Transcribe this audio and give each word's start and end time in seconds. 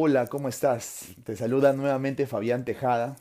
Hola, 0.00 0.28
¿cómo 0.28 0.48
estás? 0.48 1.06
Te 1.24 1.34
saluda 1.34 1.72
nuevamente 1.72 2.28
Fabián 2.28 2.64
Tejada. 2.64 3.16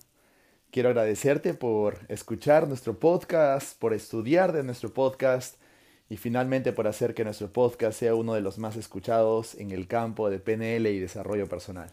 Quiero 0.70 0.90
agradecerte 0.90 1.56
por 1.56 1.98
escuchar 2.08 2.68
nuestro 2.68 3.00
podcast, 3.00 3.76
por 3.80 3.96
estudiar 3.96 4.54
de 4.54 4.62
nuestro 4.62 4.94
podcast 4.94 5.56
y 6.08 6.18
finalmente 6.18 6.74
por 6.74 6.88
hacer 6.88 7.16
que 7.16 7.24
nuestro 7.24 7.52
podcast 7.52 7.98
sea 7.98 8.14
uno 8.14 8.36
de 8.36 8.42
los 8.42 8.60
más 8.60 8.76
escuchados 8.76 9.56
en 9.56 9.72
el 9.72 9.88
campo 9.88 10.30
de 10.30 10.38
PNL 10.38 10.86
y 10.86 11.00
desarrollo 11.00 11.50
personal. 11.50 11.90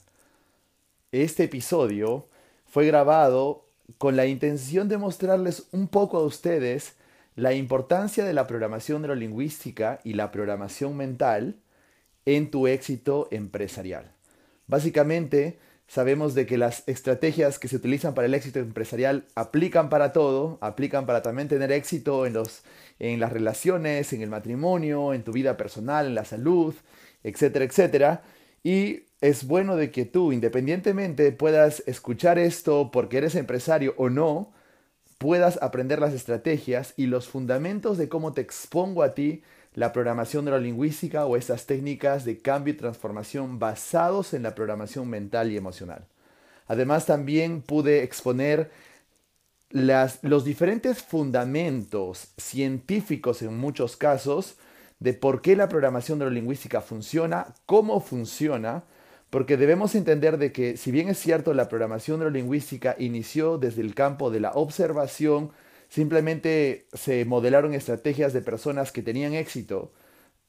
Este 1.13 1.45
episodio 1.45 2.29
fue 2.67 2.85
grabado 2.87 3.65
con 3.97 4.17
la 4.17 4.27
intención 4.27 4.91
de 4.91 4.99
mostrarles 4.99 5.67
un 5.73 5.89
poco 5.89 6.19
a 6.19 6.25
ustedes 6.27 6.93
la 7.37 7.55
importancia 7.55 8.23
de 8.23 8.35
la 8.35 8.47
programación 8.47 9.01
neurolingüística 9.01 10.01
y 10.05 10.13
la 10.13 10.31
programación 10.31 10.95
mental 10.95 11.57
en 12.27 12.51
tu 12.51 12.67
éxito 12.67 13.29
empresarial. 13.31 14.14
Básicamente, 14.67 15.59
sabemos 15.87 16.35
de 16.35 16.47
que 16.47 16.59
las 16.59 16.83
estrategias 16.89 17.59
que 17.59 17.69
se 17.69 17.77
utilizan 17.77 18.15
para 18.15 18.27
el 18.27 18.35
éxito 18.35 18.59
empresarial 18.59 19.27
aplican 19.35 19.89
para 19.89 20.13
todo, 20.13 20.59
aplican 20.61 21.07
para 21.07 21.23
también 21.23 21.49
tener 21.49 21.73
éxito 21.73 22.27
en, 22.27 22.33
los, 22.35 22.63
en 22.99 23.21
las 23.21 23.33
relaciones, 23.33 24.13
en 24.13 24.23
el 24.23 24.31
matrimonio, 24.31 25.15
en 25.15 25.23
tu 25.23 25.33
vida 25.33 25.57
personal, 25.57 26.07
en 26.07 26.15
la 26.15 26.25
salud, 26.25 26.75
etcétera, 27.23 27.65
etcétera. 27.65 28.23
Y 28.63 29.05
es 29.21 29.47
bueno 29.47 29.77
de 29.77 29.91
que 29.91 30.05
tú, 30.07 30.33
independientemente 30.33 31.33
puedas 31.33 31.83
escuchar 31.87 32.39
esto 32.39 32.91
porque 32.91 33.19
eres 33.19 33.35
empresario 33.35 33.95
o 33.99 34.09
no, 34.09 34.53
puedas 35.19 35.59
aprender 35.63 36.01
las 36.01 36.15
estrategias 36.15 36.95
y 36.97 37.07
los 37.07 37.29
fundamentos 37.29 37.99
de 37.99 38.09
cómo 38.09 38.33
te 38.33 38.41
expongo 38.41 39.03
a 39.03 39.15
ti 39.15 39.43
la 39.75 39.93
programación 39.93 40.45
neurolingüística 40.45 41.27
o 41.27 41.37
estas 41.37 41.67
técnicas 41.67 42.25
de 42.25 42.39
cambio 42.39 42.75
y 42.75 42.77
transformación 42.77 43.59
basados 43.59 44.33
en 44.33 44.45
la 44.45 44.55
programación 44.55 45.09
mental 45.09 45.51
y 45.51 45.57
emocional. 45.57 46.07
Además, 46.67 47.07
también 47.07 47.61
pude 47.61 48.03
exponer 48.03 48.71
los 49.71 50.45
diferentes 50.45 51.03
fundamentos 51.03 52.29
científicos 52.39 53.43
en 53.43 53.59
muchos 53.59 53.97
casos 53.97 54.57
de 55.01 55.13
por 55.15 55.43
qué 55.43 55.57
la 55.57 55.69
programación 55.69 56.21
neurolingüística 56.21 56.81
funciona, 56.81 57.55
cómo 57.67 58.01
funciona, 58.01 58.85
porque 59.31 59.57
debemos 59.57 59.97
entender 59.97 60.39
de 60.39 60.53
que 60.53 60.77
si 60.77 60.93
bien 60.93 61.09
es 61.09 61.19
cierto 61.19 61.53
la 61.55 61.69
programación 61.69 62.21
neurolingüística 62.21 62.95
inició 63.01 63.59
desde 63.59 63.83
el 63.83 63.97
campo 63.97 64.31
de 64.31 64.39
la 64.39 64.53
observación, 64.53 65.51
simplemente 65.95 66.89
se 66.93 67.25
modelaron 67.25 67.73
estrategias 67.73 68.33
de 68.33 68.43
personas 68.43 68.91
que 68.91 69.01
tenían 69.01 69.33
éxito 69.33 69.93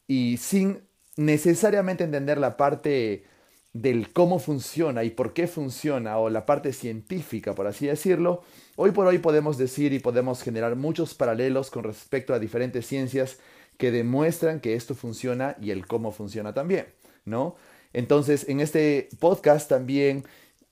y 0.08 0.38
sin 0.38 0.82
necesariamente 1.18 2.04
entender 2.04 2.40
la 2.40 2.58
parte 2.58 3.26
del 3.72 4.12
cómo 4.12 4.40
funciona 4.40 5.04
y 5.04 5.12
por 5.12 5.34
qué 5.34 5.46
funciona 5.46 6.18
o 6.18 6.32
la 6.32 6.48
parte 6.48 6.74
científica, 6.74 7.54
por 7.54 7.68
así 7.68 7.86
decirlo, 7.86 8.42
hoy 8.76 8.90
por 8.90 9.06
hoy 9.06 9.20
podemos 9.20 9.60
decir 9.60 9.94
y 9.94 10.00
podemos 10.00 10.42
generar 10.42 10.76
muchos 10.76 11.14
paralelos 11.14 11.70
con 11.70 11.84
respecto 11.84 12.34
a 12.34 12.40
diferentes 12.40 12.88
ciencias 12.88 13.38
que 13.78 13.92
demuestran 13.92 14.60
que 14.60 14.74
esto 14.74 14.96
funciona 14.96 15.58
y 15.62 15.70
el 15.70 15.86
cómo 15.86 16.12
funciona 16.12 16.56
también, 16.56 16.88
¿no? 17.24 17.56
Entonces, 17.94 18.50
en 18.50 18.62
este 18.62 19.10
podcast 19.20 19.70
también, 19.70 20.26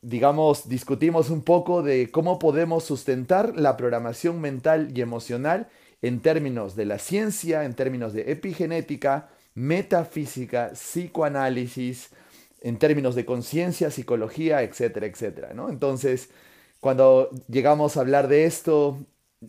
digamos, 0.04 0.68
discutimos 0.68 1.30
un 1.30 1.42
poco 1.42 1.82
de 1.82 2.12
cómo 2.12 2.38
podemos 2.38 2.84
sustentar 2.84 3.58
la 3.58 3.78
programación 3.78 4.40
mental 4.42 4.92
y 4.96 5.02
emocional 5.02 5.70
en 6.02 6.20
términos 6.20 6.76
de 6.76 6.86
la 6.86 7.00
ciencia, 7.00 7.64
en 7.64 7.74
términos 7.74 8.14
de 8.14 8.30
epigenética, 8.32 9.30
metafísica, 9.56 10.72
psicoanálisis, 10.74 12.10
en 12.62 12.78
términos 12.78 13.16
de 13.16 13.26
conciencia, 13.26 13.90
psicología, 13.90 14.62
etcétera, 14.62 15.08
etcétera, 15.08 15.54
¿no? 15.54 15.70
Entonces, 15.70 16.30
cuando 16.82 17.30
llegamos 17.48 17.96
a 17.96 18.02
hablar 18.02 18.28
de 18.28 18.46
esto, 18.46 18.98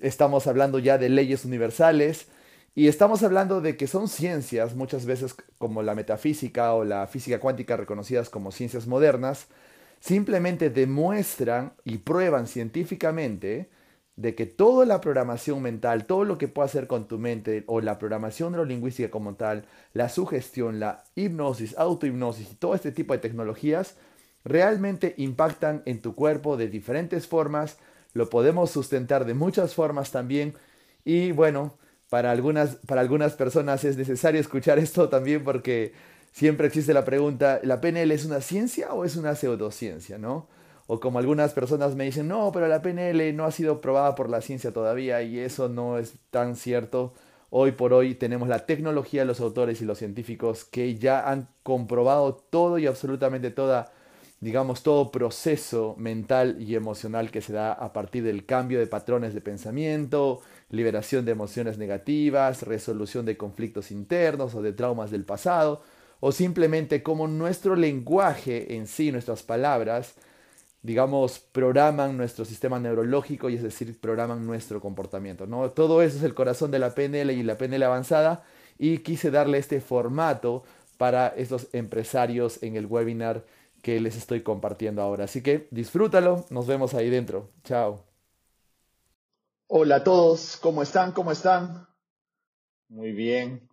estamos 0.00 0.46
hablando 0.46 0.78
ya 0.78 0.98
de 0.98 1.08
leyes 1.08 1.44
universales, 1.44 2.28
y 2.76 2.88
estamos 2.88 3.22
hablando 3.22 3.60
de 3.60 3.76
que 3.76 3.86
son 3.86 4.08
ciencias, 4.08 4.74
muchas 4.74 5.06
veces 5.06 5.36
como 5.58 5.82
la 5.82 5.94
metafísica 5.94 6.74
o 6.74 6.84
la 6.84 7.06
física 7.06 7.38
cuántica 7.38 7.76
reconocidas 7.76 8.30
como 8.30 8.50
ciencias 8.50 8.88
modernas, 8.88 9.46
simplemente 10.04 10.68
demuestran 10.68 11.72
y 11.82 11.96
prueban 11.96 12.46
científicamente 12.46 13.70
de 14.16 14.34
que 14.34 14.44
toda 14.44 14.84
la 14.84 15.00
programación 15.00 15.62
mental, 15.62 16.04
todo 16.04 16.24
lo 16.24 16.36
que 16.36 16.46
puede 16.46 16.66
hacer 16.66 16.86
con 16.86 17.08
tu 17.08 17.18
mente 17.18 17.64
o 17.68 17.80
la 17.80 17.98
programación 17.98 18.52
neurolingüística 18.52 19.10
como 19.10 19.34
tal, 19.36 19.64
la 19.94 20.10
sugestión, 20.10 20.78
la 20.78 21.04
hipnosis, 21.14 21.74
autohipnosis 21.78 22.52
y 22.52 22.54
todo 22.56 22.74
este 22.74 22.92
tipo 22.92 23.14
de 23.14 23.20
tecnologías 23.20 23.96
realmente 24.44 25.14
impactan 25.16 25.82
en 25.86 26.02
tu 26.02 26.14
cuerpo 26.14 26.58
de 26.58 26.68
diferentes 26.68 27.26
formas, 27.26 27.78
lo 28.12 28.28
podemos 28.28 28.70
sustentar 28.70 29.24
de 29.24 29.32
muchas 29.32 29.74
formas 29.74 30.10
también. 30.10 30.54
Y 31.06 31.32
bueno, 31.32 31.78
para 32.10 32.30
algunas, 32.30 32.76
para 32.86 33.00
algunas 33.00 33.32
personas 33.32 33.84
es 33.84 33.96
necesario 33.96 34.38
escuchar 34.38 34.78
esto 34.78 35.08
también 35.08 35.42
porque 35.44 35.94
siempre 36.34 36.66
existe 36.66 36.92
la 36.92 37.04
pregunta, 37.04 37.60
¿la 37.62 37.80
PNL 37.80 38.10
es 38.10 38.24
una 38.24 38.40
ciencia 38.40 38.92
o 38.92 39.04
es 39.04 39.16
una 39.16 39.36
pseudociencia? 39.36 40.18
¿no? 40.18 40.48
O 40.88 40.98
como 40.98 41.20
algunas 41.20 41.52
personas 41.52 41.94
me 41.94 42.04
dicen, 42.04 42.26
no, 42.28 42.50
pero 42.52 42.66
la 42.66 42.82
PNL 42.82 43.34
no 43.34 43.44
ha 43.44 43.52
sido 43.52 43.80
probada 43.80 44.16
por 44.16 44.28
la 44.28 44.42
ciencia 44.42 44.72
todavía 44.72 45.22
y 45.22 45.38
eso 45.38 45.68
no 45.68 45.96
es 45.96 46.14
tan 46.30 46.56
cierto. 46.56 47.14
Hoy 47.50 47.70
por 47.72 47.92
hoy 47.92 48.16
tenemos 48.16 48.48
la 48.48 48.66
tecnología, 48.66 49.24
los 49.24 49.40
autores 49.40 49.80
y 49.80 49.84
los 49.84 49.98
científicos 49.98 50.64
que 50.64 50.96
ya 50.96 51.30
han 51.30 51.48
comprobado 51.62 52.34
todo 52.34 52.78
y 52.78 52.88
absolutamente 52.88 53.52
toda, 53.52 53.92
digamos, 54.40 54.82
todo 54.82 55.12
proceso 55.12 55.94
mental 55.98 56.56
y 56.60 56.74
emocional 56.74 57.30
que 57.30 57.42
se 57.42 57.52
da 57.52 57.72
a 57.72 57.92
partir 57.92 58.24
del 58.24 58.44
cambio 58.44 58.80
de 58.80 58.88
patrones 58.88 59.34
de 59.34 59.40
pensamiento, 59.40 60.40
liberación 60.68 61.24
de 61.24 61.30
emociones 61.30 61.78
negativas, 61.78 62.64
resolución 62.64 63.24
de 63.24 63.36
conflictos 63.36 63.92
internos 63.92 64.56
o 64.56 64.62
de 64.62 64.72
traumas 64.72 65.12
del 65.12 65.24
pasado, 65.24 65.82
o 66.26 66.32
simplemente 66.32 67.02
como 67.02 67.28
nuestro 67.28 67.76
lenguaje 67.76 68.76
en 68.76 68.86
sí, 68.86 69.12
nuestras 69.12 69.42
palabras, 69.42 70.14
digamos, 70.80 71.38
programan 71.38 72.16
nuestro 72.16 72.46
sistema 72.46 72.80
neurológico 72.80 73.50
y 73.50 73.56
es 73.56 73.62
decir, 73.62 74.00
programan 74.00 74.46
nuestro 74.46 74.80
comportamiento. 74.80 75.46
¿no? 75.46 75.68
Todo 75.72 76.00
eso 76.00 76.16
es 76.16 76.22
el 76.22 76.32
corazón 76.32 76.70
de 76.70 76.78
la 76.78 76.94
PNL 76.94 77.30
y 77.30 77.42
la 77.42 77.58
PNL 77.58 77.82
avanzada 77.82 78.42
y 78.78 79.00
quise 79.00 79.30
darle 79.30 79.58
este 79.58 79.82
formato 79.82 80.64
para 80.96 81.28
estos 81.28 81.68
empresarios 81.74 82.62
en 82.62 82.76
el 82.76 82.86
webinar 82.86 83.44
que 83.82 84.00
les 84.00 84.16
estoy 84.16 84.40
compartiendo 84.40 85.02
ahora. 85.02 85.24
Así 85.24 85.42
que 85.42 85.68
disfrútalo, 85.72 86.46
nos 86.48 86.66
vemos 86.66 86.94
ahí 86.94 87.10
dentro. 87.10 87.50
Chao. 87.64 88.02
Hola 89.66 89.96
a 89.96 90.04
todos, 90.04 90.56
¿cómo 90.56 90.82
están? 90.82 91.12
¿Cómo 91.12 91.32
están? 91.32 91.86
Muy 92.88 93.12
bien. 93.12 93.68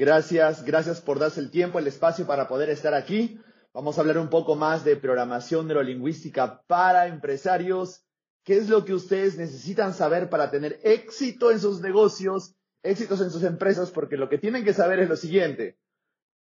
Gracias, 0.00 0.64
gracias 0.64 1.02
por 1.02 1.18
darse 1.18 1.40
el 1.40 1.50
tiempo, 1.50 1.78
el 1.78 1.86
espacio 1.86 2.26
para 2.26 2.48
poder 2.48 2.70
estar 2.70 2.94
aquí. 2.94 3.38
Vamos 3.74 3.98
a 3.98 4.00
hablar 4.00 4.16
un 4.16 4.30
poco 4.30 4.56
más 4.56 4.82
de 4.82 4.96
programación 4.96 5.66
neurolingüística 5.66 6.62
para 6.66 7.06
empresarios. 7.06 8.02
¿Qué 8.42 8.56
es 8.56 8.70
lo 8.70 8.86
que 8.86 8.94
ustedes 8.94 9.36
necesitan 9.36 9.92
saber 9.92 10.30
para 10.30 10.50
tener 10.50 10.80
éxito 10.84 11.50
en 11.50 11.60
sus 11.60 11.82
negocios, 11.82 12.54
éxitos 12.82 13.20
en 13.20 13.30
sus 13.30 13.42
empresas? 13.42 13.90
Porque 13.90 14.16
lo 14.16 14.30
que 14.30 14.38
tienen 14.38 14.64
que 14.64 14.72
saber 14.72 15.00
es 15.00 15.08
lo 15.10 15.16
siguiente. 15.16 15.76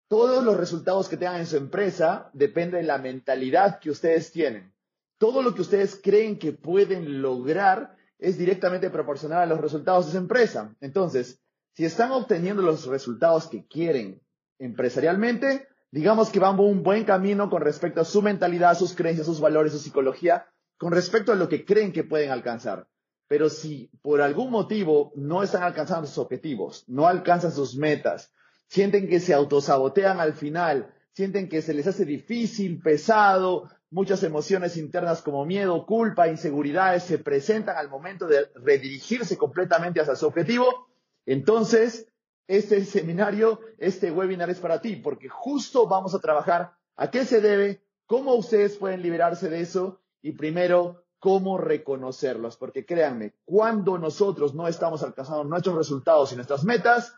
Todos 0.09 0.43
los 0.43 0.57
resultados 0.57 1.09
que 1.09 1.17
tengan 1.17 1.37
en 1.37 1.47
su 1.47 1.57
empresa 1.57 2.31
dependen 2.33 2.81
de 2.81 2.89
la 2.89 2.99
mentalidad 2.99 3.79
que 3.79 3.91
ustedes 3.91 4.33
tienen. 4.33 4.75
Todo 5.17 5.43
lo 5.43 5.55
que 5.55 5.63
ustedes 5.63 6.01
creen 6.03 6.41
que 6.41 6.55
pueden 6.55 7.23
lograr 7.23 7.95
es 8.19 8.37
directamente 8.37 8.91
proporcional 8.91 9.43
a 9.43 9.47
los 9.47 9.61
resultados 9.61 10.07
de 10.07 10.11
esa 10.11 10.19
empresa. 10.19 10.75
Entonces, 10.81 11.44
si 11.75 11.85
están 11.85 12.13
obteniendo 12.13 12.63
los 12.63 12.87
resultados 12.87 13.49
que 13.49 13.67
quieren 13.67 14.23
empresarialmente, 14.59 15.69
digamos 15.91 16.31
que 16.31 16.39
van 16.39 16.57
por 16.57 16.67
un 16.67 16.83
buen 16.83 17.05
camino 17.05 17.51
con 17.51 17.63
respecto 17.63 18.01
a 18.01 18.05
su 18.05 18.23
mentalidad, 18.23 18.77
sus 18.77 18.95
creencias, 18.95 19.27
sus 19.27 19.41
valores, 19.41 19.73
su 19.73 19.79
psicología, 19.79 20.47
con 20.79 20.93
respecto 20.93 21.33
a 21.33 21.37
lo 21.37 21.49
que 21.49 21.65
creen 21.65 21.93
que 21.93 22.05
pueden 22.05 22.31
alcanzar. 22.31 22.89
Pero 23.29 23.49
si 23.49 23.91
por 24.03 24.21
algún 24.21 24.51
motivo 24.51 25.13
no 25.17 25.43
están 25.43 25.63
alcanzando 25.63 26.07
sus 26.07 26.19
objetivos, 26.19 26.85
no 26.89 27.07
alcanzan 27.07 27.53
sus 27.53 27.77
metas, 27.77 28.33
sienten 28.69 29.09
que 29.09 29.21
se 29.21 29.35
autosabotean 29.35 30.21
al 30.21 30.35
final, 30.35 30.95
sienten 31.13 31.49
que 31.49 31.63
se 31.63 31.75
les 31.75 31.87
hace 31.87 32.05
difícil, 32.05 32.81
pesado, 32.81 33.69
Muchas 33.95 34.25
emociones 34.25 34.77
internas 34.77 35.23
como 35.23 35.47
miedo, 35.47 35.87
culpa, 35.87 36.27
inseguridades 36.27 37.05
se 37.05 37.19
presentan 37.19 37.77
al 37.77 37.89
momento 37.89 38.27
de 38.27 38.51
redirigirse 38.57 39.39
completamente 39.39 40.01
hacia 40.01 40.17
su 40.17 40.27
objetivo. 40.27 40.89
Entonces, 41.27 42.09
este 42.47 42.85
seminario, 42.85 43.61
este 43.79 44.11
webinar 44.11 44.51
es 44.51 44.61
para 44.61 44.81
ti, 44.81 44.97
porque 44.97 45.29
justo 45.29 45.87
vamos 45.87 46.15
a 46.15 46.21
trabajar 46.21 46.77
a 46.97 47.11
qué 47.11 47.25
se 47.25 47.41
debe, 47.41 47.83
cómo 48.07 48.35
ustedes 48.35 48.77
pueden 48.77 49.03
liberarse 49.03 49.49
de 49.49 49.61
eso 49.61 50.01
y 50.23 50.33
primero, 50.33 51.05
cómo 51.19 51.59
reconocerlos. 51.59 52.57
Porque 52.57 52.85
créanme, 52.85 53.35
cuando 53.45 53.99
nosotros 53.99 54.55
no 54.55 54.69
estamos 54.69 55.03
alcanzando 55.03 55.45
nuestros 55.45 55.77
resultados 55.77 56.33
y 56.33 56.37
nuestras 56.37 56.65
metas, 56.65 57.15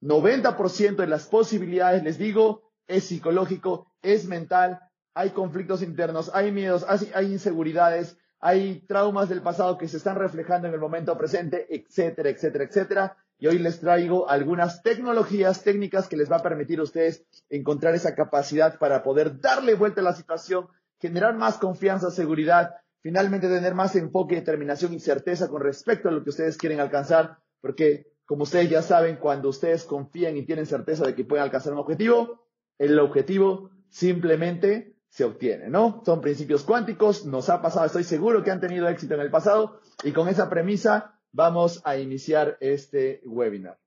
90% 0.00 0.96
de 0.96 1.06
las 1.06 1.26
posibilidades, 1.26 2.04
les 2.04 2.18
digo, 2.18 2.70
es 2.86 3.04
psicológico, 3.04 3.92
es 4.02 4.26
mental 4.26 4.80
hay 5.18 5.30
conflictos 5.30 5.82
internos, 5.82 6.30
hay 6.32 6.52
miedos, 6.52 6.86
hay 7.12 7.32
inseguridades, 7.32 8.16
hay 8.38 8.86
traumas 8.86 9.28
del 9.28 9.42
pasado 9.42 9.76
que 9.76 9.88
se 9.88 9.96
están 9.96 10.14
reflejando 10.14 10.68
en 10.68 10.74
el 10.74 10.78
momento 10.78 11.18
presente, 11.18 11.66
etcétera, 11.74 12.30
etcétera, 12.30 12.62
etcétera. 12.62 13.16
Y 13.38 13.46
hoy 13.46 13.58
les 13.58 13.80
traigo 13.80 14.28
algunas 14.28 14.82
tecnologías, 14.82 15.62
técnicas 15.62 16.08
que 16.08 16.16
les 16.16 16.30
va 16.30 16.36
a 16.36 16.42
permitir 16.42 16.80
a 16.80 16.82
ustedes 16.82 17.24
encontrar 17.48 17.94
esa 17.94 18.14
capacidad 18.14 18.78
para 18.78 19.02
poder 19.02 19.40
darle 19.40 19.74
vuelta 19.74 20.00
a 20.00 20.04
la 20.04 20.14
situación, 20.14 20.66
generar 20.98 21.36
más 21.36 21.58
confianza, 21.58 22.10
seguridad, 22.10 22.74
finalmente 23.00 23.48
tener 23.48 23.74
más 23.74 23.94
enfoque, 23.94 24.34
determinación 24.34 24.92
y 24.92 24.98
certeza 24.98 25.48
con 25.48 25.62
respecto 25.62 26.08
a 26.08 26.12
lo 26.12 26.24
que 26.24 26.30
ustedes 26.30 26.56
quieren 26.56 26.80
alcanzar, 26.80 27.38
porque 27.60 28.12
como 28.26 28.42
ustedes 28.42 28.68
ya 28.68 28.82
saben, 28.82 29.16
cuando 29.16 29.48
ustedes 29.48 29.84
confían 29.84 30.36
y 30.36 30.44
tienen 30.44 30.66
certeza 30.66 31.06
de 31.06 31.14
que 31.14 31.24
pueden 31.24 31.44
alcanzar 31.44 31.72
un 31.72 31.78
objetivo, 31.78 32.44
el 32.76 32.98
objetivo 32.98 33.70
simplemente 33.88 34.96
se 35.08 35.24
obtiene, 35.24 35.70
¿no? 35.70 36.02
Son 36.04 36.20
principios 36.20 36.64
cuánticos, 36.64 37.24
nos 37.24 37.48
ha 37.48 37.62
pasado, 37.62 37.86
estoy 37.86 38.04
seguro 38.04 38.42
que 38.42 38.50
han 38.50 38.60
tenido 38.60 38.88
éxito 38.88 39.14
en 39.14 39.20
el 39.20 39.30
pasado 39.30 39.80
y 40.02 40.12
con 40.12 40.28
esa 40.28 40.50
premisa 40.50 41.17
vamos 41.32 41.80
a 41.84 41.96
iniciar 41.96 42.56
este 42.60 43.20
webinar. 43.24 43.78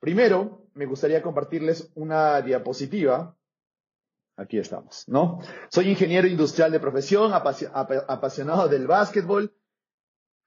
Primero, 0.00 0.66
me 0.74 0.86
gustaría 0.86 1.22
compartirles 1.22 1.90
una 1.94 2.42
diapositiva. 2.42 3.36
Aquí 4.36 4.58
estamos, 4.58 5.04
¿no? 5.06 5.40
Soy 5.68 5.88
ingeniero 5.88 6.26
industrial 6.26 6.72
de 6.72 6.80
profesión, 6.80 7.32
apasionado 7.32 8.68
del 8.68 8.86
básquetbol. 8.86 9.54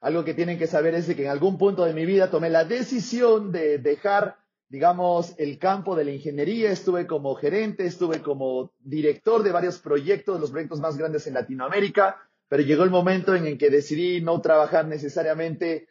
Algo 0.01 0.23
que 0.23 0.33
tienen 0.33 0.59
que 0.59 0.67
saber 0.67 0.93
es 0.93 1.07
que 1.07 1.23
en 1.23 1.31
algún 1.31 1.57
punto 1.57 1.85
de 1.85 1.93
mi 1.93 2.05
vida 2.05 2.29
tomé 2.29 2.49
la 2.49 2.65
decisión 2.65 3.51
de 3.51 3.79
dejar 3.79 4.37
digamos, 4.69 5.33
el 5.37 5.57
campo 5.57 5.95
de 5.95 6.03
la 6.05 6.11
ingeniería, 6.11 6.71
estuve 6.71 7.07
como 7.07 7.35
gerente, 7.35 7.85
estuve 7.85 8.21
como 8.21 8.73
director 8.79 9.43
de 9.43 9.51
varios 9.51 9.79
proyectos, 9.79 10.39
los 10.39 10.51
proyectos 10.51 10.79
más 10.79 10.97
grandes 10.97 11.25
en 11.27 11.35
Latinoamérica, 11.35 12.17
pero 12.49 12.63
llegó 12.63 12.83
el 12.83 12.89
momento 12.89 13.35
en 13.35 13.47
el 13.47 13.57
que 13.57 13.69
decidí 13.69 14.21
no 14.21 14.41
trabajar 14.41 14.87
necesariamente 14.87 15.87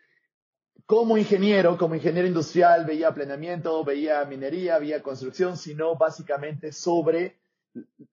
como 0.85 1.17
ingeniero, 1.17 1.79
como 1.79 1.95
ingeniero 1.95 2.29
industrial, 2.29 2.85
veía 2.85 3.15
planeamiento, 3.15 3.83
veía 3.85 4.25
minería, 4.25 4.79
veía 4.79 5.03
construcción, 5.03 5.57
sino 5.57 5.97
básicamente 5.97 6.73
sobre 6.73 7.39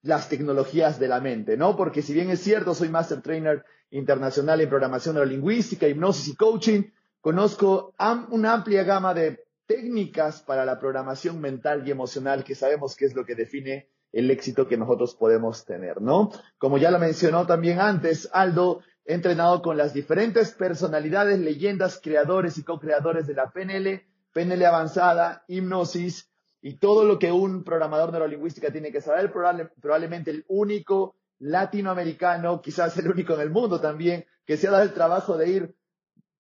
las 0.01 0.29
tecnologías 0.29 0.99
de 0.99 1.07
la 1.07 1.19
mente, 1.19 1.57
¿no? 1.57 1.75
Porque 1.75 2.01
si 2.01 2.13
bien 2.13 2.29
es 2.29 2.41
cierto, 2.41 2.73
soy 2.73 2.89
master 2.89 3.21
trainer 3.21 3.65
internacional 3.91 4.59
en 4.61 4.69
programación 4.69 5.15
neurolingüística, 5.15 5.87
hipnosis 5.87 6.29
y 6.29 6.35
coaching, 6.35 6.83
conozco 7.21 7.93
una 8.31 8.53
amplia 8.53 8.83
gama 8.83 9.13
de 9.13 9.45
técnicas 9.65 10.41
para 10.41 10.65
la 10.65 10.79
programación 10.79 11.39
mental 11.39 11.87
y 11.87 11.91
emocional 11.91 12.43
que 12.43 12.55
sabemos 12.55 12.95
que 12.95 13.05
es 13.05 13.15
lo 13.15 13.25
que 13.25 13.35
define 13.35 13.89
el 14.11 14.29
éxito 14.29 14.67
que 14.67 14.77
nosotros 14.77 15.15
podemos 15.15 15.65
tener, 15.65 16.01
¿no? 16.01 16.31
Como 16.57 16.77
ya 16.77 16.91
lo 16.91 16.99
mencionó 16.99 17.47
también 17.47 17.79
antes, 17.79 18.29
Aldo, 18.31 18.81
he 19.05 19.13
entrenado 19.13 19.61
con 19.61 19.77
las 19.77 19.93
diferentes 19.93 20.51
personalidades, 20.51 21.39
leyendas, 21.39 21.99
creadores 22.01 22.57
y 22.57 22.63
co-creadores 22.63 23.27
de 23.27 23.33
la 23.33 23.51
PNL, 23.51 24.03
PNL 24.33 24.65
avanzada, 24.65 25.43
hipnosis 25.47 26.29
y 26.61 26.77
todo 26.77 27.03
lo 27.03 27.19
que 27.19 27.31
un 27.31 27.63
programador 27.63 28.11
neurolingüística 28.11 28.71
tiene 28.71 28.91
que 28.91 29.01
saber, 29.01 29.31
probablemente 29.31 30.31
el 30.31 30.45
único 30.47 31.15
latinoamericano, 31.39 32.61
quizás 32.61 32.97
el 32.97 33.09
único 33.09 33.33
en 33.33 33.41
el 33.41 33.49
mundo 33.49 33.81
también, 33.81 34.25
que 34.45 34.55
se 34.55 34.67
ha 34.67 34.71
dado 34.71 34.83
el 34.83 34.93
trabajo 34.93 35.37
de 35.37 35.49
ir 35.49 35.75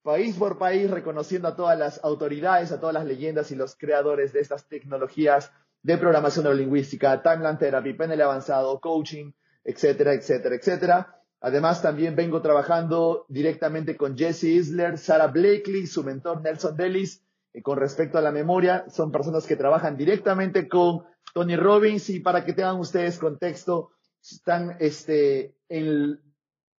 país 0.01 0.35
por 0.37 0.57
país, 0.57 0.89
reconociendo 0.89 1.47
a 1.47 1.55
todas 1.55 1.77
las 1.77 2.03
autoridades, 2.03 2.71
a 2.71 2.79
todas 2.79 2.93
las 2.93 3.05
leyendas 3.05 3.51
y 3.51 3.55
los 3.55 3.75
creadores 3.75 4.33
de 4.33 4.39
estas 4.39 4.67
tecnologías 4.67 5.51
de 5.81 5.97
programación 5.97 6.43
neurolingüística, 6.43 7.21
timeline 7.21 7.57
therapy, 7.57 7.93
PNL 7.93 8.21
avanzado, 8.21 8.79
coaching, 8.79 9.31
etcétera, 9.63 10.13
etcétera, 10.13 10.55
etcétera. 10.55 11.22
Además, 11.43 11.83
también 11.83 12.15
vengo 12.15 12.41
trabajando 12.41 13.27
directamente 13.29 13.95
con 13.95 14.17
Jesse 14.17 14.45
Isler, 14.45 14.97
Sarah 14.97 15.27
Blakely, 15.27 15.85
su 15.85 16.03
mentor 16.03 16.41
Nelson 16.41 16.75
Dellis, 16.75 17.21
y 17.53 17.61
con 17.61 17.77
respecto 17.77 18.17
a 18.17 18.21
la 18.21 18.31
memoria, 18.31 18.85
son 18.89 19.11
personas 19.11 19.45
que 19.45 19.55
trabajan 19.55 19.95
directamente 19.95 20.67
con 20.67 21.03
Tony 21.35 21.55
Robbins. 21.55 22.09
Y 22.09 22.19
para 22.19 22.43
que 22.45 22.53
tengan 22.53 22.79
ustedes 22.79 23.19
contexto, 23.19 23.91
están, 24.21 24.77
este, 24.79 25.55
en, 25.69 26.19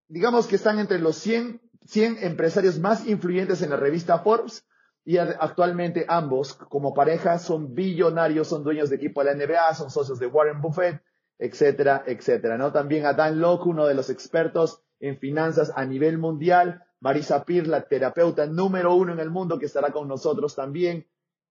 digamos 0.07 0.47
que 0.47 0.55
están 0.55 0.79
entre 0.79 0.97
los 0.97 1.17
100 1.17 1.61
100 1.85 2.17
empresarios 2.21 2.79
más 2.79 3.07
influyentes 3.07 3.61
en 3.61 3.69
la 3.71 3.77
revista 3.77 4.19
Forbes. 4.19 4.65
Y 5.05 5.17
actualmente 5.17 6.05
ambos 6.07 6.53
como 6.53 6.93
pareja 6.93 7.37
son 7.37 7.75
billonarios, 7.75 8.47
son 8.47 8.63
dueños 8.63 8.89
de 8.89 8.95
equipo 8.95 9.21
de 9.21 9.35
la 9.35 9.45
NBA, 9.45 9.75
son 9.75 9.89
socios 9.89 10.17
de 10.17 10.27
Warren 10.27 10.61
Buffett, 10.61 11.01
etcétera, 11.43 12.05
etcétera, 12.07 12.57
¿no? 12.57 12.71
También 12.71 13.05
a 13.05 13.11
Dan 13.11 13.41
Locke, 13.41 13.67
uno 13.67 13.85
de 13.85 13.93
los 13.93 14.09
expertos 14.09 14.81
en 15.01 15.17
finanzas 15.17 15.73
a 15.75 15.83
nivel 15.83 16.17
mundial, 16.17 16.85
Marisa 17.01 17.43
Pir, 17.43 17.67
la 17.67 17.81
terapeuta 17.81 18.45
número 18.45 18.95
uno 18.95 19.11
en 19.11 19.19
el 19.19 19.29
mundo 19.29 19.59
que 19.59 19.65
estará 19.65 19.91
con 19.91 20.07
nosotros 20.07 20.55
también 20.55 21.05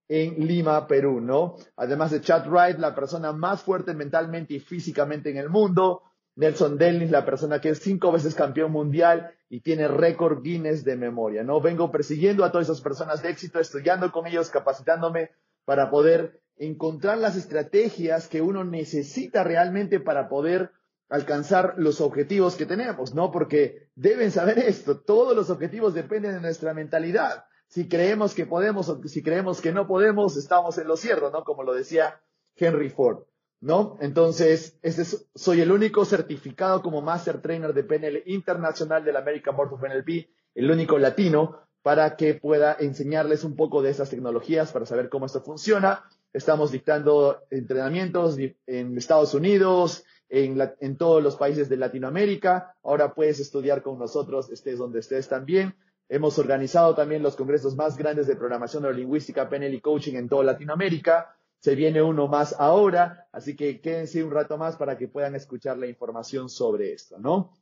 en 0.09 0.47
Lima, 0.47 0.87
Perú, 0.87 1.21
¿no? 1.21 1.57
Además 1.77 2.11
de 2.11 2.23
Chad 2.23 2.49
Wright, 2.49 2.79
la 2.79 2.95
persona 2.95 3.35
más 3.35 3.61
fuerte 3.61 3.93
mentalmente 3.93 4.55
y 4.55 4.61
físicamente 4.61 5.29
en 5.29 5.37
el 5.37 5.51
mundo, 5.51 6.01
Nelson 6.37 6.79
Dennis, 6.79 7.11
la 7.11 7.27
persona 7.27 7.61
que 7.61 7.69
es 7.69 7.81
cinco 7.81 8.11
veces 8.13 8.35
campeón 8.35 8.73
mundial 8.73 9.35
y 9.51 9.61
tiene 9.61 9.89
récord 9.89 10.43
Guinness 10.43 10.85
de 10.85 10.97
memoria, 10.97 11.43
¿no? 11.43 11.61
Vengo 11.61 11.93
persiguiendo 11.93 12.47
a 12.47 12.51
todas 12.51 12.67
esas 12.69 12.81
personas 12.81 13.21
de 13.21 13.29
éxito, 13.29 13.61
estudiando 13.61 14.11
con 14.11 14.27
ellos, 14.27 14.49
capacitándome 14.49 15.33
para 15.67 15.91
poder 15.91 16.41
encontrar 16.57 17.19
las 17.19 17.37
estrategias 17.37 18.29
que 18.29 18.43
uno 18.43 18.65
necesita 18.65 19.45
realmente 19.45 20.01
para 20.01 20.29
poder 20.29 20.71
alcanzar 21.09 21.75
los 21.77 22.01
objetivos 22.01 22.57
que 22.57 22.67
tenemos, 22.67 23.15
¿no? 23.15 23.31
Porque 23.31 23.89
deben 23.95 24.31
saber 24.31 24.59
esto, 24.59 25.01
todos 25.01 25.37
los 25.37 25.51
objetivos 25.51 25.95
dependen 25.95 26.35
de 26.35 26.41
nuestra 26.41 26.73
mentalidad. 26.73 27.45
Si 27.67 27.89
creemos 27.89 28.35
que 28.35 28.47
podemos 28.47 28.89
o 28.89 29.03
si 29.07 29.23
creemos 29.23 29.61
que 29.61 29.73
no 29.73 29.87
podemos, 29.87 30.37
estamos 30.37 30.79
en 30.79 30.89
lo 30.89 30.97
cierto, 30.97 31.31
¿no? 31.31 31.45
Como 31.45 31.63
lo 31.63 31.75
decía 31.75 32.21
Henry 32.57 32.91
Ford. 32.91 33.25
¿no? 33.63 33.97
Entonces, 34.01 34.77
este 34.83 35.05
soy 35.37 35.61
el 35.61 35.71
único 35.71 36.05
certificado 36.05 36.83
como 36.83 37.01
Master 37.01 37.41
Trainer 37.41 37.73
de 37.73 37.85
PNL 37.85 38.25
Internacional 38.27 39.05
del 39.05 39.17
American 39.17 39.57
Board 39.57 39.73
of 39.73 39.83
NLP, 39.83 40.29
el 40.57 40.71
único 40.71 40.99
latino, 40.99 41.61
para 41.81 42.17
que 42.17 42.35
pueda 42.35 42.77
enseñarles 42.79 43.45
un 43.45 43.55
poco 43.55 43.81
de 43.81 43.91
esas 43.91 44.11
tecnologías 44.11 44.73
para 44.73 44.85
saber 44.85 45.09
cómo 45.09 45.27
esto 45.27 45.43
funciona. 45.43 46.05
Estamos 46.33 46.73
dictando 46.73 47.43
entrenamientos 47.51 48.39
en 48.67 48.97
Estados 48.97 49.35
Unidos, 49.35 50.05
en, 50.31 50.59
en 50.81 50.97
todos 50.97 51.23
los 51.23 51.37
países 51.37 51.69
de 51.69 51.77
Latinoamérica. 51.77 52.75
Ahora 52.83 53.15
puedes 53.15 53.39
estudiar 53.39 53.83
con 53.83 53.99
nosotros, 53.99 54.51
estés 54.51 54.79
donde 54.79 55.01
estés 55.01 55.29
también. 55.29 55.75
Hemos 56.09 56.39
organizado 56.39 56.95
también 56.95 57.23
los 57.23 57.37
congresos 57.37 57.77
más 57.77 57.97
grandes 57.97 58.27
de 58.27 58.37
programación 58.37 58.83
neurolingüística, 58.83 59.49
PNL 59.49 59.75
y 59.75 59.81
coaching 59.81 60.15
en 60.15 60.29
toda 60.29 60.45
Latinoamérica. 60.45 61.37
Se 61.59 61.75
viene 61.75 62.03
uno 62.03 62.29
más 62.29 62.57
ahora, 62.59 63.29
así 63.31 63.55
que 63.55 63.81
quédense 63.81 64.25
un 64.25 64.31
rato 64.31 64.59
más 64.59 64.77
para 64.77 64.97
que 64.99 65.09
puedan 65.09 65.35
escuchar 65.35 65.79
la 65.79 65.87
información 65.87 66.49
sobre 66.49 66.93
esto, 66.93 67.19
¿no? 67.19 67.53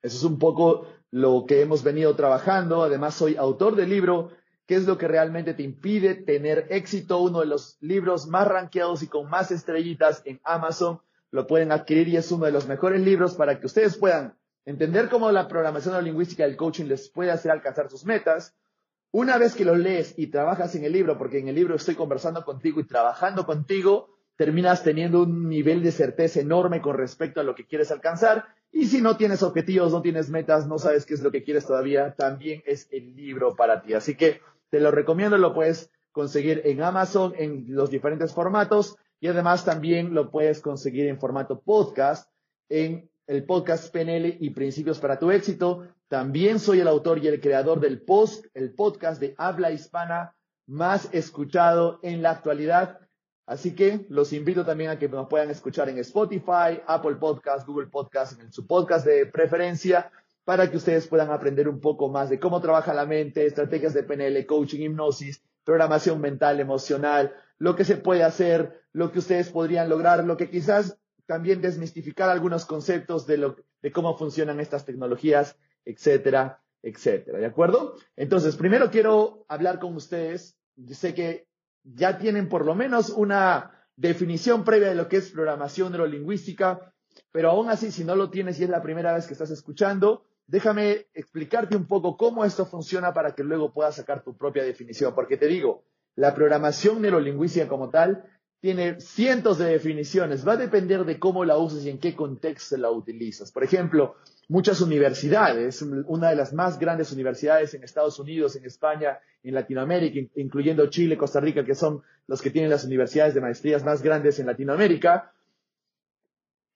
Eso 0.00 0.16
es 0.16 0.24
un 0.24 0.38
poco 0.38 0.86
lo 1.10 1.44
que 1.46 1.60
hemos 1.60 1.82
venido 1.82 2.14
trabajando. 2.14 2.82
Además, 2.82 3.14
soy 3.14 3.36
autor 3.36 3.74
del 3.74 3.90
libro 3.90 4.30
¿Qué 4.66 4.74
es 4.74 4.86
lo 4.86 4.98
que 4.98 5.06
realmente 5.06 5.54
te 5.54 5.62
impide 5.62 6.14
tener 6.14 6.66
éxito? 6.70 7.20
Uno 7.20 7.40
de 7.40 7.46
los 7.46 7.76
libros 7.80 8.26
más 8.26 8.48
rankeados 8.48 9.02
y 9.02 9.06
con 9.06 9.30
más 9.30 9.52
estrellitas 9.52 10.22
en 10.24 10.40
Amazon. 10.42 11.00
Lo 11.30 11.46
pueden 11.46 11.70
adquirir 11.70 12.08
y 12.08 12.16
es 12.16 12.30
uno 12.32 12.46
de 12.46 12.52
los 12.52 12.66
mejores 12.66 13.00
libros 13.00 13.34
para 13.34 13.60
que 13.60 13.66
ustedes 13.66 13.96
puedan 13.96 14.36
entender 14.64 15.08
cómo 15.08 15.30
la 15.30 15.46
programación 15.46 16.04
lingüística 16.04 16.42
del 16.42 16.56
coaching 16.56 16.86
les 16.86 17.08
puede 17.08 17.30
hacer 17.30 17.52
alcanzar 17.52 17.88
sus 17.88 18.04
metas, 18.04 18.54
una 19.12 19.38
vez 19.38 19.54
que 19.54 19.64
lo 19.64 19.76
lees 19.76 20.14
y 20.18 20.26
trabajas 20.26 20.74
en 20.74 20.84
el 20.84 20.92
libro, 20.92 21.16
porque 21.16 21.38
en 21.38 21.48
el 21.48 21.54
libro 21.54 21.76
estoy 21.76 21.94
conversando 21.94 22.44
contigo 22.44 22.80
y 22.80 22.84
trabajando 22.84 23.46
contigo, 23.46 24.10
terminas 24.36 24.82
teniendo 24.82 25.22
un 25.22 25.48
nivel 25.48 25.82
de 25.82 25.92
certeza 25.92 26.40
enorme 26.40 26.82
con 26.82 26.96
respecto 26.96 27.40
a 27.40 27.44
lo 27.44 27.54
que 27.54 27.66
quieres 27.66 27.90
alcanzar. 27.92 28.46
Y 28.72 28.86
si 28.86 29.00
no 29.00 29.16
tienes 29.16 29.42
objetivos, 29.42 29.92
no 29.92 30.02
tienes 30.02 30.28
metas, 30.28 30.66
no 30.66 30.78
sabes 30.78 31.06
qué 31.06 31.14
es 31.14 31.22
lo 31.22 31.30
que 31.30 31.44
quieres 31.44 31.64
todavía, 31.64 32.14
también 32.14 32.62
es 32.66 32.88
el 32.90 33.14
libro 33.14 33.54
para 33.54 33.80
ti. 33.80 33.94
Así 33.94 34.16
que 34.16 34.40
te 34.76 34.82
lo 34.82 34.90
recomiendo, 34.90 35.38
lo 35.38 35.54
puedes 35.54 35.90
conseguir 36.12 36.60
en 36.66 36.82
Amazon 36.82 37.32
en 37.38 37.64
los 37.68 37.88
diferentes 37.88 38.34
formatos 38.34 38.96
y 39.20 39.28
además 39.28 39.64
también 39.64 40.12
lo 40.12 40.30
puedes 40.30 40.60
conseguir 40.60 41.06
en 41.06 41.18
formato 41.18 41.62
podcast 41.62 42.30
en 42.68 43.10
el 43.26 43.46
podcast 43.46 43.90
PNL 43.90 44.36
y 44.38 44.50
Principios 44.50 44.98
para 44.98 45.18
tu 45.18 45.30
éxito. 45.30 45.88
También 46.08 46.58
soy 46.58 46.80
el 46.80 46.88
autor 46.88 47.24
y 47.24 47.28
el 47.28 47.40
creador 47.40 47.80
del 47.80 48.02
post, 48.02 48.44
el 48.52 48.74
podcast 48.74 49.18
de 49.18 49.34
habla 49.38 49.70
hispana 49.70 50.36
más 50.66 51.08
escuchado 51.14 51.98
en 52.02 52.20
la 52.20 52.32
actualidad. 52.32 53.00
Así 53.46 53.74
que 53.74 54.04
los 54.10 54.34
invito 54.34 54.66
también 54.66 54.90
a 54.90 54.98
que 54.98 55.08
nos 55.08 55.26
puedan 55.26 55.48
escuchar 55.48 55.88
en 55.88 56.00
Spotify, 56.00 56.82
Apple 56.86 57.14
Podcast, 57.14 57.66
Google 57.66 57.86
Podcast, 57.86 58.38
en 58.42 58.52
su 58.52 58.66
podcast 58.66 59.06
de 59.06 59.24
preferencia, 59.24 60.10
para 60.46 60.70
que 60.70 60.76
ustedes 60.76 61.08
puedan 61.08 61.32
aprender 61.32 61.68
un 61.68 61.80
poco 61.80 62.08
más 62.08 62.30
de 62.30 62.38
cómo 62.38 62.60
trabaja 62.60 62.94
la 62.94 63.04
mente, 63.04 63.44
estrategias 63.44 63.92
de 63.94 64.04
PNL, 64.04 64.46
coaching, 64.46 64.80
hipnosis, 64.80 65.42
programación 65.64 66.20
mental, 66.20 66.60
emocional, 66.60 67.34
lo 67.58 67.74
que 67.74 67.84
se 67.84 67.96
puede 67.96 68.22
hacer, 68.22 68.80
lo 68.92 69.10
que 69.10 69.18
ustedes 69.18 69.50
podrían 69.50 69.88
lograr, 69.88 70.22
lo 70.24 70.36
que 70.36 70.48
quizás 70.48 70.98
también 71.26 71.60
desmistificar 71.60 72.30
algunos 72.30 72.64
conceptos 72.64 73.26
de, 73.26 73.38
lo, 73.38 73.56
de 73.82 73.90
cómo 73.90 74.16
funcionan 74.16 74.60
estas 74.60 74.84
tecnologías, 74.84 75.56
etcétera, 75.84 76.62
etcétera. 76.80 77.40
¿De 77.40 77.46
acuerdo? 77.46 77.96
Entonces, 78.14 78.54
primero 78.54 78.88
quiero 78.92 79.46
hablar 79.48 79.80
con 79.80 79.96
ustedes. 79.96 80.56
Yo 80.76 80.94
sé 80.94 81.12
que 81.12 81.48
ya 81.82 82.18
tienen 82.18 82.48
por 82.48 82.64
lo 82.64 82.76
menos 82.76 83.10
una 83.10 83.84
definición 83.96 84.62
previa 84.62 84.90
de 84.90 84.94
lo 84.94 85.08
que 85.08 85.16
es 85.16 85.32
programación 85.32 85.90
neurolingüística, 85.90 86.92
pero 87.32 87.50
aún 87.50 87.68
así, 87.68 87.90
si 87.90 88.04
no 88.04 88.14
lo 88.14 88.30
tienes 88.30 88.60
y 88.60 88.62
es 88.62 88.70
la 88.70 88.82
primera 88.82 89.12
vez 89.12 89.26
que 89.26 89.32
estás 89.32 89.50
escuchando, 89.50 90.22
déjame 90.46 91.06
explicarte 91.14 91.76
un 91.76 91.86
poco 91.86 92.16
cómo 92.16 92.44
esto 92.44 92.66
funciona 92.66 93.12
para 93.12 93.34
que 93.34 93.44
luego 93.44 93.72
puedas 93.72 93.96
sacar 93.96 94.22
tu 94.22 94.36
propia 94.36 94.64
definición. 94.64 95.14
Porque 95.14 95.36
te 95.36 95.46
digo, 95.46 95.84
la 96.14 96.34
programación 96.34 97.02
neurolingüística 97.02 97.68
como 97.68 97.90
tal 97.90 98.24
tiene 98.60 99.00
cientos 99.00 99.58
de 99.58 99.66
definiciones. 99.66 100.46
Va 100.46 100.52
a 100.52 100.56
depender 100.56 101.04
de 101.04 101.18
cómo 101.18 101.44
la 101.44 101.58
uses 101.58 101.84
y 101.84 101.90
en 101.90 101.98
qué 101.98 102.14
contexto 102.14 102.76
la 102.76 102.90
utilizas. 102.90 103.52
Por 103.52 103.64
ejemplo, 103.64 104.16
muchas 104.48 104.80
universidades, 104.80 105.82
una 105.82 106.30
de 106.30 106.36
las 106.36 106.52
más 106.52 106.78
grandes 106.78 107.12
universidades 107.12 107.74
en 107.74 107.84
Estados 107.84 108.18
Unidos, 108.18 108.56
en 108.56 108.64
España, 108.64 109.18
en 109.42 109.54
Latinoamérica, 109.54 110.28
incluyendo 110.36 110.86
Chile, 110.88 111.16
Costa 111.16 111.40
Rica, 111.40 111.64
que 111.64 111.74
son 111.74 112.02
los 112.26 112.42
que 112.42 112.50
tienen 112.50 112.70
las 112.70 112.84
universidades 112.84 113.34
de 113.34 113.40
maestrías 113.40 113.84
más 113.84 114.02
grandes 114.02 114.38
en 114.38 114.46
Latinoamérica, 114.46 115.32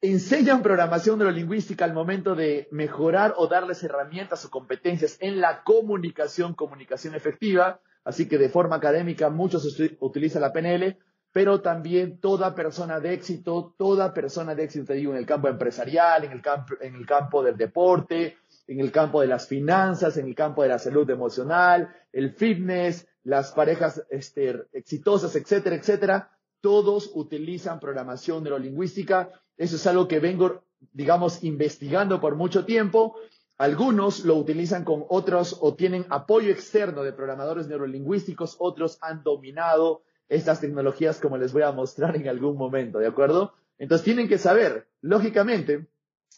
enseñan 0.03 0.63
programación 0.63 1.19
neurolingüística 1.19 1.85
al 1.85 1.93
momento 1.93 2.35
de 2.35 2.69
mejorar 2.71 3.35
o 3.37 3.49
darles 3.49 3.83
herramientas 3.83 4.45
o 4.45 4.51
competencias 4.51 5.19
en 5.21 5.41
la 5.41 5.63
comunicación, 5.63 6.55
comunicación 6.55 7.15
efectiva. 7.15 7.81
Así 8.05 8.27
que 8.27 8.39
de 8.39 8.49
forma 8.49 8.77
académica 8.77 9.29
muchos 9.29 9.79
utilizan 10.01 10.43
la 10.43 10.53
PNL, 10.53 10.97
pero 11.33 11.61
también 11.61 12.19
toda 12.19 12.55
persona 12.55 12.99
de 12.99 13.13
éxito, 13.13 13.75
toda 13.77 14.15
persona 14.15 14.55
de 14.55 14.65
éxito, 14.65 14.87
te 14.87 14.95
digo, 14.95 15.13
en 15.13 15.19
el 15.19 15.27
campo 15.27 15.49
empresarial, 15.49 16.25
en 16.25 16.33
el 16.33 16.41
campo, 16.41 16.75
en 16.81 16.95
el 16.95 17.07
campo 17.07 17.43
del 17.43 17.57
deporte, 17.57 18.39
en 18.67 18.81
el 18.81 18.91
campo 18.91 19.21
de 19.21 19.27
las 19.27 19.47
finanzas, 19.47 20.17
en 20.17 20.27
el 20.27 20.35
campo 20.35 20.63
de 20.63 20.71
la 20.71 20.79
salud 20.79 21.09
emocional, 21.11 21.95
el 22.13 22.33
fitness, 22.33 23.07
las 23.23 23.53
parejas 23.53 24.03
este, 24.09 24.63
exitosas, 24.73 25.37
etcétera, 25.37 25.77
etcétera, 25.77 26.31
todos 26.61 27.11
utilizan 27.15 27.81
programación 27.81 28.43
neurolingüística. 28.43 29.31
Eso 29.61 29.77
es 29.77 29.87
algo 29.87 30.09
que 30.09 30.21
vengo, 30.21 30.65
digamos, 30.95 31.45
investigando 31.45 32.19
por 32.19 32.35
mucho 32.35 32.65
tiempo. 32.65 33.17
Algunos 33.59 34.25
lo 34.25 34.37
utilizan 34.37 34.85
con 34.85 35.05
otros 35.11 35.59
o 35.61 35.75
tienen 35.75 36.07
apoyo 36.09 36.51
externo 36.51 37.03
de 37.03 37.13
programadores 37.13 37.69
neurolingüísticos, 37.69 38.57
otros 38.59 38.97
han 39.03 39.23
dominado 39.23 40.01
estas 40.31 40.63
tecnologías 40.63 41.21
como 41.21 41.37
les 41.37 41.53
voy 41.53 41.61
a 41.61 41.73
mostrar 41.73 42.17
en 42.17 42.27
algún 42.27 42.57
momento, 42.57 43.01
¿de 43.01 43.09
acuerdo? 43.09 43.53
Entonces 43.77 44.03
tienen 44.03 44.29
que 44.29 44.39
saber, 44.39 44.89
lógicamente, 45.03 45.89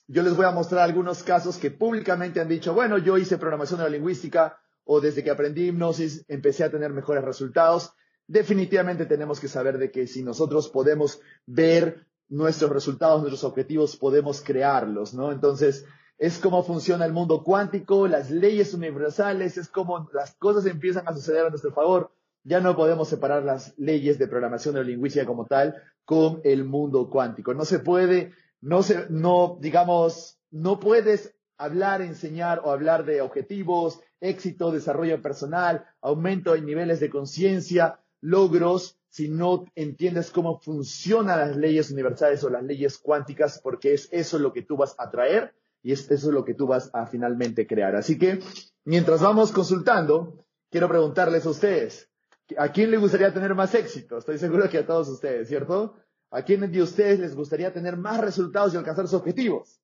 yo 0.09 0.25
les 0.25 0.37
voy 0.37 0.47
a 0.47 0.51
mostrar 0.51 0.83
algunos 0.83 1.23
casos 1.23 1.59
que 1.59 1.71
públicamente 1.71 2.41
han 2.41 2.49
dicho, 2.49 2.75
bueno, 2.75 2.99
yo 2.99 3.19
hice 3.19 3.39
programación 3.39 3.79
neurolingüística 3.79 4.59
o 4.83 5.01
desde 5.01 5.23
que 5.23 5.31
aprendí 5.31 5.69
hipnosis 5.69 6.25
empecé 6.27 6.65
a 6.65 6.73
tener 6.73 6.93
mejores 6.93 7.23
resultados. 7.23 7.93
Definitivamente 8.27 9.07
tenemos 9.07 9.39
que 9.39 9.47
saber 9.47 9.79
de 9.79 9.93
que 9.93 10.09
si 10.09 10.25
nosotros 10.25 10.69
podemos 10.71 11.21
ver 11.47 12.09
nuestros 12.33 12.71
resultados, 12.71 13.21
nuestros 13.21 13.45
objetivos, 13.45 13.97
podemos 13.97 14.41
crearlos, 14.41 15.15
¿no? 15.15 15.33
Entonces, 15.33 15.85
es 16.19 16.39
cómo 16.39 16.63
funciona 16.63 17.05
el 17.05 17.13
mundo 17.13 17.43
cuántico, 17.43 18.07
las 18.09 18.31
leyes 18.31 18.75
universales, 18.75 19.59
es 19.59 19.69
cómo 19.69 20.09
las 20.13 20.35
cosas 20.37 20.67
empiezan 20.67 21.07
a 21.07 21.15
suceder 21.15 21.47
a 21.47 21.51
nuestro 21.51 21.73
favor 21.73 22.11
ya 22.45 22.61
no 22.61 22.75
podemos 22.77 23.09
separar 23.09 23.45
las 23.45 23.77
leyes 23.79 24.19
de 24.19 24.27
programación 24.27 24.75
neurolingüística 24.75 25.27
como 25.27 25.47
tal 25.47 25.77
con 26.05 26.41
el 26.45 26.65
mundo 26.65 27.09
cuántico. 27.09 27.55
No 27.55 27.65
se 27.65 27.79
puede, 27.79 28.33
no 28.61 28.83
se, 28.83 29.07
no, 29.11 29.59
digamos, 29.61 30.39
no 30.51 30.81
puedes 30.81 31.35
hablar, 31.57 32.03
enseñar 32.03 32.61
o 32.65 32.73
hablar 32.73 33.05
de 33.05 33.21
objetivos, 33.21 34.01
éxito, 34.21 34.73
desarrollo 34.73 35.23
personal, 35.23 35.87
aumento 36.01 36.55
en 36.55 36.67
niveles 36.67 36.99
de 36.99 37.11
conciencia, 37.11 38.01
logros, 38.21 38.99
si 39.13 39.29
no 39.29 39.67
entiendes 39.75 40.31
cómo 40.31 40.59
funcionan 40.59 41.39
las 41.39 41.57
leyes 41.57 41.91
universales 41.91 42.43
o 42.45 42.51
las 42.51 42.63
leyes 42.63 42.97
cuánticas, 42.97 43.61
porque 43.63 43.93
es 43.93 44.09
eso 44.11 44.39
lo 44.39 44.53
que 44.53 44.63
tú 44.63 44.77
vas 44.77 44.95
a 44.99 45.11
traer 45.11 45.55
y 45.83 45.93
es 45.93 46.11
eso 46.11 46.33
lo 46.33 46.45
que 46.45 46.55
tú 46.55 46.67
vas 46.67 46.91
a 46.95 47.07
finalmente 47.07 47.67
crear. 47.67 47.95
Así 47.95 48.19
que, 48.19 48.41
mientras 48.85 49.21
vamos 49.21 49.53
consultando, 49.53 50.39
quiero 50.71 50.89
preguntarles 50.89 51.45
a 51.45 51.51
ustedes, 51.51 52.09
¿A 52.59 52.73
quién 52.73 52.91
le 52.91 52.99
gustaría 52.99 53.33
tener 53.33 53.55
más 53.55 53.75
éxito? 53.75 54.19
Estoy 54.19 54.39
seguro 54.39 54.69
que 54.69 54.79
a 54.79 54.87
todos 54.87 55.09
ustedes, 55.09 55.49
¿cierto? 55.49 55.95
¿A 56.31 56.43
quién 56.43 56.71
de 56.71 56.83
ustedes 56.83 57.21
les 57.21 57.35
gustaría 57.35 57.73
tener 57.73 57.97
más 57.97 58.21
resultados 58.21 58.75
y 58.75 58.77
alcanzar 58.77 59.07
sus 59.07 59.21
objetivos? 59.21 59.81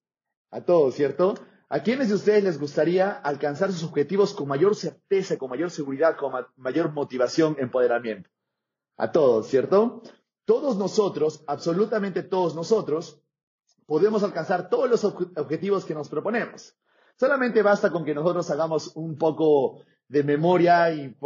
A 0.51 0.63
todos, 0.63 0.95
¿cierto? 0.95 1.35
¿A 1.69 1.81
quiénes 1.83 2.09
de 2.09 2.15
ustedes 2.15 2.43
les 2.43 2.59
gustaría 2.59 3.11
alcanzar 3.11 3.71
sus 3.73 3.85
objetivos 3.85 4.33
con 4.33 4.49
mayor 4.49 4.75
certeza, 4.75 5.37
con 5.37 5.51
mayor 5.51 5.71
seguridad, 5.71 6.17
con 6.17 6.33
mayor 6.57 6.93
motivación, 6.93 7.57
empoderamiento? 7.59 8.31
A 8.99 9.13
todos, 9.13 9.47
¿cierto? 9.47 10.03
Todos 10.45 10.77
nosotros, 10.77 11.45
absolutamente 11.47 12.25
todos 12.25 12.57
nosotros, 12.57 13.23
podemos 13.87 14.25
alcanzar 14.25 14.69
todos 14.69 14.91
los 14.91 15.05
objetivos 15.05 15.85
que 15.85 15.95
nos 15.95 16.09
proponemos. 16.09 16.77
Solamente 17.15 17.63
basta 17.63 17.91
con 17.91 18.05
que 18.05 18.15
nosotros 18.15 18.51
hagamos 18.51 18.97
un 18.97 19.17
poco 19.17 19.83
de 20.09 20.25
memoria 20.25 20.93
y 20.93 21.17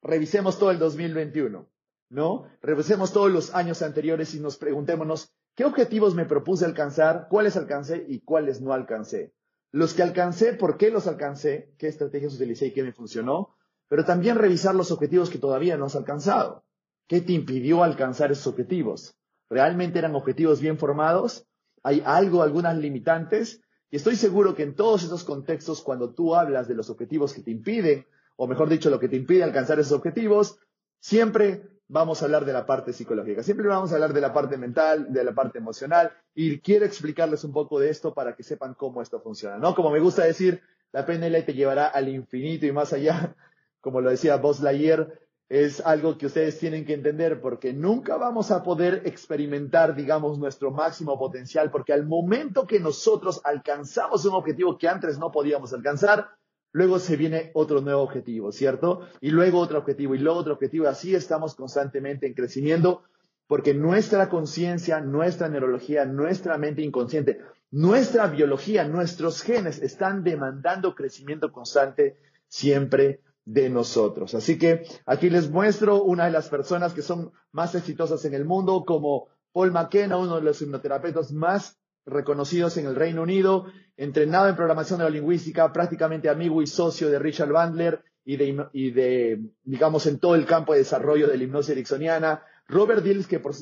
revisemos 0.00 0.58
todo 0.58 0.70
el 0.70 0.78
2021, 0.78 1.68
¿no? 2.08 2.46
Revisemos 2.62 3.12
todos 3.12 3.30
los 3.30 3.54
años 3.54 3.82
anteriores 3.82 4.34
y 4.34 4.40
nos 4.40 4.56
preguntémonos, 4.56 5.30
¿qué 5.54 5.66
objetivos 5.66 6.14
me 6.14 6.24
propuse 6.24 6.64
alcanzar? 6.64 7.28
¿Cuáles 7.28 7.56
alcancé 7.56 8.04
y 8.08 8.20
cuáles 8.20 8.62
no 8.62 8.72
alcancé? 8.72 9.34
Los 9.72 9.92
que 9.92 10.02
alcancé, 10.02 10.54
¿por 10.54 10.78
qué 10.78 10.90
los 10.90 11.06
alcancé? 11.06 11.74
¿Qué 11.76 11.88
estrategias 11.88 12.34
utilicé 12.34 12.66
y 12.66 12.72
qué 12.72 12.82
me 12.82 12.92
funcionó? 12.92 13.56
Pero 13.88 14.06
también 14.06 14.36
revisar 14.36 14.74
los 14.74 14.90
objetivos 14.90 15.28
que 15.28 15.38
todavía 15.38 15.76
no 15.76 15.84
has 15.86 15.96
alcanzado. 15.96 16.64
¿Qué 17.06 17.20
te 17.20 17.32
impidió 17.32 17.82
alcanzar 17.82 18.32
esos 18.32 18.46
objetivos? 18.46 19.14
¿Realmente 19.50 19.98
eran 19.98 20.14
objetivos 20.14 20.60
bien 20.60 20.78
formados? 20.78 21.46
¿Hay 21.82 22.02
algo, 22.04 22.42
algunas 22.42 22.76
limitantes? 22.76 23.60
Y 23.90 23.96
estoy 23.96 24.16
seguro 24.16 24.54
que 24.54 24.62
en 24.62 24.74
todos 24.74 25.04
esos 25.04 25.24
contextos, 25.24 25.82
cuando 25.82 26.14
tú 26.14 26.34
hablas 26.34 26.66
de 26.66 26.74
los 26.74 26.90
objetivos 26.90 27.32
que 27.32 27.42
te 27.42 27.50
impiden 27.50 28.06
o 28.36 28.46
mejor 28.46 28.68
dicho, 28.68 28.90
lo 28.90 28.98
que 28.98 29.08
te 29.08 29.16
impide 29.16 29.44
alcanzar 29.44 29.78
esos 29.78 29.92
objetivos, 29.92 30.58
siempre 31.00 31.68
vamos 31.86 32.22
a 32.22 32.24
hablar 32.24 32.44
de 32.44 32.52
la 32.52 32.66
parte 32.66 32.92
psicológica, 32.92 33.42
siempre 33.42 33.68
vamos 33.68 33.92
a 33.92 33.94
hablar 33.94 34.12
de 34.12 34.20
la 34.20 34.32
parte 34.32 34.56
mental, 34.56 35.12
de 35.12 35.24
la 35.24 35.32
parte 35.32 35.58
emocional, 35.58 36.12
y 36.34 36.58
quiero 36.60 36.84
explicarles 36.84 37.44
un 37.44 37.52
poco 37.52 37.78
de 37.78 37.90
esto 37.90 38.14
para 38.14 38.34
que 38.34 38.42
sepan 38.42 38.74
cómo 38.74 39.02
esto 39.02 39.20
funciona, 39.20 39.58
¿no? 39.58 39.74
Como 39.74 39.90
me 39.90 40.00
gusta 40.00 40.24
decir, 40.24 40.62
la 40.92 41.06
PNL 41.06 41.44
te 41.44 41.54
llevará 41.54 41.86
al 41.86 42.08
infinito 42.08 42.66
y 42.66 42.72
más 42.72 42.92
allá, 42.92 43.36
como 43.80 44.00
lo 44.00 44.10
decía 44.10 44.36
Buzz 44.36 44.60
Lightyear, 44.60 45.20
es 45.48 45.80
algo 45.80 46.16
que 46.16 46.26
ustedes 46.26 46.58
tienen 46.58 46.84
que 46.84 46.94
entender 46.94 47.40
porque 47.40 47.72
nunca 47.72 48.16
vamos 48.16 48.50
a 48.50 48.62
poder 48.62 49.02
experimentar, 49.04 49.94
digamos, 49.94 50.38
nuestro 50.38 50.70
máximo 50.70 51.18
potencial, 51.18 51.70
porque 51.70 51.92
al 51.92 52.06
momento 52.06 52.66
que 52.66 52.80
nosotros 52.80 53.40
alcanzamos 53.44 54.24
un 54.24 54.34
objetivo 54.34 54.78
que 54.78 54.88
antes 54.88 55.18
no 55.18 55.30
podíamos 55.30 55.72
alcanzar, 55.74 56.30
luego 56.72 56.98
se 56.98 57.16
viene 57.16 57.50
otro 57.54 57.80
nuevo 57.80 58.02
objetivo, 58.02 58.52
¿cierto? 58.52 59.06
Y 59.20 59.30
luego 59.30 59.60
otro 59.60 59.78
objetivo 59.78 60.14
y 60.14 60.18
luego 60.18 60.38
otro 60.38 60.54
objetivo. 60.54 60.88
Así 60.88 61.14
estamos 61.14 61.54
constantemente 61.54 62.26
en 62.26 62.34
crecimiento 62.34 63.02
porque 63.46 63.74
nuestra 63.74 64.30
conciencia, 64.30 65.00
nuestra 65.00 65.48
neurología, 65.48 66.06
nuestra 66.06 66.56
mente 66.56 66.80
inconsciente, 66.82 67.40
nuestra 67.70 68.26
biología, 68.28 68.88
nuestros 68.88 69.42
genes 69.42 69.82
están 69.82 70.24
demandando 70.24 70.94
crecimiento 70.94 71.52
constante 71.52 72.16
siempre 72.48 73.20
de 73.44 73.68
nosotros. 73.68 74.34
Así 74.34 74.58
que 74.58 74.86
aquí 75.06 75.30
les 75.30 75.50
muestro 75.50 76.02
una 76.02 76.24
de 76.26 76.30
las 76.30 76.48
personas 76.48 76.94
que 76.94 77.02
son 77.02 77.32
más 77.52 77.74
exitosas 77.74 78.24
en 78.24 78.34
el 78.34 78.44
mundo, 78.44 78.84
como 78.86 79.28
Paul 79.52 79.72
McKenna, 79.72 80.16
uno 80.16 80.36
de 80.36 80.42
los 80.42 80.60
hipnoterapeutas 80.62 81.32
más 81.32 81.78
reconocidos 82.06 82.76
en 82.76 82.86
el 82.86 82.96
Reino 82.96 83.22
Unido, 83.22 83.66
entrenado 83.96 84.48
en 84.48 84.56
programación 84.56 84.98
neurolingüística, 84.98 85.72
prácticamente 85.72 86.28
amigo 86.28 86.62
y 86.62 86.66
socio 86.66 87.08
de 87.08 87.18
Richard 87.18 87.52
Bandler 87.52 88.02
y 88.24 88.36
de, 88.36 88.66
y 88.72 88.90
de 88.90 89.40
digamos, 89.62 90.06
en 90.06 90.18
todo 90.18 90.34
el 90.34 90.46
campo 90.46 90.72
de 90.72 90.80
desarrollo 90.80 91.28
de 91.28 91.36
la 91.36 91.44
hipnosis 91.44 91.70
ericksoniana. 91.70 92.42
Robert 92.66 93.02
Dills, 93.02 93.26
que, 93.26 93.40
por, 93.40 93.54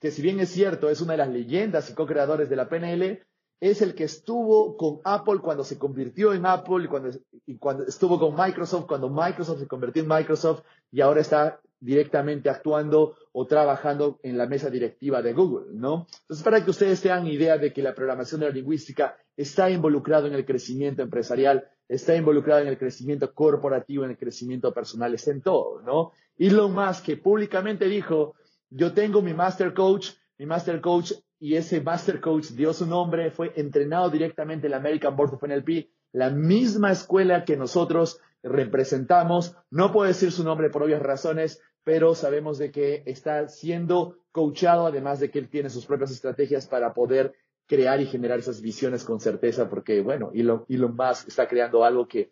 que 0.00 0.10
si 0.10 0.22
bien 0.22 0.40
es 0.40 0.50
cierto, 0.50 0.90
es 0.90 1.00
una 1.00 1.12
de 1.12 1.18
las 1.18 1.30
leyendas 1.30 1.90
y 1.90 1.94
co-creadores 1.94 2.50
de 2.50 2.56
la 2.56 2.68
PNL, 2.68 3.24
es 3.70 3.80
el 3.80 3.94
que 3.94 4.04
estuvo 4.04 4.76
con 4.76 5.00
Apple 5.04 5.38
cuando 5.42 5.64
se 5.64 5.78
convirtió 5.78 6.34
en 6.34 6.44
Apple 6.44 6.84
y 6.84 6.86
cuando, 6.86 7.08
y 7.46 7.58
estuvo 7.88 8.18
con 8.18 8.34
Microsoft, 8.36 8.84
cuando 8.86 9.08
Microsoft 9.08 9.60
se 9.60 9.66
convirtió 9.66 10.02
en 10.02 10.08
Microsoft 10.08 10.64
y 10.92 11.00
ahora 11.00 11.22
está 11.22 11.60
directamente 11.80 12.50
actuando 12.50 13.16
o 13.32 13.46
trabajando 13.46 14.20
en 14.22 14.36
la 14.36 14.46
mesa 14.46 14.68
directiva 14.68 15.22
de 15.22 15.32
Google, 15.32 15.72
¿no? 15.72 16.06
Entonces, 16.20 16.44
para 16.44 16.62
que 16.62 16.70
ustedes 16.70 17.00
tengan 17.00 17.26
idea 17.26 17.56
de 17.56 17.72
que 17.72 17.82
la 17.82 17.94
programación 17.94 18.40
neurolingüística 18.40 19.16
está 19.34 19.70
involucrada 19.70 20.28
en 20.28 20.34
el 20.34 20.44
crecimiento 20.44 21.00
empresarial, 21.00 21.66
está 21.88 22.14
involucrada 22.14 22.60
en 22.60 22.68
el 22.68 22.76
crecimiento 22.76 23.32
corporativo, 23.32 24.04
en 24.04 24.10
el 24.10 24.18
crecimiento 24.18 24.74
personal, 24.74 25.14
está 25.14 25.30
en 25.30 25.40
todo, 25.40 25.80
¿no? 25.80 26.12
Elon 26.36 26.74
Musk, 26.74 27.02
que 27.06 27.16
públicamente 27.16 27.86
dijo, 27.86 28.34
yo 28.68 28.92
tengo 28.92 29.22
mi 29.22 29.32
Master 29.32 29.72
Coach, 29.72 30.10
mi 30.38 30.46
master 30.46 30.80
coach, 30.80 31.12
y 31.38 31.56
ese 31.56 31.80
master 31.80 32.20
coach 32.20 32.48
dio 32.50 32.72
su 32.72 32.86
nombre, 32.86 33.30
fue 33.30 33.52
entrenado 33.56 34.10
directamente 34.10 34.66
en 34.66 34.72
la 34.72 34.78
American 34.78 35.16
Board 35.16 35.34
of 35.34 35.42
NLP, 35.42 35.88
la 36.12 36.30
misma 36.30 36.92
escuela 36.92 37.44
que 37.44 37.56
nosotros 37.56 38.20
representamos. 38.42 39.56
No 39.70 39.92
puedo 39.92 40.08
decir 40.08 40.32
su 40.32 40.44
nombre 40.44 40.70
por 40.70 40.82
obvias 40.82 41.02
razones, 41.02 41.60
pero 41.82 42.14
sabemos 42.14 42.58
de 42.58 42.70
que 42.70 43.02
está 43.06 43.48
siendo 43.48 44.16
coachado, 44.32 44.86
además 44.86 45.20
de 45.20 45.30
que 45.30 45.38
él 45.38 45.48
tiene 45.48 45.70
sus 45.70 45.86
propias 45.86 46.10
estrategias 46.10 46.66
para 46.66 46.94
poder 46.94 47.34
crear 47.66 48.00
y 48.00 48.06
generar 48.06 48.38
esas 48.38 48.60
visiones 48.60 49.04
con 49.04 49.20
certeza, 49.20 49.68
porque, 49.68 50.00
bueno, 50.02 50.30
Elon, 50.34 50.64
Elon 50.68 50.96
Musk 50.96 51.28
está 51.28 51.48
creando 51.48 51.84
algo 51.84 52.06
que 52.06 52.30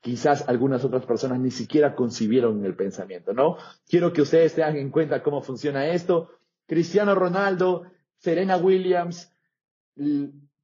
quizás 0.00 0.48
algunas 0.48 0.84
otras 0.84 1.06
personas 1.06 1.38
ni 1.38 1.50
siquiera 1.50 1.94
concibieron 1.94 2.58
en 2.58 2.64
el 2.64 2.74
pensamiento, 2.74 3.32
¿no? 3.32 3.56
Quiero 3.88 4.12
que 4.12 4.22
ustedes 4.22 4.54
tengan 4.54 4.76
en 4.76 4.90
cuenta 4.90 5.22
cómo 5.22 5.42
funciona 5.42 5.86
esto. 5.88 6.30
Cristiano 6.66 7.14
Ronaldo, 7.14 7.84
Serena 8.16 8.56
Williams, 8.56 9.30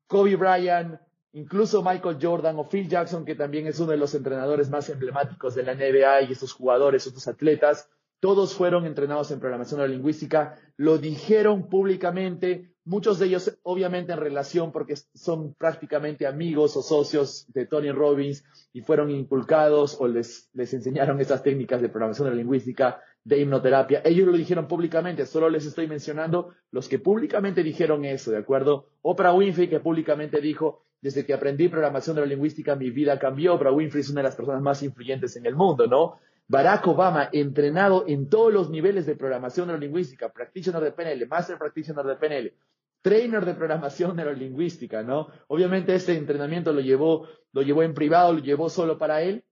Kobe 0.07 0.37
Bryant, 0.37 1.01
incluso 1.33 1.83
Michael 1.83 2.19
Jordan 2.21 2.59
o 2.59 2.65
Phil 2.65 2.89
Jackson, 2.89 3.25
que 3.25 3.35
también 3.35 3.67
es 3.67 3.79
uno 3.81 3.93
de 3.93 3.99
los 3.99 4.15
entrenadores 4.15 4.71
más 4.71 4.89
emblemáticos 4.89 5.55
de 5.55 5.63
la 5.63 5.75
NBA 5.75 6.23
y 6.23 6.33
estos 6.33 6.53
jugadores, 6.53 7.07
estos 7.07 7.29
atletas, 7.29 7.89
todos 8.21 8.55
fueron 8.55 8.85
entrenados 8.85 9.31
en 9.31 9.39
programación 9.39 9.79
neurolingüística, 9.79 10.57
lo 10.77 10.99
dijeron 10.99 11.69
públicamente, 11.69 12.73
muchos 12.89 13.19
de 13.19 13.27
ellos 13.27 13.59
obviamente 13.63 14.13
en 14.13 14.19
relación 14.19 14.73
porque 14.73 14.95
son 15.15 15.55
prácticamente 15.55 16.27
amigos 16.27 16.77
o 16.77 16.83
socios 16.83 17.47
de 17.53 17.67
Tony 17.67 17.93
Robbins 17.93 18.45
y 18.73 18.81
fueron 18.81 19.11
inculcados 19.11 19.97
o 20.01 20.09
les, 20.09 20.49
les 20.55 20.73
enseñaron 20.73 21.21
esas 21.21 21.43
técnicas 21.43 21.83
de 21.83 21.91
programación 21.91 22.27
neurolingüística, 22.27 23.01
de 23.25 23.41
hipnoterapia. 23.41 24.01
Ellos 24.05 24.27
lo 24.27 24.33
dijeron 24.33 24.67
públicamente, 24.67 25.27
solo 25.27 25.51
les 25.51 25.67
estoy 25.67 25.87
mencionando 25.87 26.55
los 26.71 26.89
que 26.89 26.99
públicamente 26.99 27.63
dijeron 27.63 28.07
eso, 28.07 28.31
¿de 28.31 28.39
acuerdo? 28.39 28.89
Oprah 29.03 29.35
Winfrey 29.35 29.69
que 29.69 29.81
públicamente 29.81 30.41
dijo, 30.41 30.83
desde 31.03 31.27
que 31.27 31.35
aprendí 31.35 31.69
programación 31.69 32.17
neurolingüística 32.17 32.75
mi 32.75 32.91
vida 32.91 33.19
cambió. 33.19 33.55
Oprah 33.55 33.73
Winfrey 33.73 34.01
es 34.01 34.11
una 34.11 34.21
de 34.21 34.29
las 34.29 34.37
personas 34.37 34.63
más 34.63 34.83
influyentes 34.83 35.37
en 35.37 35.45
el 35.45 35.55
mundo, 35.55 35.87
¿no? 35.87 36.19
Barack 36.51 36.87
Obama, 36.87 37.29
entrenado 37.31 38.05
en 38.09 38.31
todos 38.31 38.51
los 38.51 38.71
niveles 38.71 39.05
de 39.05 39.15
programación 39.15 39.67
neurolingüística, 39.67 40.33
practitioner 40.33 40.83
de 40.83 40.93
PNL, 40.93 41.27
master 41.27 41.59
practitioner 41.59 42.07
de 42.07 42.17
PNL, 42.17 42.55
trainer 43.03 43.45
de 43.45 43.55
programación 43.55 44.17
neurolingüística, 44.17 45.03
¿no? 45.03 45.29
Obviamente 45.47 45.95
este 45.95 46.17
entrenamiento 46.17 46.73
lo 46.73 46.81
llevó, 46.81 47.29
lo 47.53 47.63
llevó 47.63 47.83
en 47.83 47.95
privado, 47.95 48.33
lo 48.33 48.41
llevó 48.41 48.69
solo 48.69 48.99
para 48.99 49.23
él, 49.23 49.45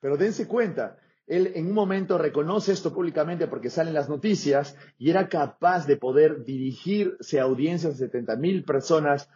pero 0.00 0.16
dense 0.16 0.46
cuenta, 0.46 0.98
él 1.26 1.52
en 1.54 1.66
un 1.66 1.74
momento 1.74 2.18
reconoce 2.18 2.72
esto 2.72 2.94
públicamente 2.94 3.48
porque 3.48 3.70
salen 3.70 3.94
las 3.94 4.08
noticias 4.08 4.76
y 4.98 5.10
era 5.10 5.28
capaz 5.28 5.86
de 5.86 5.96
poder 5.96 6.44
dirigirse 6.44 7.40
a 7.40 7.44
audiencias 7.44 7.98
de 7.98 8.06
70 8.06 8.36
mil 8.36 8.64
personas 8.64 9.28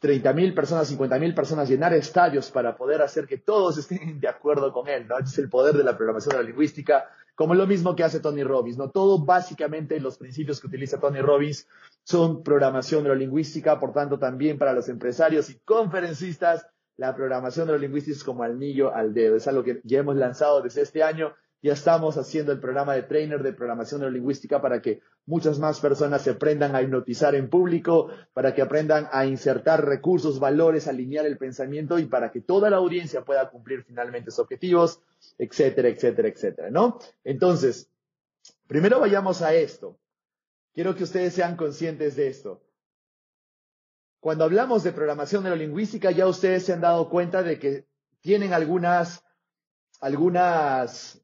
30 0.00 0.32
mil 0.32 0.54
personas, 0.54 0.88
50 0.88 1.18
mil 1.18 1.34
personas, 1.34 1.68
llenar 1.68 1.92
estadios 1.92 2.50
para 2.50 2.76
poder 2.76 3.02
hacer 3.02 3.26
que 3.26 3.38
todos 3.38 3.78
estén 3.78 4.20
de 4.20 4.28
acuerdo 4.28 4.72
con 4.72 4.88
él, 4.88 5.08
¿no? 5.08 5.18
Es 5.18 5.36
el 5.38 5.48
poder 5.48 5.76
de 5.76 5.84
la 5.84 5.96
programación 5.96 6.36
de 6.36 6.42
la 6.42 6.48
lingüística, 6.48 7.08
como 7.38 7.54
lo 7.54 7.68
mismo 7.68 7.94
que 7.94 8.02
hace 8.02 8.18
Tony 8.18 8.42
Robbins, 8.42 8.78
¿no? 8.78 8.90
Todo 8.90 9.24
básicamente 9.24 10.00
los 10.00 10.18
principios 10.18 10.60
que 10.60 10.66
utiliza 10.66 10.98
Tony 10.98 11.20
Robbins 11.20 11.68
son 12.02 12.42
programación 12.42 13.04
de 13.04 13.10
la 13.10 13.14
lingüística, 13.14 13.78
por 13.78 13.92
tanto 13.92 14.18
también 14.18 14.58
para 14.58 14.72
los 14.72 14.88
empresarios 14.88 15.48
y 15.48 15.60
conferencistas, 15.60 16.66
la 16.96 17.14
programación 17.14 17.68
de 17.68 17.74
la 17.74 17.78
lingüística 17.78 18.16
es 18.16 18.24
como 18.24 18.42
anillo 18.42 18.92
al 18.92 19.14
dedo, 19.14 19.36
es 19.36 19.46
algo 19.46 19.62
que 19.62 19.80
ya 19.84 20.00
hemos 20.00 20.16
lanzado 20.16 20.62
desde 20.62 20.82
este 20.82 21.04
año 21.04 21.32
ya 21.60 21.72
estamos 21.72 22.16
haciendo 22.16 22.52
el 22.52 22.60
programa 22.60 22.94
de 22.94 23.02
trainer 23.02 23.42
de 23.42 23.52
programación 23.52 24.00
neurolingüística 24.00 24.62
para 24.62 24.80
que 24.80 25.00
muchas 25.26 25.58
más 25.58 25.80
personas 25.80 26.22
se 26.22 26.30
aprendan 26.30 26.76
a 26.76 26.82
hipnotizar 26.82 27.34
en 27.34 27.50
público, 27.50 28.10
para 28.32 28.54
que 28.54 28.62
aprendan 28.62 29.08
a 29.12 29.26
insertar 29.26 29.84
recursos, 29.84 30.38
valores, 30.38 30.86
alinear 30.86 31.26
el 31.26 31.36
pensamiento 31.36 31.98
y 31.98 32.06
para 32.06 32.30
que 32.30 32.40
toda 32.40 32.70
la 32.70 32.76
audiencia 32.76 33.24
pueda 33.24 33.50
cumplir 33.50 33.82
finalmente 33.82 34.30
sus 34.30 34.40
objetivos, 34.40 35.00
etcétera, 35.36 35.88
etcétera, 35.88 36.28
etcétera, 36.28 36.70
¿no? 36.70 36.98
Entonces, 37.24 37.90
primero 38.68 39.00
vayamos 39.00 39.42
a 39.42 39.52
esto. 39.54 39.98
Quiero 40.74 40.94
que 40.94 41.04
ustedes 41.04 41.34
sean 41.34 41.56
conscientes 41.56 42.14
de 42.14 42.28
esto. 42.28 42.62
Cuando 44.20 44.44
hablamos 44.44 44.84
de 44.84 44.92
programación 44.92 45.42
neurolingüística, 45.42 46.12
ya 46.12 46.28
ustedes 46.28 46.64
se 46.64 46.72
han 46.72 46.80
dado 46.80 47.08
cuenta 47.08 47.42
de 47.42 47.58
que 47.58 47.86
tienen 48.20 48.52
algunas, 48.52 49.24
algunas 50.00 51.20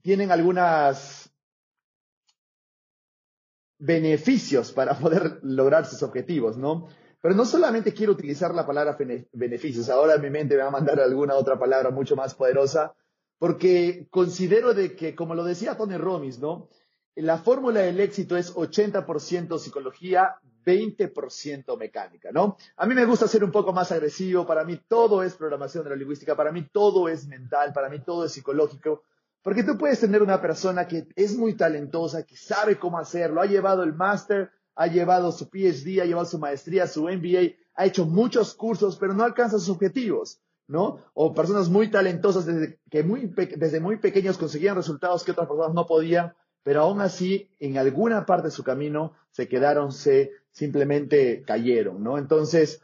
tienen 0.00 0.30
algunos 0.30 1.30
beneficios 3.78 4.72
para 4.72 4.96
poder 4.98 5.40
lograr 5.42 5.86
sus 5.86 6.02
objetivos, 6.02 6.56
¿no? 6.56 6.88
Pero 7.20 7.34
no 7.34 7.44
solamente 7.44 7.92
quiero 7.92 8.12
utilizar 8.12 8.54
la 8.54 8.66
palabra 8.66 8.96
beneficios, 9.32 9.88
ahora 9.88 10.18
mi 10.18 10.30
mente 10.30 10.56
me 10.56 10.62
va 10.62 10.68
a 10.68 10.72
mandar 10.72 11.00
alguna 11.00 11.34
otra 11.34 11.58
palabra 11.58 11.90
mucho 11.90 12.16
más 12.16 12.34
poderosa, 12.34 12.94
porque 13.38 14.06
considero 14.10 14.74
de 14.74 14.94
que, 14.96 15.14
como 15.14 15.34
lo 15.34 15.44
decía 15.44 15.76
Tony 15.76 15.96
Robbins, 15.96 16.38
¿no? 16.38 16.68
La 17.14 17.38
fórmula 17.38 17.80
del 17.80 18.00
éxito 18.00 18.36
es 18.36 18.54
80% 18.54 19.58
psicología, 19.58 20.36
20% 20.64 21.76
mecánica, 21.76 22.30
¿no? 22.32 22.56
A 22.76 22.86
mí 22.86 22.94
me 22.94 23.04
gusta 23.04 23.28
ser 23.28 23.44
un 23.44 23.50
poco 23.50 23.72
más 23.72 23.92
agresivo, 23.92 24.46
para 24.46 24.64
mí 24.64 24.80
todo 24.88 25.22
es 25.22 25.34
programación 25.34 25.84
neurolingüística, 25.84 26.36
para 26.36 26.52
mí 26.52 26.68
todo 26.72 27.08
es 27.08 27.26
mental, 27.26 27.72
para 27.72 27.88
mí 27.88 28.00
todo 28.00 28.24
es 28.24 28.32
psicológico, 28.32 29.02
porque 29.42 29.64
tú 29.64 29.76
puedes 29.76 30.00
tener 30.00 30.22
una 30.22 30.40
persona 30.40 30.86
que 30.86 31.08
es 31.16 31.36
muy 31.36 31.54
talentosa, 31.54 32.24
que 32.24 32.36
sabe 32.36 32.78
cómo 32.78 32.98
hacerlo, 32.98 33.40
ha 33.40 33.46
llevado 33.46 33.82
el 33.82 33.94
máster, 33.94 34.50
ha 34.74 34.86
llevado 34.86 35.32
su 35.32 35.48
PhD, 35.50 36.00
ha 36.00 36.06
llevado 36.06 36.26
su 36.26 36.38
maestría, 36.38 36.86
su 36.86 37.04
MBA, 37.04 37.56
ha 37.74 37.86
hecho 37.86 38.06
muchos 38.06 38.54
cursos, 38.54 38.96
pero 38.96 39.14
no 39.14 39.24
alcanza 39.24 39.58
sus 39.58 39.70
objetivos, 39.70 40.40
¿no? 40.68 40.98
O 41.14 41.34
personas 41.34 41.68
muy 41.68 41.90
talentosas 41.90 42.46
desde, 42.46 42.78
que 42.90 43.02
muy, 43.02 43.32
desde 43.56 43.80
muy 43.80 43.98
pequeños 43.98 44.38
conseguían 44.38 44.76
resultados 44.76 45.24
que 45.24 45.32
otras 45.32 45.48
personas 45.48 45.74
no 45.74 45.86
podían, 45.86 46.34
pero 46.62 46.82
aún 46.82 47.00
así 47.00 47.50
en 47.58 47.78
alguna 47.78 48.24
parte 48.24 48.48
de 48.48 48.52
su 48.52 48.62
camino 48.62 49.12
se 49.32 49.48
quedaron, 49.48 49.92
se 49.92 50.30
simplemente 50.52 51.42
cayeron, 51.44 52.02
¿no? 52.02 52.18
Entonces, 52.18 52.80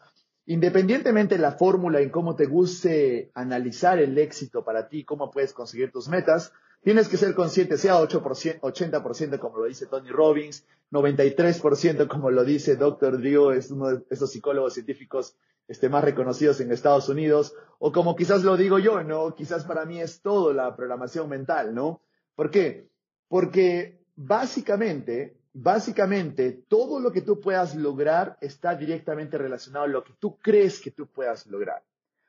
Independientemente 0.50 1.34
de 1.34 1.42
la 1.42 1.52
fórmula 1.52 2.00
en 2.00 2.08
cómo 2.08 2.34
te 2.34 2.46
guste 2.46 3.30
analizar 3.34 3.98
el 3.98 4.16
éxito 4.16 4.64
para 4.64 4.88
ti, 4.88 5.04
cómo 5.04 5.30
puedes 5.30 5.52
conseguir 5.52 5.92
tus 5.92 6.08
metas, 6.08 6.54
tienes 6.82 7.08
que 7.08 7.18
ser 7.18 7.34
consciente, 7.34 7.76
sea 7.76 8.00
8%, 8.00 8.61
80% 8.61 9.38
como 9.40 9.58
lo 9.58 9.66
dice 9.66 9.84
Tony 9.84 10.08
Robbins, 10.08 10.64
93% 10.90 12.08
como 12.08 12.30
lo 12.30 12.44
dice 12.44 12.76
Dr. 12.76 13.20
Dio, 13.20 13.52
es 13.52 13.70
uno 13.70 13.88
de 13.88 14.04
esos 14.08 14.32
psicólogos 14.32 14.72
científicos 14.72 15.37
este, 15.68 15.90
más 15.90 16.02
reconocidos 16.02 16.62
en 16.62 16.72
Estados 16.72 17.11
Unidos, 17.11 17.54
o 17.78 17.92
como 17.92 18.16
quizás 18.16 18.42
lo 18.42 18.56
digo 18.56 18.78
yo, 18.78 19.04
¿no? 19.04 19.34
Quizás 19.34 19.66
para 19.66 19.84
mí 19.84 20.00
es 20.00 20.22
todo 20.22 20.54
la 20.54 20.74
programación 20.74 21.28
mental, 21.28 21.74
¿no? 21.74 22.00
¿Por 22.34 22.50
qué? 22.50 22.88
Porque 23.28 24.00
básicamente 24.16 25.38
básicamente 25.60 26.52
todo 26.68 27.00
lo 27.00 27.10
que 27.10 27.22
tú 27.22 27.40
puedas 27.40 27.74
lograr 27.74 28.38
está 28.40 28.76
directamente 28.76 29.36
relacionado 29.36 29.86
a 29.86 29.88
lo 29.88 30.04
que 30.04 30.12
tú 30.18 30.38
crees 30.38 30.80
que 30.80 30.92
tú 30.92 31.08
puedas 31.08 31.46
lograr. 31.46 31.82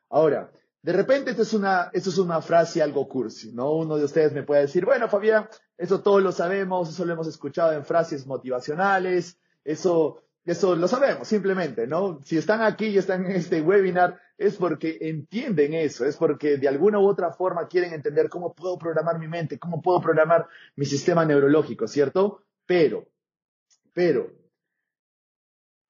Ahora, 0.10 0.52
de 0.82 0.94
repente 0.94 1.32
esto 1.32 1.44
es 1.44 1.54
una, 1.54 1.92
esto 1.94 2.10
es 2.10 2.18
una 2.18 2.42
frase 2.42 2.82
algo 2.82 3.08
cursi, 3.08 3.52
¿no? 3.52 3.74
Uno 3.74 3.98
de 3.98 4.06
ustedes 4.06 4.34
me 4.34 4.42
puede 4.42 4.62
decir, 4.62 4.84
bueno, 4.84 5.08
Fabián, 5.08 5.48
eso 5.78 6.02
todos 6.02 6.24
lo 6.24 6.32
sabemos, 6.32 6.90
eso 6.90 7.06
lo 7.06 7.14
hemos 7.14 7.28
escuchado 7.28 7.74
en 7.74 7.86
frases 7.86 8.26
motivacionales, 8.26 9.38
eso, 9.64 10.24
eso 10.44 10.76
lo 10.76 10.88
sabemos, 10.88 11.28
simplemente, 11.28 11.86
¿no? 11.86 12.20
Si 12.24 12.36
están 12.36 12.64
aquí 12.64 12.88
y 12.88 12.98
están 12.98 13.28
en 13.28 13.34
este 13.34 13.62
webinar, 13.62 14.20
es 14.40 14.56
porque 14.56 14.98
entienden 15.02 15.76
eso, 15.76 16.04
es 16.04 16.18
porque 16.18 16.58
de 16.58 16.68
alguna 16.68 17.00
u 17.00 17.08
otra 17.08 17.32
forma 17.32 17.68
quieren 17.68 17.94
entender 17.94 18.28
cómo 18.28 18.56
puedo 18.56 18.80
programar 18.80 19.20
mi 19.20 19.28
mente, 19.28 19.60
cómo 19.60 19.84
puedo 19.84 20.02
programar 20.02 20.48
mi 20.76 20.86
sistema 20.86 21.26
neurológico, 21.26 21.88
¿cierto? 21.88 22.42
Pero 22.66 23.06
pero 23.94 24.40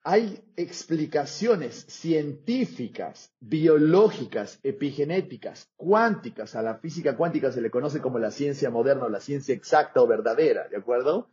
hay 0.02 0.42
explicaciones 0.56 1.84
científicas, 1.88 3.32
biológicas, 3.38 4.58
epigenéticas, 4.62 5.70
cuánticas. 5.76 6.56
A 6.56 6.62
la 6.62 6.76
física 6.78 7.16
cuántica 7.16 7.52
se 7.52 7.60
le 7.60 7.70
conoce 7.70 8.00
como 8.00 8.18
la 8.18 8.30
ciencia 8.30 8.70
moderna 8.70 9.04
o 9.04 9.08
la 9.10 9.20
ciencia 9.20 9.54
exacta 9.54 10.00
o 10.00 10.06
verdadera, 10.06 10.68
¿de 10.68 10.78
acuerdo? 10.78 11.30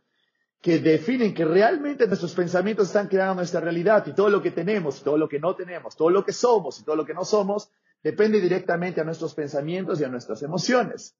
Que 0.60 0.80
definen 0.80 1.32
que 1.32 1.46
realmente 1.46 2.06
nuestros 2.06 2.34
pensamientos 2.34 2.88
están 2.88 3.08
creando 3.08 3.36
nuestra 3.36 3.60
realidad 3.60 4.06
y 4.06 4.12
todo 4.12 4.28
lo 4.28 4.42
que 4.42 4.50
tenemos, 4.50 5.02
todo 5.02 5.16
lo 5.16 5.28
que 5.28 5.40
no 5.40 5.56
tenemos, 5.56 5.96
todo 5.96 6.10
lo 6.10 6.24
que 6.24 6.32
somos 6.32 6.78
y 6.80 6.84
todo 6.84 6.96
lo 6.96 7.06
que 7.06 7.14
no 7.14 7.24
somos, 7.24 7.70
depende 8.02 8.38
directamente 8.40 9.00
a 9.00 9.04
nuestros 9.04 9.34
pensamientos 9.34 10.00
y 10.00 10.04
a 10.04 10.08
nuestras 10.08 10.42
emociones. 10.42 11.16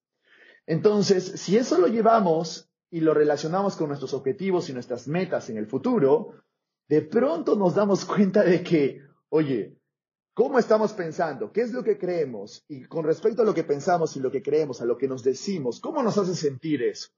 Entonces, 0.67 1.41
si 1.41 1.57
eso 1.57 1.79
lo 1.79 1.87
llevamos 1.87 2.68
y 2.91 3.01
lo 3.01 3.15
relacionamos 3.15 3.77
con 3.77 3.89
nuestros 3.89 4.15
objetivos 4.15 4.69
y 4.69 4.73
nuestras 4.73 5.09
metas 5.09 5.51
en 5.51 5.59
el 5.59 5.67
futuro, 5.67 6.35
de 6.89 7.03
pronto 7.03 7.55
nos 7.57 7.75
damos 7.75 8.05
cuenta 8.05 8.43
de 8.43 8.63
que, 8.63 9.03
oye, 9.29 9.77
¿cómo 10.35 10.59
estamos 10.59 10.93
pensando? 10.95 11.53
¿Qué 11.53 11.63
es 11.63 11.73
lo 11.73 11.85
que 11.85 11.99
creemos? 11.99 12.65
Y 12.69 12.85
con 12.85 13.05
respecto 13.05 13.43
a 13.43 13.45
lo 13.45 13.55
que 13.55 13.65
pensamos 13.65 14.17
y 14.17 14.21
lo 14.21 14.31
que 14.31 14.43
creemos, 14.43 14.81
a 14.81 14.87
lo 14.87 14.97
que 14.97 15.09
nos 15.09 15.23
decimos, 15.23 15.81
¿cómo 15.81 16.03
nos 16.03 16.17
hace 16.17 16.35
sentir 16.35 16.83
eso? 16.83 17.11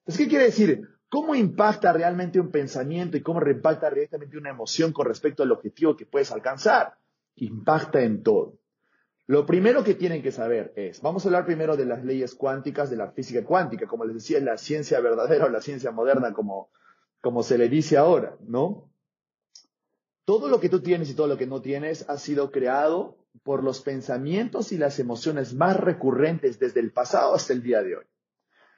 Entonces, 0.00 0.24
¿qué 0.24 0.28
quiere 0.28 0.44
decir? 0.44 0.88
¿Cómo 1.08 1.34
impacta 1.34 1.92
realmente 1.92 2.40
un 2.40 2.50
pensamiento 2.50 3.16
y 3.16 3.22
cómo 3.22 3.40
impacta 3.48 3.88
directamente 3.88 4.36
una 4.36 4.50
emoción 4.50 4.92
con 4.92 5.06
respecto 5.06 5.42
al 5.42 5.52
objetivo 5.52 5.96
que 5.96 6.06
puedes 6.06 6.30
alcanzar? 6.32 6.98
Impacta 7.36 8.02
en 8.02 8.22
todo. 8.22 8.58
Lo 9.26 9.46
primero 9.46 9.84
que 9.84 9.94
tienen 9.94 10.22
que 10.22 10.32
saber 10.32 10.72
es, 10.76 11.00
vamos 11.00 11.24
a 11.24 11.28
hablar 11.28 11.46
primero 11.46 11.76
de 11.76 11.86
las 11.86 12.04
leyes 12.04 12.34
cuánticas, 12.34 12.90
de 12.90 12.96
la 12.96 13.12
física 13.12 13.42
cuántica, 13.42 13.86
como 13.86 14.04
les 14.04 14.16
decía, 14.16 14.38
la 14.40 14.58
ciencia 14.58 15.00
verdadera 15.00 15.46
o 15.46 15.48
la 15.48 15.62
ciencia 15.62 15.90
moderna, 15.90 16.34
como, 16.34 16.68
como 17.22 17.42
se 17.42 17.56
le 17.56 17.70
dice 17.70 17.96
ahora, 17.96 18.36
¿no? 18.40 18.90
Todo 20.26 20.48
lo 20.48 20.60
que 20.60 20.68
tú 20.68 20.80
tienes 20.80 21.08
y 21.08 21.14
todo 21.14 21.26
lo 21.26 21.38
que 21.38 21.46
no 21.46 21.62
tienes 21.62 22.08
ha 22.08 22.18
sido 22.18 22.50
creado 22.50 23.16
por 23.42 23.64
los 23.64 23.80
pensamientos 23.80 24.72
y 24.72 24.78
las 24.78 24.98
emociones 24.98 25.54
más 25.54 25.78
recurrentes 25.78 26.58
desde 26.58 26.80
el 26.80 26.92
pasado 26.92 27.34
hasta 27.34 27.54
el 27.54 27.62
día 27.62 27.82
de 27.82 27.96
hoy. 27.96 28.04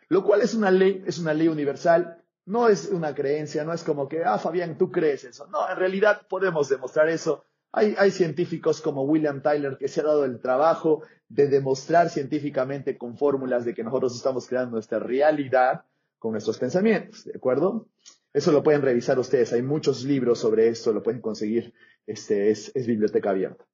Lo 0.09 0.23
cual 0.23 0.43
es 0.43 0.55
una 0.55 0.71
ley, 0.71 1.03
es 1.07 1.19
una 1.19 1.35
ley 1.35 1.49
universal, 1.49 2.23
no 2.45 2.69
es 2.69 2.87
una 2.87 3.15
creencia, 3.17 3.65
no 3.65 3.73
es 3.73 3.83
como 3.83 4.09
que, 4.09 4.25
ah, 4.25 4.39
Fabián, 4.39 4.79
tú 4.79 4.93
crees 4.93 5.25
eso. 5.25 5.49
No, 5.49 5.69
en 5.69 5.77
realidad 5.77 6.23
podemos 6.29 6.69
demostrar 6.69 7.09
eso 7.09 7.45
hay, 7.73 8.11
científicos 8.11 8.81
como 8.81 9.03
William 9.03 9.43
Tyler 9.43 9.77
que 9.79 9.89
se 9.89 10.01
ha 10.01 10.05
dado 10.05 10.25
el 10.25 10.41
trabajo 10.41 11.03
de 11.29 11.49
demostrar 11.49 12.09
científicamente 12.09 12.97
con 12.97 13.17
fórmulas 13.17 13.65
de 13.65 13.75
que 13.75 13.85
nosotros 13.85 14.17
estamos 14.17 14.47
creando 14.47 14.73
nuestra 14.73 14.99
realidad 14.99 15.83
con 16.19 16.33
nuestros 16.33 16.59
pensamientos, 16.59 17.25
¿de 17.25 17.37
acuerdo? 17.37 17.87
Eso 18.33 18.53
lo 18.53 18.63
pueden 18.63 18.83
revisar 18.83 19.19
ustedes. 19.19 19.53
Hay 19.53 19.63
muchos 19.63 20.05
libros 20.05 20.39
sobre 20.39 20.69
esto, 20.69 20.93
lo 20.93 21.03
pueden 21.03 21.21
conseguir. 21.21 21.73
Este 22.07 22.51
es, 22.51 22.71
es 22.75 22.87
biblioteca 22.87 23.31
abierta. 23.31 23.65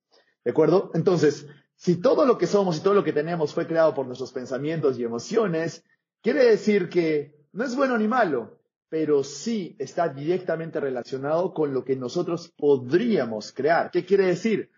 ¿De 0.45 0.51
acuerdo? 0.53 0.91
Entonces, 0.95 1.47
si 1.75 1.97
todo 1.97 2.25
lo 2.27 2.39
que 2.39 2.47
somos 2.47 2.77
y 2.77 2.81
todo 2.81 2.95
lo 2.95 3.03
que 3.03 3.13
tenemos 3.13 3.53
fue 3.55 3.67
creado 3.67 3.95
por 3.95 4.07
nuestros 4.07 4.33
pensamientos 4.33 4.99
y 4.99 5.05
emociones, 5.05 5.85
quiere 6.21 6.45
decir 6.45 6.89
que 6.89 7.35
no 7.53 7.65
es 7.65 7.75
bueno 7.75 7.99
ni 7.99 8.07
malo, 8.07 8.61
pero 8.93 9.25
sí 9.25 9.75
está 9.79 10.11
directamente 10.11 10.79
relacionado 10.79 11.55
con 11.55 11.73
lo 11.73 11.83
que 11.83 11.97
nosotros 11.97 12.53
podríamos 12.55 13.51
crear. 13.51 13.91
¿Qué 13.91 14.05
quiere 14.05 14.27
decir? 14.27 14.69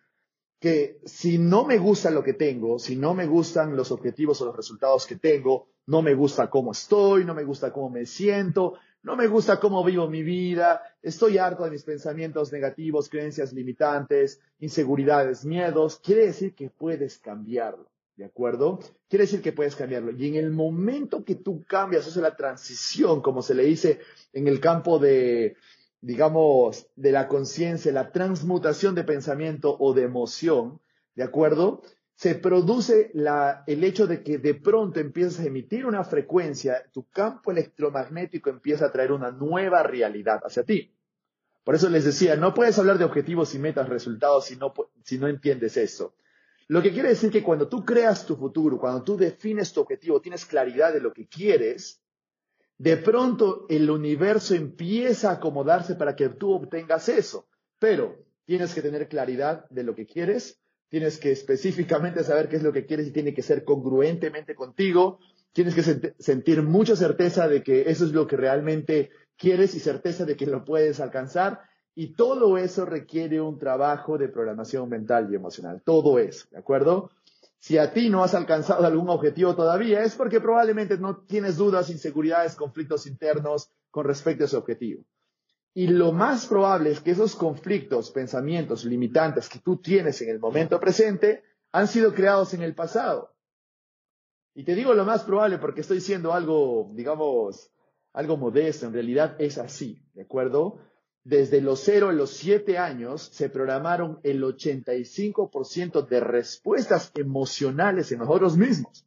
Que 0.61 1.00
si 1.05 1.37
no 1.37 1.64
me 1.64 1.79
gusta 1.79 2.12
lo 2.12 2.22
que 2.22 2.35
tengo, 2.35 2.79
si 2.79 2.94
no 2.94 3.12
me 3.12 3.27
gustan 3.27 3.74
los 3.74 3.90
objetivos 3.90 4.40
o 4.40 4.44
los 4.44 4.57
resultados 4.57 5.05
que 5.05 5.16
tengo, 5.16 5.66
no 5.87 6.00
me 6.00 6.14
gusta 6.14 6.48
cómo 6.48 6.70
estoy, 6.70 7.24
no 7.24 7.35
me 7.35 7.42
gusta 7.42 7.72
cómo 7.72 7.90
me 7.90 8.07
siento, 8.07 8.74
no 9.03 9.16
me 9.16 9.27
gusta 9.27 9.59
cómo 9.59 9.83
vivo 9.83 10.09
mi 10.09 10.22
vida, 10.22 10.81
estoy 11.03 11.38
harto 11.38 11.64
de 11.64 11.72
mis 11.72 11.83
pensamientos 11.83 12.53
negativos, 12.53 13.09
creencias 13.09 13.53
limitantes, 13.53 14.40
inseguridades, 14.61 15.44
miedos, 15.44 15.98
quiere 15.98 16.27
decir 16.27 16.55
que 16.55 16.70
puedes 16.70 17.18
cambiarlo. 17.18 17.90
¿De 18.16 18.24
acuerdo? 18.24 18.79
Quiere 19.09 19.24
decir 19.24 19.42
que 19.42 19.53
puedes 19.53 19.74
cambiarlo. 19.74 20.12
Y 20.12 20.29
en 20.29 20.37
el 20.37 20.50
momento 20.50 21.24
que 21.24 21.35
tú 21.35 21.64
cambias, 21.64 22.07
eso 22.07 22.20
es 22.20 22.22
la 22.22 22.37
transición, 22.37 23.20
como 23.20 23.42
se 23.42 23.55
le 23.55 23.64
dice 23.64 24.00
en 24.33 24.46
el 24.46 24.61
campo 24.61 25.00
de, 25.00 25.57
digamos, 26.00 26.87
de 26.94 27.11
la 27.11 27.27
conciencia, 27.27 27.90
la 27.90 28.12
transmutación 28.12 28.94
de 28.94 29.03
pensamiento 29.03 29.77
o 29.81 29.94
de 29.94 30.03
emoción, 30.03 30.81
¿de 31.16 31.24
acuerdo? 31.24 31.83
Se 32.14 32.37
produce 32.37 33.11
la, 33.14 33.64
el 33.66 33.83
hecho 33.83 34.07
de 34.07 34.22
que 34.22 34.38
de 34.38 34.55
pronto 34.55 35.00
empiezas 35.00 35.40
a 35.40 35.48
emitir 35.48 35.85
una 35.85 36.05
frecuencia, 36.05 36.85
tu 36.92 37.09
campo 37.09 37.50
electromagnético 37.50 38.48
empieza 38.48 38.87
a 38.87 38.92
traer 38.92 39.11
una 39.11 39.33
nueva 39.33 39.83
realidad 39.83 40.40
hacia 40.44 40.62
ti. 40.62 40.94
Por 41.64 41.74
eso 41.74 41.88
les 41.88 42.05
decía, 42.05 42.37
no 42.37 42.55
puedes 42.55 42.79
hablar 42.79 42.98
de 42.98 43.07
objetivos 43.07 43.55
y 43.57 43.59
metas, 43.59 43.88
resultados 43.88 44.44
si 44.44 44.57
no, 44.57 44.72
si 45.03 45.18
no 45.18 45.27
entiendes 45.27 45.77
eso. 45.77 46.14
Lo 46.68 46.83
que 46.83 46.92
quiere 46.92 47.11
decir 47.11 47.31
que 47.31 47.42
cuando 47.42 47.68
tú 47.68 47.85
creas 47.85 48.24
tu 48.24 48.37
futuro, 48.37 48.79
cuando 48.79 49.03
tú 49.03 49.16
defines 49.16 49.72
tu 49.72 49.81
objetivo, 49.81 50.20
tienes 50.20 50.46
claridad 50.46 50.92
de 50.92 51.00
lo 51.00 51.12
que 51.12 51.27
quieres, 51.27 52.00
de 52.79 52.96
pronto 52.96 53.66
el 53.68 53.90
universo 53.90 54.55
empieza 54.55 55.31
a 55.31 55.35
acomodarse 55.35 55.94
para 55.94 56.16
que 56.16 56.31
tú 56.31 56.53
obtengas 56.53 57.09
eso. 57.09 57.48
Pero 57.79 58.16
tienes 58.46 58.74
que 58.74 58.83
tener 58.83 59.09
claridad 59.09 59.68
de 59.70 59.85
lo 59.85 59.94
que 59.94 60.07
quieres, 60.07 60.59
tienes 60.88 61.18
que 61.18 61.33
específicamente 61.33 62.24
saber 62.24 62.48
qué 62.48 62.57
es 62.57 62.62
lo 62.62 62.72
que 62.72 62.87
quieres 62.87 63.09
y 63.09 63.12
tiene 63.12 63.35
que 63.35 63.42
ser 63.42 63.64
congruentemente 63.64 64.55
contigo, 64.55 65.18
tienes 65.53 65.74
que 65.74 66.14
sentir 66.18 66.62
mucha 66.62 66.96
certeza 66.96 67.48
de 67.48 67.62
que 67.62 67.90
eso 67.90 68.05
es 68.05 68.12
lo 68.12 68.27
que 68.27 68.37
realmente 68.37 69.11
quieres 69.37 69.74
y 69.74 69.81
certeza 69.81 70.24
de 70.24 70.37
que 70.37 70.46
lo 70.46 70.64
puedes 70.64 71.00
alcanzar 71.00 71.61
y 71.94 72.14
todo 72.14 72.59
eso 72.59 72.85
requiere 72.85 73.40
un 73.40 73.59
trabajo 73.59 74.18
de 74.18 74.28
programación 74.28 74.88
mental 74.88 75.28
y 75.30 75.37
emocional. 75.37 75.80
Todo 75.85 76.18
eso, 76.18 76.46
¿de 76.50 76.59
acuerdo? 76.59 77.11
Si 77.61 77.78
a 77.78 77.92
ti 77.92 78.11
no 78.11 78.22
has 78.22 78.35
alcanzado 78.35 78.85
algún 78.85 79.09
objetivo 79.09 79.54
todavía, 79.54 80.02
es 80.02 80.16
porque 80.16 80.40
probablemente 80.40 80.98
no 80.98 81.18
tienes 81.18 81.57
dudas, 81.57 81.88
inseguridades, 81.90 82.57
conflictos 82.57 83.07
internos 83.07 83.70
con 83.90 84.04
respecto 84.04 84.44
a 84.44 84.46
ese 84.46 84.57
objetivo. 84.57 85.04
Y 85.72 85.87
lo 85.87 86.12
más 86.12 86.46
probable 86.46 86.90
es 86.90 87.00
que 87.00 87.12
esos 87.12 87.35
conflictos, 87.35 88.11
pensamientos 88.11 88.85
limitantes 88.85 89.48
que 89.48 89.61
tú 89.61 89.78
tienes 89.78 90.20
en 90.20 90.28
el 90.28 90.38
momento 90.38 90.78
presente 90.78 91.42
han 91.72 91.88
sido 91.88 92.12
creados 92.12 92.54
en 92.54 92.62
el 92.62 92.74
pasado. 92.74 93.35
Y 94.54 94.64
te 94.64 94.74
digo 94.74 94.94
lo 94.94 95.04
más 95.04 95.24
probable 95.24 95.59
porque 95.59 95.80
estoy 95.80 96.00
siendo 96.00 96.33
algo, 96.33 96.90
digamos, 96.94 97.72
algo 98.12 98.37
modesto. 98.37 98.87
En 98.87 98.92
realidad 98.92 99.35
es 99.40 99.59
así, 99.59 100.00
¿de 100.14 100.22
acuerdo? 100.22 100.78
Desde 101.25 101.63
los 101.63 101.81
0 101.81 102.11
a 102.11 102.13
los 102.13 102.31
7 102.31 102.77
años 102.77 103.31
se 103.33 103.49
programaron 103.49 104.21
el 104.23 104.43
85% 104.43 106.07
de 106.07 106.21
respuestas 106.21 107.11
emocionales 107.15 108.13
en 108.13 108.19
nosotros 108.19 108.59
mismos. 108.59 109.07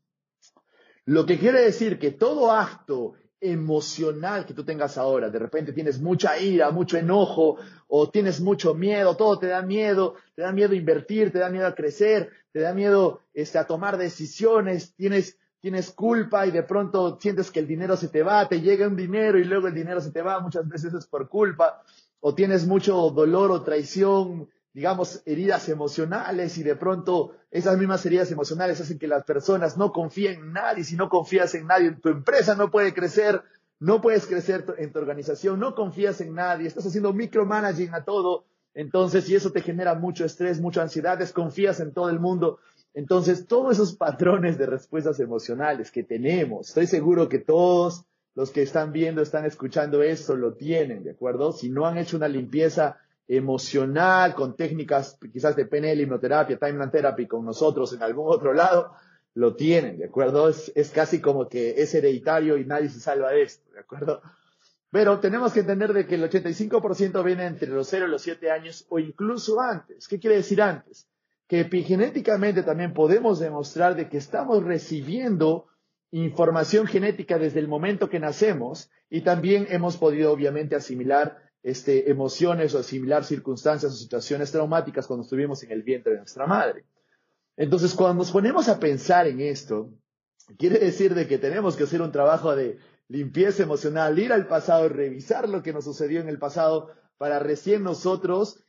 Lo 1.06 1.26
que 1.26 1.38
quiere 1.38 1.62
decir 1.62 2.00
que 2.00 2.12
todo 2.12 2.52
acto 2.52 3.14
emocional 3.40 4.48
que 4.48 4.56
tú 4.56 4.66
tengas 4.66 4.98
ahora, 4.98 5.30
de 5.30 5.38
repente 5.38 5.72
tienes 5.72 6.02
mucha 6.02 6.40
ira, 6.40 6.72
mucho 6.72 6.98
enojo 6.98 7.58
o 7.88 8.10
tienes 8.10 8.42
mucho 8.42 8.74
miedo, 8.74 9.16
todo 9.16 9.38
te 9.38 9.46
da 9.46 9.62
miedo, 9.62 10.16
te 10.36 10.42
da 10.42 10.52
miedo 10.52 10.74
invertir, 10.74 11.32
te 11.32 11.38
da 11.38 11.50
miedo 11.50 11.68
a 11.68 11.76
crecer, 11.76 12.32
te 12.52 12.62
da 12.62 12.74
miedo 12.74 13.22
este, 13.36 13.60
a 13.60 13.68
tomar 13.68 13.98
decisiones, 13.98 14.96
tienes, 14.96 15.38
tienes 15.60 15.92
culpa 15.92 16.48
y 16.48 16.52
de 16.52 16.64
pronto 16.64 17.20
sientes 17.22 17.52
que 17.52 17.60
el 17.60 17.68
dinero 17.68 17.96
se 17.96 18.08
te 18.08 18.24
va, 18.24 18.50
te 18.50 18.60
llega 18.60 18.88
un 18.88 18.96
dinero 18.96 19.38
y 19.38 19.44
luego 19.44 19.68
el 19.68 19.76
dinero 19.76 20.02
se 20.02 20.12
te 20.12 20.24
va, 20.24 20.40
muchas 20.40 20.68
veces 20.68 20.96
es 20.96 21.06
por 21.06 21.30
culpa 21.30 21.84
o 22.28 22.36
tienes 22.36 22.68
mucho 22.68 23.10
dolor 23.12 23.52
o 23.52 23.63
traición, 23.63 24.50
digamos, 24.74 25.22
heridas 25.26 25.70
emocionales 25.70 26.58
y 26.58 26.63
de 26.63 26.76
pronto 26.76 27.32
esas 27.52 27.78
mismas 27.78 28.06
heridas 28.06 28.30
emocionales 28.34 28.82
hacen 28.82 29.00
que 29.00 29.08
las 29.08 29.24
personas 29.24 29.78
no 29.78 29.94
confíen 29.94 30.42
en 30.42 30.52
nadie. 30.52 30.84
Si 30.84 30.98
no 30.98 31.08
confías 31.08 31.56
en 31.56 31.68
nadie, 31.68 31.92
tu 31.92 32.10
empresa 32.10 32.54
no 32.56 32.70
puede 32.70 32.94
crecer, 32.94 33.44
no 33.80 34.02
puedes 34.02 34.28
crecer 34.28 34.66
en 34.78 34.92
tu 34.92 35.00
organización, 35.00 35.58
no 35.58 35.74
confías 35.74 36.20
en 36.20 36.34
nadie, 36.34 36.68
estás 36.68 36.86
haciendo 36.86 37.13
micromanaging 37.13 37.94
a 37.94 38.04
todo. 38.04 38.44
Entonces, 38.74 39.24
si 39.24 39.34
eso 39.34 39.54
te 39.54 39.62
genera 39.62 39.96
mucho 39.96 40.26
estrés, 40.26 40.60
mucha 40.60 40.82
ansiedad, 40.82 41.18
desconfías 41.18 41.80
en 41.80 41.94
todo 41.94 42.10
el 42.10 42.20
mundo. 42.20 42.60
Entonces, 42.94 43.48
todos 43.48 43.78
esos 43.78 43.96
patrones 43.96 44.58
de 44.58 44.66
respuestas 44.66 45.22
emocionales 45.22 45.92
que 45.92 46.04
tenemos, 46.04 46.68
estoy 46.68 46.88
seguro 46.88 47.30
que 47.30 47.40
todos 47.40 48.04
los 48.38 48.52
que 48.52 48.62
están 48.62 48.91
viendo, 48.91 49.23
están 49.23 49.45
escuchando 49.45 50.04
esto, 50.04 50.36
lo 50.36 50.54
tienen, 50.54 51.04
¿de 51.04 51.10
acuerdo? 51.10 51.52
Si 51.52 51.69
no 51.69 51.88
han 51.88 51.97
hecho 51.97 52.17
una 52.17 52.28
limpieza 52.28 53.00
emocional 53.28 54.36
con 54.36 54.56
técnicas 54.56 55.17
quizás 55.34 55.56
de 55.56 55.65
PNL, 55.65 56.00
hipnoterapia, 56.00 56.60
timeline 56.60 56.91
therapy 56.91 57.26
con 57.26 57.43
nosotros 57.43 57.93
en 57.93 58.04
algún 58.04 58.28
otro 58.28 58.54
lado, 58.54 58.91
lo 59.34 59.56
tienen, 59.56 59.97
¿de 59.97 60.06
acuerdo? 60.06 60.50
Es, 60.50 60.71
es 60.76 60.91
casi 60.91 61.19
como 61.19 61.50
que 61.50 61.82
es 61.82 61.95
hereditario 61.95 62.60
y 62.60 62.65
nadie 62.65 62.89
se 62.89 63.00
salva 63.00 63.32
de 63.32 63.41
esto, 63.41 63.71
¿de 63.73 63.80
acuerdo? 63.80 64.21
Pero 64.91 65.19
tenemos 65.19 65.52
que 65.52 65.62
entender 65.62 65.91
de 65.91 66.06
que 66.06 66.13
el 66.13 66.30
85% 66.30 67.23
viene 67.23 67.47
entre 67.47 67.69
los 67.69 67.88
0 67.88 68.06
y 68.06 68.12
los 68.12 68.21
7 68.21 68.52
años 68.52 68.86
o 68.89 69.00
incluso 69.00 69.60
antes. 69.60 70.08
¿Qué 70.08 70.19
quiere 70.19 70.36
decir 70.36 70.62
antes? 70.62 71.08
Que 71.47 71.62
epigenéticamente 71.62 72.62
también 72.62 72.93
podemos 72.93 73.39
demostrar 73.39 73.95
de 73.95 74.08
que 74.08 74.17
estamos 74.17 74.63
recibiendo 74.63 75.65
información 76.12 76.88
genética 76.88 77.38
desde 77.38 77.60
el 77.60 77.67
momento 77.67 78.10
que 78.10 78.20
nacemos 78.20 78.89
y 79.10 79.22
también 79.22 79.67
hemos 79.70 79.98
podido 79.98 80.32
obviamente 80.32 80.76
asimilar 80.76 81.38
este, 81.63 82.10
emociones 82.10 82.74
o 82.76 82.80
asimilar 82.80 83.26
circunstancias 83.26 83.91
o 83.91 83.96
situaciones 83.96 84.52
traumáticas 84.52 85.08
cuando 85.08 85.24
estuvimos 85.24 85.63
en 85.63 85.72
el 85.72 85.84
vientre 85.84 86.13
de 86.13 86.20
nuestra 86.20 86.46
madre. 86.48 86.86
Entonces, 87.58 87.93
cuando 87.93 88.20
nos 88.20 88.32
ponemos 88.32 88.70
a 88.70 88.80
pensar 88.80 89.28
en 89.28 89.41
esto, 89.41 89.91
quiere 90.58 90.80
decir 90.80 91.13
de 91.15 91.28
que 91.28 91.38
tenemos 91.38 91.76
que 91.76 91.84
hacer 91.84 92.02
un 92.02 92.12
trabajo 92.12 92.56
de 92.56 92.78
limpieza 93.10 93.63
emocional, 93.63 94.17
ir 94.20 94.32
al 94.32 94.48
pasado, 94.48 94.88
revisar 94.89 95.50
lo 95.50 95.63
que 95.63 95.74
nos 95.74 95.86
sucedió 95.86 96.22
en 96.22 96.30
el 96.30 96.39
pasado 96.39 96.91
para 97.17 97.39
recién 97.39 97.84
nosotros 97.84 98.63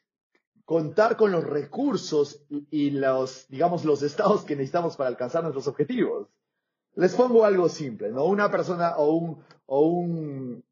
contar 0.65 1.17
con 1.17 1.33
los 1.33 1.45
recursos 1.45 2.45
y 2.71 2.91
los, 2.91 3.47
digamos, 3.49 3.85
los 3.85 4.03
estados 4.03 4.45
que 4.45 4.57
necesitamos 4.57 4.97
para 4.97 5.09
alcanzar 5.09 5.43
nuestros 5.43 5.67
objetivos. 5.67 6.29
Les 6.95 7.15
pongo 7.15 7.45
algo 7.45 7.69
simple, 7.69 8.11
¿no? 8.11 8.25
Una 8.25 8.51
persona 8.51 8.97
o 8.97 9.13
un, 9.13 9.45
o 9.67 9.81
un, 9.89 10.65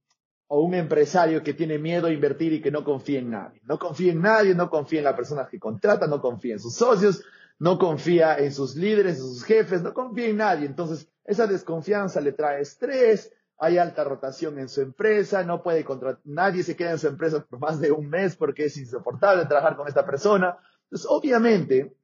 o 0.48 0.60
un 0.60 0.74
empresario 0.74 1.42
que 1.42 1.54
tiene 1.54 1.78
miedo 1.78 2.06
a 2.06 2.12
invertir 2.12 2.52
y 2.52 2.60
que 2.60 2.70
no 2.70 2.84
confía 2.84 3.20
en 3.20 3.30
nadie. 3.30 3.60
No 3.64 3.78
confía 3.78 4.12
en 4.12 4.22
nadie, 4.22 4.54
no 4.54 4.70
confía 4.70 5.00
en 5.00 5.04
la 5.04 5.16
persona 5.16 5.48
que 5.48 5.58
contrata, 5.58 6.06
no 6.06 6.20
confía 6.20 6.54
en 6.54 6.60
sus 6.60 6.74
socios, 6.74 7.22
no 7.58 7.78
confía 7.78 8.38
en 8.38 8.52
sus 8.52 8.76
líderes, 8.76 9.18
en 9.18 9.24
sus 9.24 9.44
jefes, 9.44 9.82
no 9.82 9.94
confía 9.94 10.28
en 10.28 10.36
nadie. 10.36 10.66
Entonces, 10.66 11.08
esa 11.24 11.46
desconfianza 11.46 12.20
le 12.20 12.32
trae 12.32 12.60
estrés, 12.60 13.32
hay 13.58 13.78
alta 13.78 14.04
rotación 14.04 14.58
en 14.58 14.68
su 14.68 14.82
empresa, 14.82 15.42
no 15.42 15.62
puede 15.62 15.84
contratar, 15.84 16.20
nadie 16.24 16.62
se 16.62 16.76
queda 16.76 16.90
en 16.92 16.98
su 16.98 17.08
empresa 17.08 17.44
por 17.44 17.58
más 17.58 17.80
de 17.80 17.90
un 17.90 18.08
mes 18.08 18.36
porque 18.36 18.66
es 18.66 18.76
insoportable 18.76 19.46
trabajar 19.46 19.76
con 19.76 19.88
esta 19.88 20.04
persona. 20.04 20.58
Entonces, 20.84 21.06
obviamente, 21.08 21.96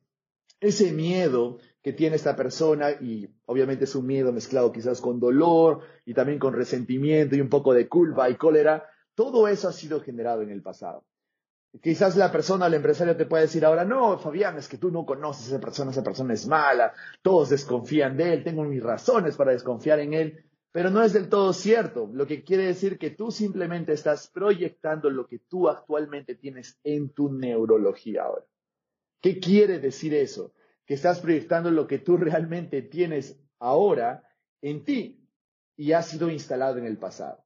ese 0.61 0.93
miedo 0.93 1.59
que 1.83 1.93
tiene 1.93 2.17
esta 2.17 2.37
persona, 2.37 2.93
y 2.93 3.29
obviamente 3.47 3.85
es 3.85 3.95
un 3.95 4.07
miedo 4.07 4.33
mezclado 4.33 4.73
quizás 4.73 5.01
con 5.01 5.19
dolor 5.19 5.81
y 6.07 6.15
también 6.15 6.39
con 6.39 6.55
resentimiento 6.55 7.35
y 7.35 7.41
un 7.41 7.49
poco 7.49 7.75
de 7.75 7.89
culpa 7.89 8.31
y 8.31 8.37
cólera, 8.37 8.89
todo 9.15 9.49
eso 9.49 9.69
ha 9.69 9.73
sido 9.73 10.01
generado 10.01 10.43
en 10.43 10.51
el 10.51 10.63
pasado. 10.63 11.05
Quizás 11.81 12.17
la 12.17 12.31
persona, 12.31 12.67
el 12.67 12.75
empresario 12.75 13.17
te 13.17 13.27
puede 13.27 13.45
decir 13.45 13.65
ahora, 13.65 13.85
no, 13.85 14.19
Fabián, 14.19 14.59
es 14.59 14.69
que 14.69 14.77
tú 14.77 14.91
no 14.91 15.07
conoces 15.07 15.47
a 15.47 15.57
esa 15.57 15.61
persona, 15.61 15.91
esa 15.91 16.05
persona 16.05 16.35
es 16.35 16.47
mala, 16.47 16.93
todos 17.23 17.49
desconfían 17.49 18.17
de 18.17 18.35
él, 18.35 18.45
tengo 18.45 18.63
mis 18.65 18.83
razones 18.83 19.37
para 19.37 19.53
desconfiar 19.53 19.99
en 19.99 20.13
él, 20.13 20.45
pero 20.71 20.91
no 20.91 21.03
es 21.03 21.15
del 21.15 21.29
todo 21.29 21.53
cierto, 21.53 22.09
lo 22.13 22.27
que 22.27 22.45
quiere 22.45 22.67
decir 22.67 22.99
que 22.99 23.11
tú 23.11 23.31
simplemente 23.31 23.93
estás 23.93 24.29
proyectando 24.29 25.11
lo 25.11 25.27
que 25.27 25.39
tú 25.39 25.69
actualmente 25.69 26.35
tienes 26.35 26.79
en 26.85 27.09
tu 27.09 27.33
neurología 27.33 28.25
ahora. 28.25 28.45
¿Qué 29.21 29.41
quiere 29.41 29.79
decir 29.79 30.15
eso? 30.15 30.53
Que 30.87 30.95
estás 30.95 31.21
proyectando 31.21 31.71
lo 31.71 31.87
que 31.87 31.99
tú 31.99 32.17
realmente 32.19 32.83
tienes 32.83 33.41
ahora 33.59 34.25
en 34.61 34.85
ti 34.85 35.29
y 35.77 35.93
ha 35.93 36.03
sido 36.03 36.31
instalado 36.31 36.79
en 36.79 36.87
el 36.87 36.99
pasado. 36.99 37.45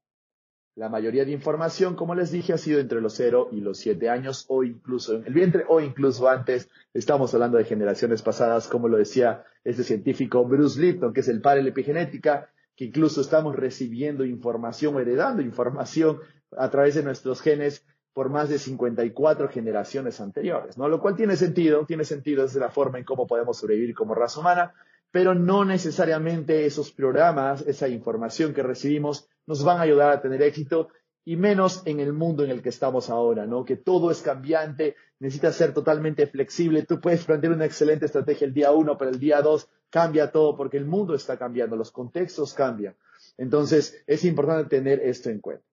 La 0.76 0.90
mayoría 0.90 1.24
de 1.24 1.32
información, 1.32 1.96
como 1.96 2.14
les 2.14 2.30
dije, 2.30 2.52
ha 2.52 2.58
sido 2.58 2.80
entre 2.80 3.00
los 3.00 3.14
0 3.14 3.48
y 3.50 3.62
los 3.62 3.78
7 3.78 4.10
años 4.10 4.44
o 4.48 4.62
incluso 4.62 5.14
en 5.14 5.26
el 5.26 5.32
vientre 5.32 5.64
o 5.68 5.80
incluso 5.80 6.28
antes. 6.28 6.68
Estamos 6.92 7.32
hablando 7.32 7.56
de 7.56 7.64
generaciones 7.64 8.20
pasadas, 8.20 8.68
como 8.68 8.86
lo 8.86 8.98
decía 8.98 9.44
este 9.64 9.84
científico 9.84 10.44
Bruce 10.44 10.78
Lipton, 10.78 11.14
que 11.14 11.20
es 11.20 11.28
el 11.28 11.40
padre 11.40 11.60
de 11.60 11.64
la 11.64 11.70
epigenética, 11.70 12.50
que 12.76 12.84
incluso 12.84 13.22
estamos 13.22 13.56
recibiendo 13.56 14.26
información 14.26 15.00
heredando 15.00 15.40
información 15.40 16.20
a 16.54 16.68
través 16.70 16.94
de 16.94 17.02
nuestros 17.02 17.40
genes 17.40 17.86
por 18.16 18.30
más 18.30 18.48
de 18.48 18.58
54 18.58 19.50
generaciones 19.50 20.22
anteriores, 20.22 20.78
¿no? 20.78 20.88
Lo 20.88 21.02
cual 21.02 21.16
tiene 21.16 21.36
sentido, 21.36 21.84
tiene 21.84 22.02
sentido, 22.02 22.46
es 22.46 22.54
la 22.54 22.70
forma 22.70 22.96
en 22.96 23.04
cómo 23.04 23.26
podemos 23.26 23.58
sobrevivir 23.58 23.94
como 23.94 24.14
raza 24.14 24.40
humana, 24.40 24.72
pero 25.10 25.34
no 25.34 25.66
necesariamente 25.66 26.64
esos 26.64 26.90
programas, 26.92 27.60
esa 27.66 27.88
información 27.88 28.54
que 28.54 28.62
recibimos 28.62 29.28
nos 29.46 29.62
van 29.62 29.76
a 29.76 29.82
ayudar 29.82 30.12
a 30.12 30.22
tener 30.22 30.40
éxito 30.40 30.88
y 31.26 31.36
menos 31.36 31.82
en 31.84 32.00
el 32.00 32.14
mundo 32.14 32.42
en 32.42 32.48
el 32.48 32.62
que 32.62 32.70
estamos 32.70 33.10
ahora, 33.10 33.44
¿no? 33.44 33.66
Que 33.66 33.76
todo 33.76 34.10
es 34.10 34.22
cambiante, 34.22 34.96
necesitas 35.18 35.54
ser 35.54 35.74
totalmente 35.74 36.26
flexible. 36.26 36.84
Tú 36.84 37.02
puedes 37.02 37.22
plantear 37.26 37.52
una 37.52 37.66
excelente 37.66 38.06
estrategia 38.06 38.46
el 38.46 38.54
día 38.54 38.72
uno, 38.72 38.96
pero 38.96 39.10
el 39.10 39.18
día 39.18 39.42
dos 39.42 39.68
cambia 39.90 40.32
todo 40.32 40.56
porque 40.56 40.78
el 40.78 40.86
mundo 40.86 41.14
está 41.14 41.36
cambiando, 41.36 41.76
los 41.76 41.90
contextos 41.90 42.54
cambian. 42.54 42.94
Entonces, 43.36 44.02
es 44.06 44.24
importante 44.24 44.74
tener 44.74 45.00
esto 45.00 45.28
en 45.28 45.40
cuenta. 45.40 45.66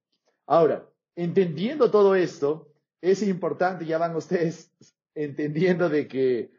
Ahora, 0.45 0.83
entendiendo 1.15 1.91
todo 1.91 2.15
esto, 2.15 2.73
es 3.01 3.21
importante, 3.23 3.85
ya 3.85 3.97
van 3.97 4.15
ustedes 4.15 4.71
entendiendo 5.15 5.89
de 5.89 6.07
que 6.07 6.51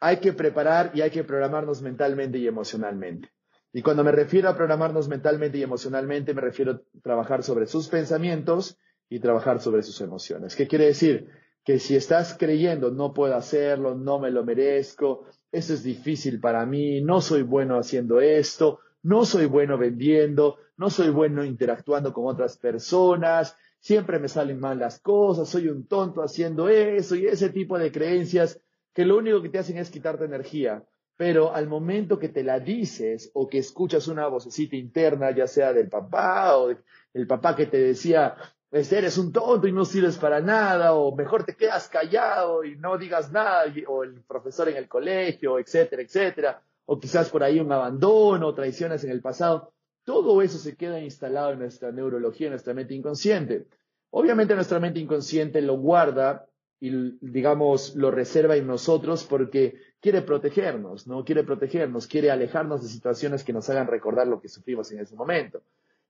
hay 0.00 0.18
que 0.18 0.32
preparar 0.32 0.92
y 0.94 1.00
hay 1.00 1.10
que 1.10 1.24
programarnos 1.24 1.82
mentalmente 1.82 2.38
y 2.38 2.46
emocionalmente. 2.46 3.30
Y 3.72 3.82
cuando 3.82 4.04
me 4.04 4.12
refiero 4.12 4.48
a 4.48 4.56
programarnos 4.56 5.08
mentalmente 5.08 5.58
y 5.58 5.62
emocionalmente, 5.62 6.34
me 6.34 6.40
refiero 6.40 6.72
a 6.72 6.80
trabajar 7.02 7.42
sobre 7.42 7.66
sus 7.66 7.88
pensamientos 7.88 8.78
y 9.08 9.20
trabajar 9.20 9.60
sobre 9.60 9.82
sus 9.82 10.00
emociones. 10.00 10.56
¿Qué 10.56 10.66
quiere 10.66 10.86
decir? 10.86 11.28
Que 11.64 11.78
si 11.78 11.96
estás 11.96 12.36
creyendo 12.38 12.90
no 12.90 13.12
puedo 13.12 13.34
hacerlo, 13.34 13.94
no 13.94 14.18
me 14.18 14.30
lo 14.30 14.44
merezco, 14.44 15.26
eso 15.52 15.74
es 15.74 15.82
difícil 15.82 16.40
para 16.40 16.64
mí, 16.64 17.00
no 17.02 17.20
soy 17.20 17.42
bueno 17.42 17.78
haciendo 17.78 18.20
esto, 18.20 18.80
no 19.02 19.24
soy 19.24 19.46
bueno 19.46 19.76
vendiendo, 19.76 20.58
no 20.76 20.90
soy 20.90 21.10
bueno 21.10 21.44
interactuando 21.44 22.12
con 22.12 22.26
otras 22.26 22.56
personas, 22.56 23.56
siempre 23.86 24.18
me 24.18 24.28
salen 24.28 24.58
mal 24.58 24.78
las 24.78 24.98
cosas, 25.00 25.48
soy 25.48 25.68
un 25.68 25.86
tonto 25.86 26.22
haciendo 26.22 26.68
eso 26.68 27.14
y 27.14 27.26
ese 27.26 27.50
tipo 27.50 27.78
de 27.78 27.92
creencias 27.92 28.60
que 28.92 29.04
lo 29.04 29.18
único 29.18 29.42
que 29.42 29.48
te 29.48 29.58
hacen 29.58 29.78
es 29.78 29.90
quitarte 29.90 30.24
energía 30.24 30.84
pero 31.16 31.54
al 31.54 31.66
momento 31.66 32.18
que 32.18 32.28
te 32.28 32.42
la 32.42 32.60
dices 32.60 33.30
o 33.34 33.48
que 33.48 33.58
escuchas 33.58 34.06
una 34.06 34.26
vocecita 34.26 34.76
interna, 34.76 35.30
ya 35.30 35.46
sea 35.46 35.72
del 35.72 35.88
papá 35.88 36.58
o 36.58 36.70
el 37.14 37.26
papá 37.26 37.56
que 37.56 37.66
te 37.66 37.78
decía, 37.78 38.36
eres 38.70 39.16
un 39.16 39.32
tonto 39.32 39.66
y 39.66 39.72
no 39.72 39.86
sirves 39.86 40.18
para 40.18 40.40
nada, 40.40 40.92
o 40.92 41.14
mejor 41.16 41.44
te 41.44 41.56
quedas 41.56 41.88
callado 41.88 42.64
y 42.64 42.76
no 42.76 42.98
digas 42.98 43.32
nada, 43.32 43.64
o 43.86 44.04
el 44.04 44.20
profesor 44.22 44.68
en 44.68 44.76
el 44.76 44.88
colegio, 44.88 45.58
etcétera, 45.58 46.02
etcétera, 46.02 46.62
o 46.84 47.00
quizás 47.00 47.30
por 47.30 47.42
ahí 47.42 47.58
un 47.58 47.72
abandono, 47.72 48.54
traiciones 48.54 49.02
en 49.04 49.10
el 49.10 49.22
pasado, 49.22 49.72
todo 50.04 50.42
eso 50.42 50.58
se 50.58 50.76
queda 50.76 51.00
instalado 51.00 51.52
en 51.52 51.60
nuestra 51.60 51.90
neurología, 51.90 52.48
en 52.48 52.52
nuestra 52.52 52.74
mente 52.74 52.94
inconsciente. 52.94 53.66
Obviamente 54.10 54.54
nuestra 54.54 54.80
mente 54.80 55.00
inconsciente 55.00 55.60
lo 55.60 55.76
guarda 55.78 56.46
y, 56.78 56.90
digamos, 57.20 57.94
lo 57.96 58.10
reserva 58.10 58.56
en 58.56 58.66
nosotros 58.66 59.24
porque 59.24 59.80
quiere 60.00 60.22
protegernos, 60.22 61.06
¿no? 61.06 61.24
Quiere 61.24 61.42
protegernos, 61.42 62.06
quiere 62.06 62.30
alejarnos 62.30 62.82
de 62.82 62.88
situaciones 62.88 63.44
que 63.44 63.52
nos 63.52 63.68
hagan 63.70 63.86
recordar 63.86 64.26
lo 64.26 64.40
que 64.40 64.48
sufrimos 64.48 64.90
en 64.92 65.00
ese 65.00 65.14
momento. 65.14 65.62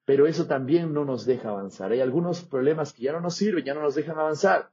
Pero 0.04 0.26
eso 0.26 0.46
también 0.46 0.92
no 0.92 1.04
nos 1.04 1.24
deja 1.24 1.48
avanzar. 1.48 1.92
Hay 1.92 2.00
algunos 2.00 2.42
problemas 2.42 2.92
que 2.92 3.02
ya 3.02 3.12
no 3.12 3.20
nos 3.20 3.34
sirven, 3.34 3.64
ya 3.64 3.74
no 3.74 3.82
nos 3.82 3.94
dejan 3.94 4.18
avanzar. 4.18 4.70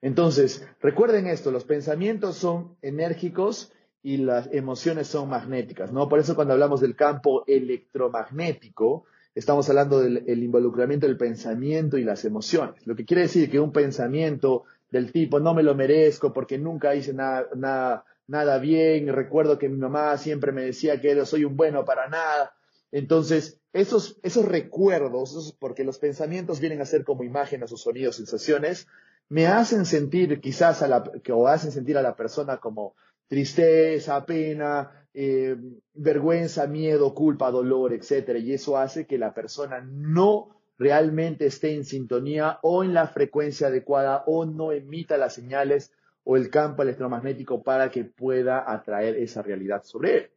Entonces, 0.00 0.66
recuerden 0.80 1.28
esto, 1.28 1.50
los 1.50 1.64
pensamientos 1.64 2.36
son 2.36 2.76
enérgicos 2.82 3.72
y 4.02 4.16
las 4.16 4.52
emociones 4.52 5.06
son 5.06 5.28
magnéticas, 5.28 5.92
¿no? 5.92 6.08
Por 6.08 6.18
eso 6.18 6.34
cuando 6.34 6.54
hablamos 6.54 6.80
del 6.80 6.96
campo 6.96 7.44
electromagnético, 7.46 9.04
estamos 9.34 9.68
hablando 9.68 10.00
del 10.00 10.42
involucramiento 10.42 11.06
del 11.06 11.16
pensamiento 11.16 11.98
y 11.98 12.04
las 12.04 12.24
emociones. 12.24 12.86
Lo 12.86 12.94
que 12.94 13.04
quiere 13.04 13.22
decir 13.22 13.50
que 13.50 13.60
un 13.60 13.72
pensamiento 13.72 14.64
del 14.90 15.10
tipo 15.10 15.40
no 15.40 15.54
me 15.54 15.62
lo 15.62 15.74
merezco 15.74 16.32
porque 16.32 16.58
nunca 16.58 16.94
hice 16.94 17.14
nada, 17.14 17.46
nada, 17.54 18.04
nada 18.26 18.58
bien, 18.58 19.08
recuerdo 19.08 19.58
que 19.58 19.68
mi 19.68 19.78
mamá 19.78 20.16
siempre 20.18 20.52
me 20.52 20.62
decía 20.62 21.00
que 21.00 21.24
soy 21.24 21.44
un 21.44 21.56
bueno 21.56 21.84
para 21.84 22.08
nada. 22.08 22.52
Entonces, 22.90 23.58
esos, 23.72 24.18
esos 24.22 24.44
recuerdos, 24.44 25.56
porque 25.58 25.82
los 25.82 25.98
pensamientos 25.98 26.60
vienen 26.60 26.82
a 26.82 26.86
ser 26.86 27.04
como 27.04 27.24
imágenes 27.24 27.72
o 27.72 27.78
sonidos, 27.78 28.16
sensaciones, 28.16 28.86
me 29.30 29.46
hacen 29.46 29.86
sentir 29.86 30.40
quizás 30.40 30.82
a 30.82 30.88
la, 30.88 31.10
o 31.32 31.48
hacen 31.48 31.72
sentir 31.72 31.96
a 31.96 32.02
la 32.02 32.14
persona 32.16 32.58
como 32.58 32.94
tristeza, 33.28 34.26
pena, 34.26 35.01
eh, 35.14 35.56
vergüenza, 35.94 36.66
miedo, 36.66 37.14
culpa, 37.14 37.50
dolor, 37.50 37.92
etcétera, 37.92 38.38
y 38.38 38.52
eso 38.52 38.78
hace 38.78 39.06
que 39.06 39.18
la 39.18 39.34
persona 39.34 39.80
no 39.80 40.56
realmente 40.78 41.46
esté 41.46 41.74
en 41.74 41.84
sintonía 41.84 42.58
o 42.62 42.82
en 42.82 42.94
la 42.94 43.06
frecuencia 43.06 43.68
adecuada 43.68 44.24
o 44.26 44.44
no 44.46 44.72
emita 44.72 45.16
las 45.16 45.34
señales 45.34 45.92
o 46.24 46.36
el 46.36 46.50
campo 46.50 46.82
electromagnético 46.82 47.62
para 47.62 47.90
que 47.90 48.04
pueda 48.04 48.64
atraer 48.70 49.16
esa 49.16 49.42
realidad 49.42 49.82
sobre 49.84 50.16
él. 50.16 50.30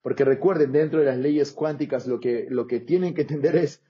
Porque 0.00 0.24
recuerden, 0.24 0.72
dentro 0.72 0.98
de 0.98 1.06
las 1.06 1.18
leyes 1.18 1.52
cuánticas 1.52 2.06
lo 2.06 2.18
que, 2.18 2.46
lo 2.50 2.66
que 2.66 2.80
tienen 2.80 3.14
que 3.14 3.22
entender 3.22 3.56
es 3.56 3.82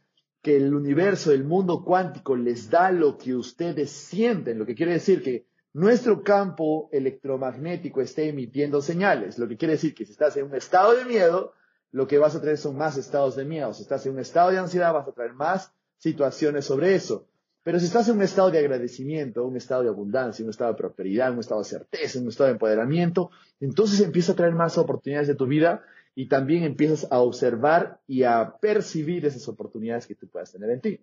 que 0.42 0.56
el 0.56 0.74
universo, 0.74 1.32
el 1.32 1.44
mundo 1.44 1.84
cuántico 1.84 2.36
les 2.36 2.68
da 2.68 2.90
lo 2.90 3.16
que 3.16 3.34
ustedes 3.34 3.90
sienten, 3.90 4.58
lo 4.58 4.66
que 4.66 4.74
quiere 4.74 4.92
decir 4.92 5.22
que 5.22 5.46
nuestro 5.74 6.22
campo 6.22 6.88
electromagnético 6.92 8.00
está 8.00 8.22
emitiendo 8.22 8.82
señales, 8.82 9.38
lo 9.38 9.48
que 9.48 9.56
quiere 9.56 9.74
decir 9.74 9.94
que 9.94 10.04
si 10.04 10.12
estás 10.12 10.36
en 10.36 10.46
un 10.46 10.54
estado 10.54 10.94
de 10.94 11.04
miedo, 11.04 11.54
lo 11.92 12.06
que 12.06 12.18
vas 12.18 12.34
a 12.34 12.40
traer 12.40 12.58
son 12.58 12.76
más 12.76 12.96
estados 12.96 13.36
de 13.36 13.44
miedo. 13.44 13.72
Si 13.72 13.82
estás 13.82 14.04
en 14.06 14.12
un 14.12 14.18
estado 14.18 14.50
de 14.50 14.58
ansiedad, 14.58 14.92
vas 14.92 15.08
a 15.08 15.12
traer 15.12 15.34
más 15.34 15.72
situaciones 15.98 16.64
sobre 16.64 16.94
eso. 16.94 17.26
Pero 17.62 17.78
si 17.78 17.86
estás 17.86 18.08
en 18.08 18.16
un 18.16 18.22
estado 18.22 18.50
de 18.50 18.58
agradecimiento, 18.58 19.46
un 19.46 19.56
estado 19.56 19.82
de 19.82 19.88
abundancia, 19.88 20.44
un 20.44 20.50
estado 20.50 20.72
de 20.72 20.78
prosperidad, 20.78 21.32
un 21.32 21.38
estado 21.38 21.60
de 21.60 21.68
certeza, 21.68 22.18
un 22.18 22.28
estado 22.28 22.48
de 22.48 22.54
empoderamiento, 22.54 23.30
entonces 23.60 24.00
empieza 24.00 24.32
a 24.32 24.36
traer 24.36 24.54
más 24.54 24.78
oportunidades 24.78 25.28
de 25.28 25.36
tu 25.36 25.46
vida 25.46 25.84
y 26.14 26.28
también 26.28 26.64
empiezas 26.64 27.06
a 27.10 27.20
observar 27.20 28.00
y 28.06 28.24
a 28.24 28.56
percibir 28.60 29.24
esas 29.24 29.46
oportunidades 29.48 30.06
que 30.06 30.16
tú 30.16 30.28
puedas 30.28 30.50
tener 30.50 30.70
en 30.70 30.80
ti. 30.80 31.00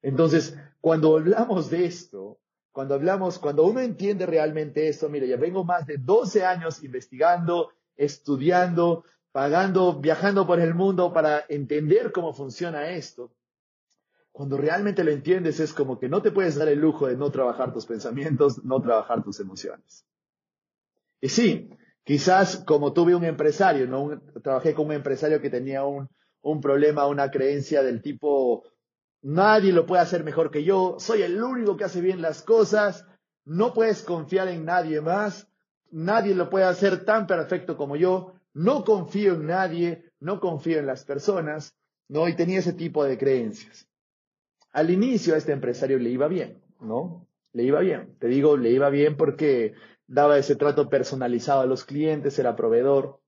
Entonces, 0.00 0.56
cuando 0.80 1.16
hablamos 1.16 1.70
de 1.70 1.84
esto, 1.84 2.38
cuando 2.72 2.94
hablamos, 2.94 3.38
cuando 3.38 3.64
uno 3.64 3.80
entiende 3.80 4.26
realmente 4.26 4.88
esto, 4.88 5.08
mire, 5.08 5.28
ya 5.28 5.36
vengo 5.36 5.62
más 5.62 5.86
de 5.86 5.98
12 5.98 6.44
años 6.44 6.82
investigando, 6.82 7.70
estudiando, 7.96 9.04
pagando, 9.30 10.00
viajando 10.00 10.46
por 10.46 10.58
el 10.58 10.74
mundo 10.74 11.12
para 11.12 11.44
entender 11.48 12.12
cómo 12.12 12.32
funciona 12.32 12.88
esto. 12.90 13.30
Cuando 14.32 14.56
realmente 14.56 15.04
lo 15.04 15.10
entiendes 15.10 15.60
es 15.60 15.74
como 15.74 15.98
que 15.98 16.08
no 16.08 16.22
te 16.22 16.32
puedes 16.32 16.56
dar 16.56 16.68
el 16.68 16.80
lujo 16.80 17.06
de 17.06 17.16
no 17.16 17.30
trabajar 17.30 17.74
tus 17.74 17.84
pensamientos, 17.84 18.64
no 18.64 18.80
trabajar 18.80 19.22
tus 19.22 19.38
emociones. 19.40 20.06
Y 21.20 21.28
sí, 21.28 21.68
quizás 22.04 22.56
como 22.66 22.94
tuve 22.94 23.14
un 23.14 23.24
empresario, 23.24 23.86
¿no? 23.86 24.18
trabajé 24.42 24.74
con 24.74 24.86
un 24.86 24.92
empresario 24.92 25.42
que 25.42 25.50
tenía 25.50 25.84
un, 25.84 26.08
un 26.40 26.60
problema, 26.62 27.06
una 27.06 27.30
creencia 27.30 27.82
del 27.82 28.00
tipo, 28.00 28.64
nadie 29.22 29.72
lo 29.72 29.86
puede 29.86 30.02
hacer 30.02 30.24
mejor 30.24 30.50
que 30.50 30.64
yo, 30.64 30.96
soy 30.98 31.22
el 31.22 31.42
único 31.42 31.76
que 31.76 31.84
hace 31.84 32.00
bien 32.00 32.20
las 32.20 32.42
cosas, 32.42 33.06
no 33.44 33.72
puedes 33.72 34.02
confiar 34.02 34.48
en 34.48 34.64
nadie 34.64 35.00
más, 35.00 35.48
nadie 35.90 36.34
lo 36.34 36.50
puede 36.50 36.66
hacer 36.66 37.04
tan 37.04 37.26
perfecto 37.26 37.76
como 37.76 37.96
yo, 37.96 38.34
no 38.52 38.84
confío 38.84 39.34
en 39.34 39.46
nadie, 39.46 40.10
no 40.20 40.40
confío 40.40 40.78
en 40.78 40.86
las 40.86 41.04
personas. 41.04 41.74
¿no? 42.12 42.28
Y 42.28 42.36
tenía 42.36 42.58
ese 42.58 42.74
tipo 42.74 43.04
de 43.04 43.16
creencias. 43.16 43.88
Al 44.70 44.90
inicio 44.90 45.34
a 45.34 45.38
este 45.38 45.52
empresario 45.52 45.98
le 45.98 46.10
iba 46.10 46.28
bien, 46.28 46.62
¿no? 46.78 47.26
Le 47.54 47.62
iba 47.62 47.80
bien. 47.80 48.16
Te 48.18 48.28
digo, 48.28 48.58
le 48.58 48.70
iba 48.70 48.90
bien 48.90 49.16
porque 49.16 49.72
daba 50.06 50.36
ese 50.36 50.54
trato 50.54 50.90
personalizado 50.90 51.62
a 51.62 51.66
los 51.66 51.84
clientes, 51.84 52.38
era 52.38 52.54
proveedor, 52.54 53.20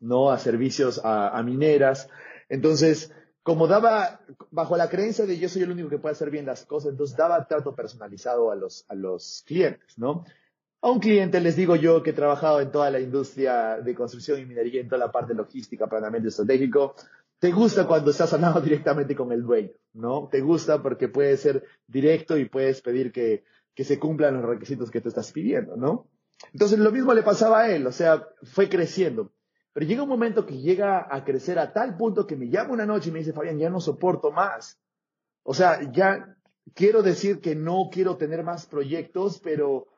¿no? 0.00 0.30
A 0.30 0.38
servicios 0.38 1.00
a, 1.02 1.42
mineras. 1.42 2.10
Entonces, 2.50 3.10
como 3.44 3.68
daba, 3.68 4.20
bajo 4.50 4.74
la 4.76 4.88
creencia 4.88 5.26
de 5.26 5.38
yo 5.38 5.50
soy 5.50 5.62
el 5.62 5.70
único 5.70 5.90
que 5.90 5.98
puede 5.98 6.14
hacer 6.14 6.30
bien 6.30 6.46
las 6.46 6.64
cosas, 6.64 6.92
entonces 6.92 7.14
daba 7.14 7.46
trato 7.46 7.74
personalizado 7.74 8.50
a 8.50 8.56
los, 8.56 8.86
a 8.88 8.94
los 8.94 9.44
clientes, 9.46 9.98
¿no? 9.98 10.24
A 10.80 10.90
un 10.90 10.98
cliente 10.98 11.40
les 11.40 11.54
digo 11.54 11.76
yo 11.76 12.02
que 12.02 12.10
he 12.10 12.14
trabajado 12.14 12.62
en 12.62 12.72
toda 12.72 12.90
la 12.90 13.00
industria 13.00 13.82
de 13.82 13.94
construcción 13.94 14.40
y 14.40 14.46
minería, 14.46 14.80
en 14.80 14.88
toda 14.88 14.98
la 14.98 15.12
parte 15.12 15.34
logística, 15.34 15.86
planeamiento 15.86 16.30
estratégico. 16.30 16.94
Te 17.38 17.52
gusta 17.52 17.86
cuando 17.86 18.12
estás 18.12 18.32
hablando 18.32 18.60
directamente 18.62 19.14
con 19.14 19.30
el 19.30 19.42
dueño, 19.42 19.72
¿no? 19.92 20.26
Te 20.32 20.40
gusta 20.40 20.82
porque 20.82 21.08
puedes 21.08 21.40
ser 21.40 21.64
directo 21.86 22.38
y 22.38 22.46
puedes 22.46 22.80
pedir 22.80 23.12
que, 23.12 23.44
que 23.74 23.84
se 23.84 23.98
cumplan 23.98 24.40
los 24.40 24.44
requisitos 24.46 24.90
que 24.90 25.02
tú 25.02 25.10
estás 25.10 25.30
pidiendo, 25.32 25.76
¿no? 25.76 26.08
Entonces 26.54 26.78
lo 26.78 26.90
mismo 26.90 27.12
le 27.12 27.22
pasaba 27.22 27.60
a 27.60 27.70
él, 27.70 27.86
o 27.86 27.92
sea, 27.92 28.26
fue 28.42 28.70
creciendo. 28.70 29.33
Pero 29.74 29.86
llega 29.86 30.04
un 30.04 30.08
momento 30.08 30.46
que 30.46 30.56
llega 30.56 31.08
a 31.10 31.24
crecer 31.24 31.58
a 31.58 31.72
tal 31.72 31.96
punto 31.96 32.26
que 32.26 32.36
me 32.36 32.48
llama 32.48 32.72
una 32.72 32.86
noche 32.86 33.10
y 33.10 33.12
me 33.12 33.18
dice, 33.18 33.32
Fabián, 33.32 33.58
ya 33.58 33.68
no 33.68 33.80
soporto 33.80 34.30
más. 34.30 34.78
O 35.42 35.52
sea, 35.52 35.90
ya 35.90 36.36
quiero 36.74 37.02
decir 37.02 37.40
que 37.40 37.56
no 37.56 37.90
quiero 37.92 38.16
tener 38.16 38.44
más 38.44 38.66
proyectos, 38.66 39.40
pero, 39.40 39.88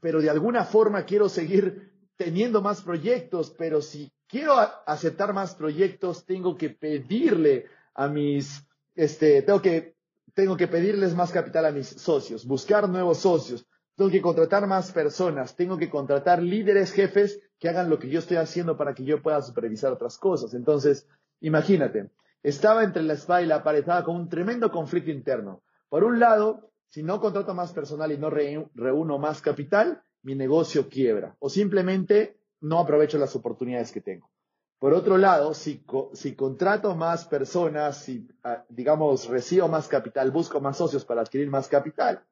pero 0.00 0.20
de 0.20 0.30
alguna 0.30 0.64
forma 0.64 1.04
quiero 1.04 1.28
seguir 1.28 1.92
teniendo 2.16 2.60
más 2.60 2.82
proyectos, 2.82 3.54
pero 3.56 3.80
si 3.80 4.12
quiero 4.26 4.54
aceptar 4.84 5.32
más 5.32 5.54
proyectos, 5.54 6.26
tengo 6.26 6.56
que 6.56 6.70
pedirle 6.70 7.66
a 7.94 8.08
mis, 8.08 8.66
este, 8.96 9.42
tengo 9.42 9.62
que, 9.62 9.94
tengo 10.34 10.56
que 10.56 10.66
pedirles 10.66 11.14
más 11.14 11.30
capital 11.30 11.66
a 11.66 11.70
mis 11.70 11.86
socios, 11.86 12.44
buscar 12.44 12.88
nuevos 12.88 13.18
socios, 13.18 13.64
tengo 13.94 14.10
que 14.10 14.20
contratar 14.20 14.66
más 14.66 14.90
personas, 14.90 15.54
tengo 15.54 15.78
que 15.78 15.88
contratar 15.88 16.42
líderes, 16.42 16.92
jefes 16.92 17.40
que 17.64 17.70
hagan 17.70 17.88
lo 17.88 17.98
que 17.98 18.10
yo 18.10 18.18
estoy 18.18 18.36
haciendo 18.36 18.76
para 18.76 18.92
que 18.92 19.04
yo 19.04 19.22
pueda 19.22 19.40
supervisar 19.40 19.90
otras 19.90 20.18
cosas. 20.18 20.52
Entonces, 20.52 21.08
imagínate, 21.40 22.10
estaba 22.42 22.84
entre 22.84 23.02
la 23.02 23.14
espada 23.14 23.40
y 23.40 23.46
la 23.46 23.62
pared, 23.62 23.78
estaba 23.78 24.04
con 24.04 24.16
un 24.16 24.28
tremendo 24.28 24.70
conflicto 24.70 25.10
interno. 25.10 25.62
Por 25.88 26.04
un 26.04 26.20
lado, 26.20 26.72
si 26.90 27.02
no 27.02 27.22
contrato 27.22 27.54
más 27.54 27.72
personal 27.72 28.12
y 28.12 28.18
no 28.18 28.28
reúno 28.28 29.18
más 29.18 29.40
capital, 29.40 30.02
mi 30.20 30.34
negocio 30.34 30.90
quiebra 30.90 31.36
o 31.38 31.48
simplemente 31.48 32.36
no 32.60 32.80
aprovecho 32.80 33.16
las 33.16 33.34
oportunidades 33.34 33.92
que 33.92 34.02
tengo. 34.02 34.28
Por 34.78 34.92
otro 34.92 35.16
lado, 35.16 35.54
si, 35.54 35.86
si 36.12 36.34
contrato 36.34 36.94
más 36.94 37.24
personas, 37.24 37.96
si, 37.96 38.28
ah, 38.42 38.62
digamos, 38.68 39.26
recibo 39.30 39.68
más 39.68 39.88
capital, 39.88 40.30
busco 40.30 40.60
más 40.60 40.76
socios 40.76 41.06
para 41.06 41.22
adquirir 41.22 41.48
más 41.48 41.68
capital, 41.68 42.26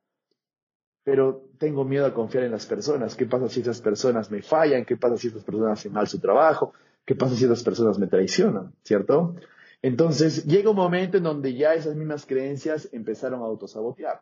pero 1.05 1.49
tengo 1.59 1.85
miedo 1.85 2.07
a 2.07 2.15
confiar 2.15 2.45
en 2.45 2.53
las 2.53 2.67
personas. 2.67 3.17
¿Qué 3.17 3.27
pasa 3.27 3.49
si 3.49 3.61
esas 3.61 3.81
personas 3.81 4.31
me 4.31 4.43
fallan? 4.43 4.85
¿Qué 4.85 4.97
pasa 4.97 5.17
si 5.17 5.29
esas 5.29 5.45
personas 5.45 5.79
hacen 5.79 5.93
mal 5.93 6.07
su 6.07 6.21
trabajo? 6.21 6.73
¿Qué 7.05 7.15
pasa 7.15 7.35
si 7.35 7.45
esas 7.45 7.63
personas 7.63 7.99
me 7.99 8.07
traicionan? 8.07 8.73
¿Cierto? 8.83 9.35
Entonces 9.83 10.45
llega 10.45 10.71
un 10.71 10.77
momento 10.77 11.17
en 11.17 11.25
donde 11.25 11.55
ya 11.55 11.75
esas 11.75 11.97
mismas 11.97 12.25
creencias 12.25 12.89
empezaron 12.93 13.43
a 13.43 13.47
autosabotear. 13.47 14.21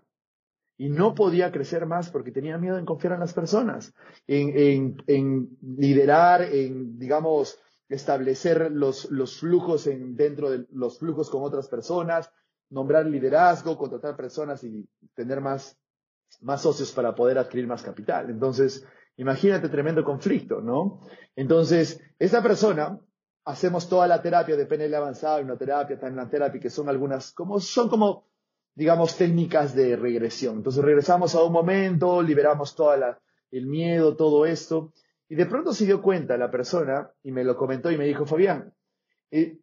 Y 0.78 0.88
no 0.88 1.14
podía 1.14 1.52
crecer 1.52 1.84
más 1.84 2.08
porque 2.08 2.32
tenía 2.32 2.56
miedo 2.56 2.78
en 2.78 2.86
confiar 2.86 3.12
en 3.12 3.20
las 3.20 3.34
personas, 3.34 3.92
en, 4.26 4.96
en, 5.06 5.58
liderar, 5.60 6.40
en, 6.40 6.98
digamos, 6.98 7.58
establecer 7.90 8.72
los, 8.72 9.10
los 9.10 9.38
flujos 9.38 9.86
en, 9.86 10.16
dentro 10.16 10.50
de 10.50 10.66
los 10.72 10.98
flujos 10.98 11.28
con 11.28 11.42
otras 11.42 11.68
personas, 11.68 12.32
nombrar 12.70 13.04
liderazgo, 13.04 13.76
contratar 13.76 14.16
personas 14.16 14.64
y 14.64 14.88
tener 15.14 15.42
más 15.42 15.76
más 16.42 16.62
socios 16.62 16.92
para 16.92 17.14
poder 17.14 17.38
adquirir 17.38 17.66
más 17.66 17.82
capital. 17.82 18.30
Entonces, 18.30 18.86
imagínate 19.16 19.68
tremendo 19.68 20.04
conflicto, 20.04 20.60
¿no? 20.60 21.00
Entonces, 21.36 22.00
esta 22.18 22.42
persona, 22.42 22.98
hacemos 23.44 23.88
toda 23.88 24.06
la 24.06 24.22
terapia 24.22 24.56
de 24.56 24.66
PNL 24.66 24.94
avanzado, 24.94 25.42
una 25.42 25.56
terapia, 25.56 25.98
terapia, 25.98 26.60
que 26.60 26.70
son 26.70 26.88
algunas, 26.88 27.32
como, 27.32 27.60
son 27.60 27.88
como, 27.88 28.28
digamos, 28.74 29.16
técnicas 29.16 29.74
de 29.74 29.96
regresión. 29.96 30.56
Entonces, 30.56 30.84
regresamos 30.84 31.34
a 31.34 31.42
un 31.42 31.52
momento, 31.52 32.22
liberamos 32.22 32.74
todo 32.74 32.94
el 33.50 33.66
miedo, 33.66 34.16
todo 34.16 34.46
esto, 34.46 34.92
y 35.28 35.34
de 35.34 35.46
pronto 35.46 35.72
se 35.72 35.86
dio 35.86 36.02
cuenta 36.02 36.36
la 36.36 36.50
persona, 36.50 37.10
y 37.22 37.32
me 37.32 37.44
lo 37.44 37.56
comentó 37.56 37.90
y 37.90 37.98
me 37.98 38.06
dijo, 38.06 38.26
Fabián, 38.26 38.74
eh, 39.30 39.58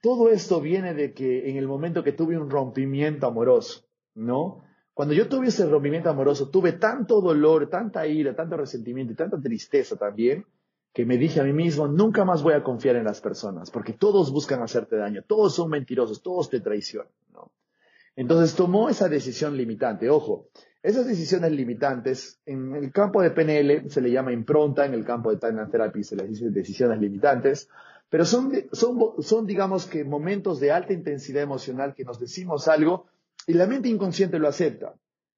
todo 0.00 0.30
esto 0.30 0.60
viene 0.60 0.94
de 0.94 1.12
que 1.12 1.50
en 1.50 1.56
el 1.56 1.66
momento 1.66 2.04
que 2.04 2.12
tuve 2.12 2.38
un 2.38 2.50
rompimiento 2.50 3.26
amoroso, 3.26 3.84
¿no? 4.14 4.64
Cuando 4.98 5.14
yo 5.14 5.28
tuve 5.28 5.46
ese 5.46 5.64
rompimiento 5.64 6.10
amoroso, 6.10 6.48
tuve 6.50 6.72
tanto 6.72 7.20
dolor, 7.20 7.70
tanta 7.70 8.04
ira, 8.04 8.34
tanto 8.34 8.56
resentimiento 8.56 9.12
y 9.12 9.14
tanta 9.14 9.40
tristeza 9.40 9.94
también, 9.94 10.44
que 10.92 11.06
me 11.06 11.16
dije 11.16 11.40
a 11.40 11.44
mí 11.44 11.52
mismo, 11.52 11.86
nunca 11.86 12.24
más 12.24 12.42
voy 12.42 12.54
a 12.54 12.64
confiar 12.64 12.96
en 12.96 13.04
las 13.04 13.20
personas, 13.20 13.70
porque 13.70 13.92
todos 13.92 14.32
buscan 14.32 14.60
hacerte 14.60 14.96
daño, 14.96 15.22
todos 15.24 15.54
son 15.54 15.70
mentirosos, 15.70 16.20
todos 16.20 16.50
te 16.50 16.58
traicionan. 16.58 17.12
Entonces 18.16 18.56
tomó 18.56 18.88
esa 18.88 19.08
decisión 19.08 19.56
limitante. 19.56 20.10
Ojo, 20.10 20.48
esas 20.82 21.06
decisiones 21.06 21.52
limitantes, 21.52 22.40
en 22.44 22.74
el 22.74 22.90
campo 22.90 23.22
de 23.22 23.30
PNL 23.30 23.88
se 23.88 24.00
le 24.00 24.10
llama 24.10 24.32
impronta, 24.32 24.84
en 24.84 24.94
el 24.94 25.04
campo 25.04 25.30
de 25.30 25.36
Time 25.36 25.64
Therapy 25.66 26.02
se 26.02 26.16
les 26.16 26.28
dice 26.28 26.50
decisiones 26.50 26.98
limitantes, 26.98 27.68
pero 28.10 28.24
son, 28.24 28.50
son, 28.72 28.98
son, 29.20 29.46
digamos 29.46 29.86
que 29.86 30.02
momentos 30.02 30.58
de 30.58 30.72
alta 30.72 30.92
intensidad 30.92 31.44
emocional 31.44 31.94
que 31.94 32.02
nos 32.02 32.18
decimos 32.18 32.66
algo 32.66 33.06
y 33.48 33.54
la 33.54 33.66
mente 33.66 33.88
inconsciente 33.88 34.38
lo 34.38 34.46
acepta. 34.46 34.94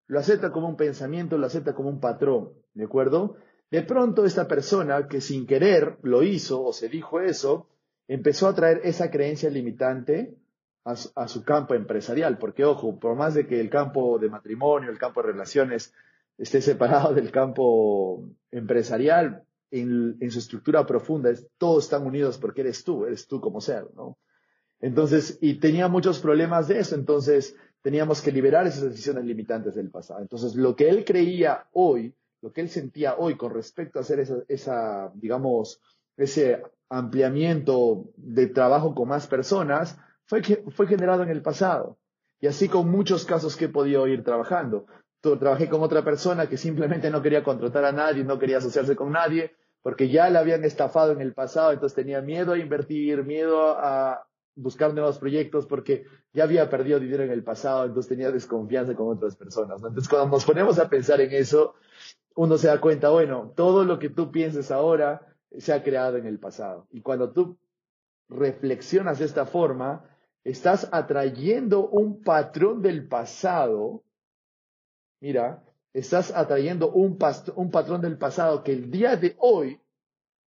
Lo 0.08 0.18
acepta 0.18 0.50
como 0.50 0.68
un 0.68 0.76
pensamiento, 0.76 1.38
lo 1.38 1.46
acepta 1.46 1.76
como 1.76 1.90
un 1.90 2.00
patrón. 2.00 2.50
¿De 2.74 2.84
acuerdo? 2.84 3.36
De 3.70 3.82
pronto 3.82 4.24
esta 4.24 4.48
persona 4.48 5.06
que 5.06 5.20
sin 5.20 5.46
querer 5.46 5.96
lo 6.02 6.24
hizo 6.24 6.60
o 6.60 6.72
se 6.72 6.88
dijo 6.88 7.20
eso, 7.20 7.68
empezó 8.08 8.48
a 8.48 8.54
traer 8.56 8.80
esa 8.82 9.12
creencia 9.12 9.48
limitante 9.48 10.34
a 10.82 11.28
su, 11.28 11.44
campo 11.44 11.74
empresarial. 11.74 12.36
Porque, 12.38 12.64
ojo, 12.64 12.98
por 12.98 13.14
más 13.14 13.34
de 13.34 13.46
que 13.46 13.60
el 13.60 13.70
campo 13.70 14.18
de 14.18 14.28
matrimonio, 14.28 14.90
el 14.90 14.98
campo 14.98 15.22
de 15.22 15.28
relaciones 15.28 15.94
esté 16.36 16.60
separado 16.60 17.14
del 17.14 17.30
campo 17.30 18.28
empresarial, 18.50 19.44
en, 19.70 20.30
su 20.32 20.40
estructura 20.40 20.84
profunda, 20.84 21.30
todos 21.58 21.84
están 21.84 22.04
unidos 22.04 22.38
porque 22.38 22.62
eres 22.62 22.82
tú, 22.82 23.04
eres 23.04 23.28
tú 23.28 23.40
como 23.40 23.60
ser, 23.60 23.86
¿no? 23.94 24.18
Entonces, 24.80 25.38
y 25.40 25.60
tenía 25.60 25.88
muchos 25.88 26.18
problemas 26.18 26.66
de 26.66 26.80
eso. 26.80 26.94
Entonces, 26.94 27.54
teníamos 27.82 28.20
que 28.20 28.32
liberar 28.32 28.66
esas 28.66 28.82
decisiones 28.82 29.24
limitantes 29.24 29.74
del 29.74 29.90
pasado. 29.90 30.20
Entonces, 30.20 30.54
lo 30.54 30.76
que 30.76 30.88
él 30.88 31.04
creía 31.04 31.66
hoy, 31.72 32.14
lo 32.42 32.52
que 32.52 32.60
él 32.60 32.68
sentía 32.68 33.16
hoy 33.16 33.36
con 33.36 33.52
respecto 33.52 33.98
a 33.98 34.02
hacer 34.02 34.44
esa, 34.48 35.10
digamos, 35.14 35.80
ese 36.16 36.62
ampliamiento 36.88 38.10
de 38.16 38.48
trabajo 38.48 38.94
con 38.94 39.08
más 39.08 39.26
personas, 39.26 39.98
fue, 40.26 40.42
fue 40.42 40.86
generado 40.86 41.22
en 41.22 41.30
el 41.30 41.42
pasado. 41.42 41.98
Y 42.40 42.46
así 42.46 42.68
con 42.68 42.90
muchos 42.90 43.24
casos 43.24 43.56
que 43.56 43.66
he 43.66 43.68
podido 43.68 44.06
ir 44.06 44.24
trabajando. 44.24 44.86
Trabajé 45.20 45.68
con 45.68 45.82
otra 45.82 46.02
persona 46.02 46.48
que 46.48 46.56
simplemente 46.56 47.10
no 47.10 47.20
quería 47.20 47.42
contratar 47.42 47.84
a 47.84 47.92
nadie, 47.92 48.24
no 48.24 48.38
quería 48.38 48.58
asociarse 48.58 48.96
con 48.96 49.12
nadie, 49.12 49.52
porque 49.82 50.08
ya 50.08 50.30
la 50.30 50.40
habían 50.40 50.64
estafado 50.64 51.12
en 51.12 51.20
el 51.20 51.34
pasado, 51.34 51.72
entonces 51.72 51.96
tenía 51.96 52.20
miedo 52.22 52.52
a 52.52 52.58
invertir, 52.58 53.24
miedo 53.24 53.76
a, 53.78 54.26
buscar 54.60 54.94
nuevos 54.94 55.18
proyectos 55.18 55.66
porque 55.66 56.04
ya 56.32 56.44
había 56.44 56.68
perdido 56.68 57.00
dinero 57.00 57.24
en 57.24 57.30
el 57.30 57.42
pasado, 57.42 57.86
entonces 57.86 58.08
tenía 58.08 58.30
desconfianza 58.30 58.94
con 58.94 59.08
otras 59.08 59.36
personas. 59.36 59.82
Entonces, 59.82 60.08
cuando 60.08 60.28
nos 60.28 60.44
ponemos 60.44 60.78
a 60.78 60.88
pensar 60.88 61.20
en 61.20 61.32
eso, 61.32 61.74
uno 62.34 62.56
se 62.58 62.68
da 62.68 62.80
cuenta, 62.80 63.10
bueno, 63.10 63.52
todo 63.56 63.84
lo 63.84 63.98
que 63.98 64.10
tú 64.10 64.30
pienses 64.30 64.70
ahora 64.70 65.26
se 65.58 65.72
ha 65.72 65.82
creado 65.82 66.16
en 66.16 66.26
el 66.26 66.38
pasado. 66.38 66.86
Y 66.90 67.00
cuando 67.00 67.32
tú 67.32 67.58
reflexionas 68.28 69.18
de 69.18 69.24
esta 69.24 69.46
forma, 69.46 70.04
estás 70.44 70.88
atrayendo 70.92 71.88
un 71.88 72.22
patrón 72.22 72.80
del 72.82 73.08
pasado. 73.08 74.04
Mira, 75.20 75.64
estás 75.92 76.34
atrayendo 76.34 76.90
un, 76.90 77.18
un 77.56 77.70
patrón 77.70 78.00
del 78.00 78.16
pasado 78.16 78.62
que 78.62 78.72
el 78.72 78.90
día 78.90 79.16
de 79.16 79.36
hoy 79.38 79.80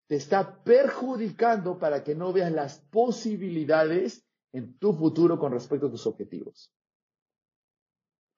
te 0.09 0.17
está 0.17 0.63
perjudicando 0.63 1.79
para 1.79 2.05
que 2.05 2.15
no 2.15 2.33
veas 2.33 2.53
las 2.53 2.79
posibilidades 2.91 4.25
en 4.53 4.79
tu 4.79 4.95
futuro 4.95 5.39
con 5.39 5.53
respecto 5.53 5.87
a 5.87 5.91
tus 5.91 6.07
objetivos. 6.07 6.73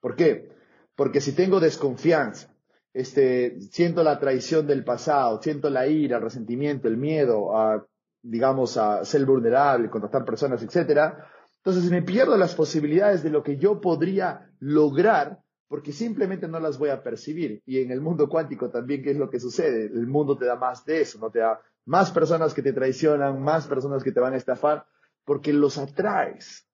¿Por 0.01 0.17
qué? 0.17 0.51
Porque 0.95 1.21
si 1.21 1.33
tengo 1.33 1.61
desconfianza, 1.61 2.55
este, 2.95 3.61
siento 3.61 4.03
la 4.03 4.19
traición 4.19 4.67
del 4.67 4.85
pasado, 4.85 5.41
siento 5.43 5.71
la 5.71 5.87
ira, 5.87 6.17
el 6.17 6.23
resentimiento, 6.23 6.89
el 6.89 6.97
miedo 6.97 7.57
a, 7.57 7.87
digamos, 8.23 8.77
a 8.77 9.05
ser 9.05 9.25
vulnerable, 9.27 9.91
contactar 9.91 10.25
personas, 10.25 10.63
etcétera, 10.63 11.29
entonces 11.59 11.91
me 11.91 12.03
pierdo 12.03 12.37
las 12.37 12.55
posibilidades 12.55 13.23
de 13.23 13.31
lo 13.31 13.43
que 13.43 13.59
yo 13.59 13.81
podría 13.81 14.51
lograr 14.59 15.43
porque 15.69 15.93
simplemente 15.93 16.49
no 16.49 16.59
las 16.59 16.79
voy 16.79 16.89
a 16.89 17.03
percibir. 17.03 17.63
Y 17.67 17.81
en 17.81 17.91
el 17.91 18.01
mundo 18.01 18.29
cuántico 18.29 18.71
también, 18.71 19.03
¿qué 19.03 19.11
es 19.11 19.17
lo 19.17 19.31
que 19.31 19.39
sucede? 19.39 19.85
El 19.85 20.07
mundo 20.07 20.37
te 20.37 20.47
da 20.47 20.57
más 20.57 20.85
de 20.85 21.03
eso, 21.03 21.19
no 21.19 21.31
te 21.31 21.41
da 21.41 21.61
más 21.85 22.11
personas 22.11 22.55
que 22.55 22.63
te 22.63 22.73
traicionan, 22.73 23.43
más 23.43 23.67
personas 23.67 24.03
que 24.03 24.13
te 24.13 24.21
van 24.21 24.35
a 24.35 24.39
estafar, 24.39 24.87
porque 25.25 25.53
los 25.53 25.79
atraes 25.79 26.67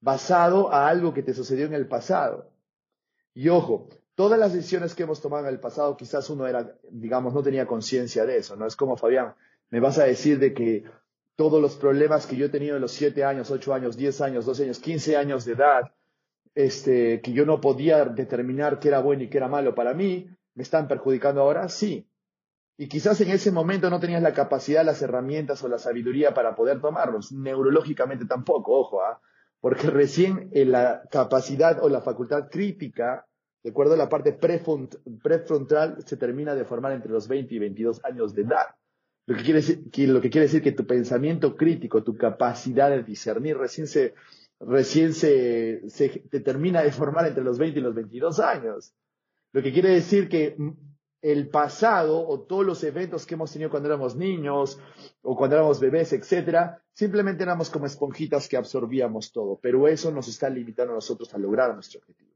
basado 0.00 0.72
a 0.72 0.88
algo 0.88 1.12
que 1.12 1.22
te 1.22 1.34
sucedió 1.34 1.66
en 1.66 1.74
el 1.74 1.88
pasado. 1.88 2.50
Y 3.34 3.48
ojo, 3.50 3.88
todas 4.14 4.38
las 4.38 4.54
decisiones 4.54 4.94
que 4.94 5.02
hemos 5.02 5.20
tomado 5.20 5.46
en 5.46 5.52
el 5.52 5.60
pasado, 5.60 5.96
quizás 5.96 6.28
uno 6.30 6.46
era, 6.46 6.74
digamos, 6.90 7.34
no 7.34 7.42
tenía 7.42 7.66
conciencia 7.66 8.24
de 8.24 8.38
eso, 8.38 8.56
¿no? 8.56 8.66
Es 8.66 8.76
como, 8.76 8.96
Fabián, 8.96 9.34
me 9.70 9.80
vas 9.80 9.98
a 9.98 10.04
decir 10.04 10.38
de 10.38 10.54
que 10.54 10.84
todos 11.34 11.60
los 11.60 11.76
problemas 11.76 12.26
que 12.26 12.36
yo 12.36 12.46
he 12.46 12.48
tenido 12.48 12.76
en 12.76 12.82
los 12.82 12.92
7 12.92 13.24
años, 13.24 13.50
8 13.50 13.74
años, 13.74 13.96
10 13.96 14.20
años, 14.22 14.46
12 14.46 14.64
años, 14.64 14.78
15 14.78 15.16
años 15.16 15.44
de 15.44 15.52
edad, 15.52 15.92
este, 16.56 17.20
que 17.20 17.32
yo 17.32 17.44
no 17.44 17.60
podía 17.60 18.06
determinar 18.06 18.80
qué 18.80 18.88
era 18.88 19.00
bueno 19.00 19.22
y 19.22 19.28
qué 19.28 19.36
era 19.36 19.46
malo 19.46 19.74
para 19.74 19.92
mí, 19.92 20.26
¿me 20.54 20.62
están 20.62 20.88
perjudicando 20.88 21.42
ahora? 21.42 21.68
Sí. 21.68 22.08
Y 22.78 22.88
quizás 22.88 23.20
en 23.20 23.30
ese 23.30 23.52
momento 23.52 23.90
no 23.90 24.00
tenías 24.00 24.22
la 24.22 24.32
capacidad, 24.32 24.84
las 24.84 25.02
herramientas 25.02 25.62
o 25.62 25.68
la 25.68 25.78
sabiduría 25.78 26.32
para 26.32 26.54
poder 26.54 26.80
tomarlos. 26.80 27.30
Neurológicamente 27.30 28.24
tampoco, 28.24 28.72
ojo, 28.72 29.02
¿ah? 29.02 29.20
porque 29.60 29.88
recién 29.90 30.48
en 30.52 30.72
la 30.72 31.02
capacidad 31.10 31.82
o 31.82 31.90
la 31.90 32.00
facultad 32.00 32.48
crítica, 32.50 33.26
de 33.62 33.70
acuerdo 33.70 33.92
a 33.92 33.98
la 33.98 34.08
parte 34.08 34.32
prefrontal, 34.32 35.98
se 36.06 36.16
termina 36.16 36.54
de 36.54 36.64
formar 36.64 36.92
entre 36.92 37.12
los 37.12 37.28
20 37.28 37.54
y 37.54 37.58
22 37.58 38.02
años 38.04 38.34
de 38.34 38.42
edad. 38.42 38.66
Lo 39.26 39.36
que, 39.36 39.42
quiere 39.42 39.60
decir, 39.60 39.90
que, 39.90 40.06
lo 40.06 40.20
que 40.22 40.30
quiere 40.30 40.46
decir 40.46 40.62
que 40.62 40.72
tu 40.72 40.86
pensamiento 40.86 41.54
crítico, 41.56 42.02
tu 42.02 42.16
capacidad 42.16 42.88
de 42.88 43.02
discernir 43.02 43.58
recién 43.58 43.88
se, 43.88 44.14
recién 44.60 45.14
se, 45.14 45.88
se 45.88 46.08
termina 46.40 46.82
de 46.82 46.92
formar 46.92 47.26
entre 47.26 47.44
los 47.44 47.58
20 47.58 47.78
y 47.78 47.82
los 47.82 47.94
22 47.94 48.40
años. 48.40 48.94
Lo 49.52 49.62
que 49.62 49.72
quiere 49.72 49.90
decir 49.90 50.28
que 50.28 50.56
el 51.22 51.48
pasado 51.48 52.26
o 52.26 52.42
todos 52.42 52.64
los 52.64 52.84
eventos 52.84 53.26
que 53.26 53.34
hemos 53.34 53.52
tenido 53.52 53.70
cuando 53.70 53.88
éramos 53.88 54.16
niños 54.16 54.78
o 55.22 55.36
cuando 55.36 55.56
éramos 55.56 55.80
bebés, 55.80 56.12
etcétera, 56.12 56.82
simplemente 56.92 57.42
éramos 57.42 57.70
como 57.70 57.86
esponjitas 57.86 58.48
que 58.48 58.56
absorbíamos 58.56 59.32
todo, 59.32 59.58
pero 59.60 59.88
eso 59.88 60.10
nos 60.10 60.28
está 60.28 60.48
limitando 60.48 60.92
a 60.92 60.96
nosotros 60.96 61.32
a 61.34 61.38
lograr 61.38 61.74
nuestro 61.74 62.00
objetivo. 62.00 62.32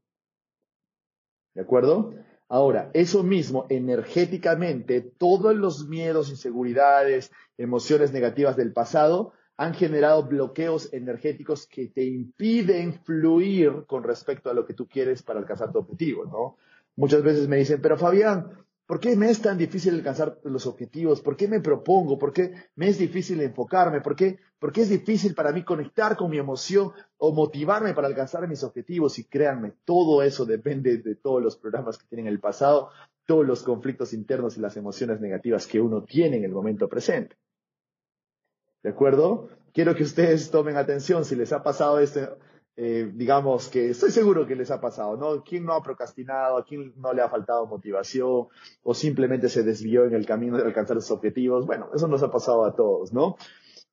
¿De 1.53 1.61
acuerdo? 1.61 2.13
Ahora, 2.49 2.91
eso 2.93 3.23
mismo, 3.23 3.65
energéticamente, 3.69 5.01
todos 5.01 5.55
los 5.55 5.87
miedos, 5.87 6.29
inseguridades, 6.29 7.31
emociones 7.57 8.11
negativas 8.11 8.57
del 8.57 8.73
pasado 8.73 9.33
han 9.61 9.75
generado 9.75 10.23
bloqueos 10.23 10.91
energéticos 10.91 11.67
que 11.67 11.89
te 11.89 12.03
impiden 12.03 12.95
fluir 13.03 13.83
con 13.85 14.03
respecto 14.03 14.49
a 14.49 14.55
lo 14.55 14.65
que 14.65 14.73
tú 14.73 14.87
quieres 14.87 15.21
para 15.21 15.37
alcanzar 15.37 15.71
tu 15.71 15.77
objetivo, 15.77 16.25
¿no? 16.25 16.57
Muchas 16.95 17.21
veces 17.21 17.47
me 17.47 17.57
dicen, 17.57 17.79
pero 17.79 17.95
Fabián, 17.95 18.57
¿Por 18.87 18.99
qué 18.99 19.15
me 19.15 19.29
es 19.29 19.41
tan 19.41 19.57
difícil 19.57 19.93
alcanzar 19.93 20.39
los 20.43 20.65
objetivos? 20.67 21.21
¿Por 21.21 21.37
qué 21.37 21.47
me 21.47 21.61
propongo? 21.61 22.19
¿Por 22.19 22.33
qué 22.33 22.53
me 22.75 22.89
es 22.89 22.97
difícil 22.97 23.39
enfocarme? 23.39 24.01
¿Por 24.01 24.17
qué, 24.17 24.39
¿Por 24.59 24.73
qué 24.73 24.81
es 24.81 24.89
difícil 24.89 25.33
para 25.33 25.53
mí 25.53 25.63
conectar 25.63 26.17
con 26.17 26.29
mi 26.29 26.37
emoción 26.37 26.91
o 27.17 27.31
motivarme 27.31 27.93
para 27.93 28.07
alcanzar 28.07 28.45
mis 28.49 28.65
objetivos? 28.65 29.17
Y 29.17 29.23
créanme, 29.29 29.75
todo 29.85 30.21
eso 30.23 30.43
depende 30.43 30.97
de 30.97 31.15
todos 31.15 31.41
los 31.41 31.55
programas 31.55 31.97
que 31.97 32.07
tienen 32.07 32.27
en 32.27 32.33
el 32.33 32.41
pasado, 32.41 32.89
todos 33.25 33.45
los 33.47 33.63
conflictos 33.63 34.11
internos 34.11 34.57
y 34.57 34.59
las 34.59 34.75
emociones 34.75 35.21
negativas 35.21 35.67
que 35.67 35.79
uno 35.79 36.03
tiene 36.03 36.35
en 36.35 36.43
el 36.43 36.51
momento 36.51 36.89
presente. 36.89 37.37
¿De 38.83 38.89
acuerdo? 38.89 39.49
Quiero 39.73 39.95
que 39.95 40.03
ustedes 40.03 40.51
tomen 40.51 40.77
atención 40.77 41.25
si 41.25 41.35
les 41.35 41.53
ha 41.53 41.63
pasado 41.63 41.99
esto 41.99 42.37
eh, 42.77 43.11
digamos 43.13 43.67
que 43.67 43.89
estoy 43.89 44.11
seguro 44.11 44.47
que 44.47 44.55
les 44.55 44.71
ha 44.71 44.79
pasado, 44.79 45.17
¿no? 45.17 45.43
¿Quién 45.43 45.65
no 45.65 45.73
ha 45.73 45.83
procrastinado? 45.83 46.57
¿A 46.57 46.65
quién 46.65 46.93
no 46.95 47.13
le 47.13 47.21
ha 47.21 47.29
faltado 47.29 47.67
motivación? 47.67 48.47
¿O 48.83 48.93
simplemente 48.93 49.49
se 49.49 49.63
desvió 49.63 50.05
en 50.05 50.15
el 50.15 50.25
camino 50.25 50.57
de 50.57 50.63
alcanzar 50.63 50.99
sus 51.01 51.11
objetivos? 51.11 51.65
Bueno, 51.65 51.89
eso 51.93 52.07
nos 52.07 52.23
ha 52.23 52.31
pasado 52.31 52.65
a 52.65 52.75
todos, 52.75 53.11
¿no? 53.11 53.35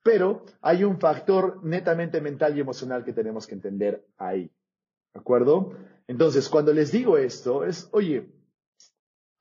Pero 0.03 0.45
hay 0.63 0.85
un 0.85 0.99
factor 1.01 1.63
netamente 1.65 2.21
mental 2.21 2.57
y 2.57 2.61
emocional 2.61 3.05
que 3.05 3.13
tenemos 3.13 3.47
que 3.47 3.57
entender 3.57 4.07
ahí. 4.17 4.51
¿De 5.13 5.21
acuerdo? 5.21 5.73
Entonces, 6.07 6.49
cuando 6.49 6.73
les 6.73 6.93
digo 6.93 7.19
esto, 7.19 7.65
es, 7.65 7.89
oye, 7.93 8.33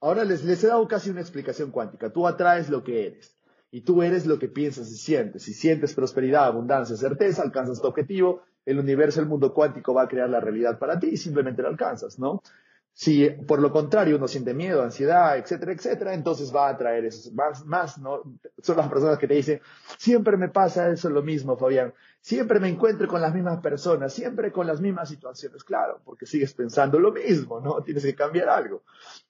ahora 0.01 0.25
les, 0.25 0.43
les 0.43 0.63
he 0.63 0.67
dado 0.67 0.87
casi 0.87 1.11
una 1.11 1.21
explicación 1.21 1.69
cuántica. 1.71 2.11
Tú 2.11 2.27
atraes 2.27 2.69
lo 2.69 2.83
que 2.83 3.07
eres. 3.07 3.36
Y 3.71 3.81
tú 3.81 4.01
eres 4.01 4.25
lo 4.25 4.39
que 4.39 4.47
piensas 4.47 4.89
y 4.91 4.97
sientes. 4.97 5.43
Si 5.43 5.53
sientes 5.53 5.93
prosperidad, 5.93 6.45
abundancia, 6.45 6.95
certeza, 6.95 7.41
alcanzas 7.41 7.81
tu 7.81 7.87
objetivo 7.87 8.41
el 8.67 8.79
universo, 8.79 9.21
el 9.21 9.27
mundo 9.27 9.53
cuántico 9.53 9.93
va 9.93 10.03
a 10.03 10.07
crear 10.09 10.29
la 10.29 10.41
realidad 10.41 10.77
para 10.77 10.99
ti 10.99 11.07
y 11.07 11.17
simplemente 11.17 11.61
lo 11.61 11.69
alcanzas, 11.69 12.19
¿no? 12.19 12.43
Si 12.91 13.29
por 13.29 13.61
lo 13.61 13.71
contrario 13.71 14.17
uno 14.17 14.27
siente 14.27 14.53
miedo, 14.53 14.83
ansiedad, 14.83 15.37
etcétera, 15.37 15.71
etcétera, 15.71 16.13
entonces 16.13 16.53
va 16.53 16.67
a 16.67 16.77
traer 16.77 17.05
eso 17.05 17.31
más, 17.31 17.65
más, 17.65 17.97
¿no? 17.97 18.23
Son 18.61 18.75
las 18.75 18.89
personas 18.89 19.19
que 19.19 19.27
te 19.27 19.35
dicen, 19.35 19.61
siempre 19.97 20.35
me 20.35 20.49
pasa 20.49 20.89
eso 20.89 21.09
lo 21.09 21.23
mismo, 21.23 21.55
Fabián, 21.55 21.93
siempre 22.19 22.59
me 22.59 22.67
encuentro 22.67 23.07
con 23.07 23.21
las 23.21 23.33
mismas 23.33 23.61
personas, 23.61 24.11
siempre 24.11 24.51
con 24.51 24.67
las 24.67 24.81
mismas 24.81 25.07
situaciones, 25.07 25.63
claro, 25.63 26.01
porque 26.03 26.25
sigues 26.25 26.53
pensando 26.53 26.99
lo 26.99 27.13
mismo, 27.13 27.61
¿no? 27.61 27.81
Tienes 27.85 28.03
que 28.03 28.15
cambiar 28.15 28.49
algo. 28.49 28.83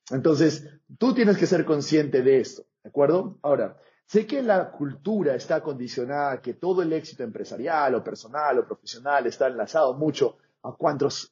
Entonces, 0.10 0.68
tú 0.98 1.14
tienes 1.14 1.38
que 1.38 1.46
ser 1.46 1.64
consciente 1.64 2.24
de 2.24 2.40
esto, 2.40 2.64
¿de 2.84 2.90
acuerdo? 2.90 3.38
Ahora, 3.44 3.78
Sé 4.08 4.26
que 4.26 4.42
la 4.42 4.72
cultura 4.72 5.36
está 5.36 5.62
condicionada, 5.62 6.42
que 6.42 6.54
todo 6.54 6.82
el 6.82 6.94
éxito 6.94 7.24
empresarial 7.24 7.94
o 7.96 8.04
personal 8.04 8.60
o 8.60 8.66
profesional 8.66 9.28
está 9.28 9.48
enlazado 9.48 9.96
mucho 9.96 10.38
a 10.64 10.72
cuántos, 10.72 11.30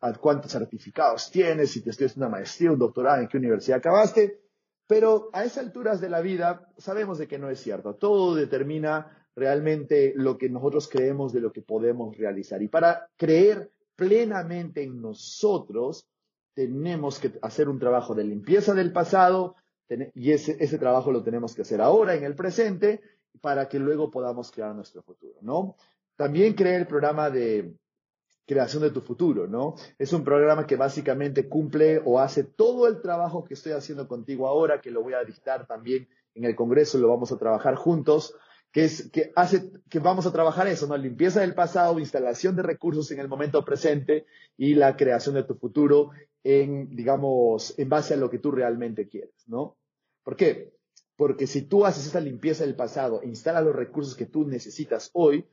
certificados 0.47 1.31
tienes, 1.31 1.71
si 1.71 1.81
te 1.81 1.91
estudias 1.91 2.17
una 2.17 2.27
maestría, 2.27 2.73
un 2.73 2.79
doctorado, 2.79 3.21
en 3.21 3.29
qué 3.29 3.37
universidad 3.37 3.77
acabaste. 3.77 4.41
Pero 4.87 5.29
a 5.31 5.45
esas 5.45 5.65
alturas 5.65 6.01
de 6.01 6.09
la 6.09 6.19
vida 6.19 6.69
sabemos 6.77 7.17
de 7.17 7.29
que 7.29 7.39
no 7.39 7.49
es 7.49 7.61
cierto. 7.61 7.95
Todo 7.95 8.35
determina 8.35 9.25
realmente 9.37 10.11
lo 10.13 10.37
que 10.37 10.49
nosotros 10.49 10.89
creemos 10.89 11.31
de 11.31 11.39
lo 11.39 11.53
que 11.53 11.61
podemos 11.61 12.17
realizar. 12.17 12.61
Y 12.61 12.67
para 12.67 13.07
creer 13.15 13.71
plenamente 13.95 14.83
en 14.83 15.01
nosotros, 15.01 16.05
tenemos 16.53 17.19
que 17.19 17.39
hacer 17.41 17.69
un 17.69 17.79
trabajo 17.79 18.13
de 18.13 18.25
limpieza 18.25 18.73
del 18.73 18.91
pasado, 18.91 19.55
y 20.13 20.31
ese, 20.31 20.57
ese 20.59 20.77
trabajo 20.77 21.11
lo 21.11 21.23
tenemos 21.23 21.55
que 21.55 21.61
hacer 21.61 21.81
ahora, 21.81 22.15
en 22.15 22.23
el 22.23 22.35
presente, 22.35 23.01
para 23.41 23.67
que 23.67 23.79
luego 23.79 24.09
podamos 24.09 24.51
crear 24.51 24.73
nuestro 24.73 25.03
futuro, 25.03 25.35
¿no? 25.41 25.75
También 26.15 26.53
creé 26.53 26.77
el 26.77 26.87
programa 26.87 27.29
de 27.29 27.75
creación 28.45 28.83
de 28.83 28.91
tu 28.91 29.01
futuro, 29.01 29.47
¿no? 29.47 29.75
Es 29.97 30.13
un 30.13 30.23
programa 30.23 30.67
que 30.67 30.75
básicamente 30.75 31.49
cumple 31.49 32.01
o 32.05 32.19
hace 32.19 32.43
todo 32.43 32.87
el 32.87 33.01
trabajo 33.01 33.43
que 33.43 33.55
estoy 33.55 33.73
haciendo 33.73 34.07
contigo 34.07 34.47
ahora, 34.47 34.81
que 34.81 34.91
lo 34.91 35.01
voy 35.01 35.13
a 35.13 35.23
dictar 35.23 35.65
también 35.67 36.07
en 36.35 36.45
el 36.45 36.55
Congreso, 36.55 36.97
lo 36.97 37.09
vamos 37.09 37.31
a 37.31 37.37
trabajar 37.37 37.75
juntos, 37.75 38.35
que 38.75 38.83
es 38.83 39.09
que 39.09 39.31
hace 39.37 39.71
que 39.89 39.99
vamos 39.99 40.25
a 40.25 40.33
trabajar 40.33 40.67
eso, 40.67 40.85
¿no? 40.85 40.97
Limpieza 40.97 41.39
del 41.39 41.55
pasado, 41.55 41.97
instalación 41.97 42.57
de 42.57 42.61
recursos 42.61 43.09
en 43.11 43.21
el 43.21 43.29
momento 43.29 43.63
presente 43.63 44.25
y 44.57 44.75
la 44.75 44.97
creación 44.97 45.35
de 45.35 45.43
tu 45.43 45.55
futuro 45.55 46.11
en, 46.43 46.93
digamos, 46.93 47.73
en 47.79 47.87
base 47.87 48.15
a 48.15 48.17
lo 48.17 48.29
que 48.29 48.39
tú 48.39 48.51
realmente 48.51 49.07
quieres, 49.07 49.47
¿no? 49.47 49.77
¿Por 50.25 50.35
qué? 50.35 50.73
Porque 51.15 51.47
si 51.47 51.61
tú 51.61 51.85
haces 51.85 52.05
esa 52.05 52.19
limpieza 52.19 52.65
del 52.65 52.75
pasado 52.75 53.21
e 53.21 53.27
instalas 53.29 53.63
los 53.63 53.73
recursos 53.73 54.13
que 54.13 54.25
tú 54.25 54.45
necesitas 54.45 55.09
hoy, 55.13 55.45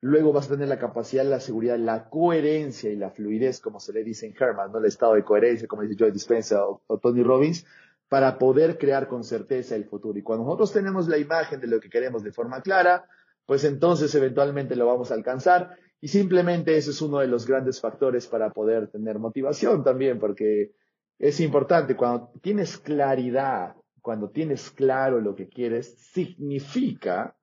luego 0.00 0.32
vas 0.32 0.46
a 0.46 0.50
tener 0.50 0.68
la 0.68 0.78
capacidad, 0.78 1.24
la 1.24 1.40
seguridad, 1.40 1.78
la 1.78 2.08
coherencia 2.08 2.92
y 2.92 2.96
la 2.96 3.10
fluidez, 3.10 3.58
como 3.58 3.80
se 3.80 3.92
le 3.92 4.04
dice 4.04 4.26
en 4.26 4.36
Herman, 4.38 4.70
¿no? 4.70 4.78
El 4.78 4.84
estado 4.84 5.14
de 5.14 5.24
coherencia, 5.24 5.66
como 5.66 5.82
dice 5.82 5.96
Joy 5.98 6.12
Dispenza 6.12 6.64
o 6.64 6.98
Tony 7.02 7.24
Robbins, 7.24 7.66
para 8.08 8.38
poder 8.38 8.78
crear 8.78 9.08
con 9.08 9.22
certeza 9.22 9.76
el 9.76 9.84
futuro. 9.84 10.18
Y 10.18 10.22
cuando 10.22 10.44
nosotros 10.44 10.72
tenemos 10.72 11.08
la 11.08 11.18
imagen 11.18 11.60
de 11.60 11.66
lo 11.66 11.80
que 11.80 11.90
queremos 11.90 12.22
de 12.22 12.32
forma 12.32 12.62
clara, 12.62 13.04
pues 13.46 13.64
entonces 13.64 14.14
eventualmente 14.14 14.76
lo 14.76 14.86
vamos 14.86 15.10
a 15.10 15.14
alcanzar 15.14 15.76
y 16.00 16.08
simplemente 16.08 16.76
ese 16.76 16.90
es 16.90 17.02
uno 17.02 17.18
de 17.18 17.26
los 17.26 17.46
grandes 17.46 17.80
factores 17.80 18.26
para 18.26 18.50
poder 18.50 18.88
tener 18.88 19.18
motivación 19.18 19.82
también, 19.82 20.18
porque 20.18 20.72
es 21.18 21.40
importante, 21.40 21.96
cuando 21.96 22.30
tienes 22.40 22.78
claridad, 22.78 23.74
cuando 24.00 24.30
tienes 24.30 24.70
claro 24.70 25.20
lo 25.20 25.34
que 25.34 25.48
quieres, 25.48 25.98
significa 26.12 27.36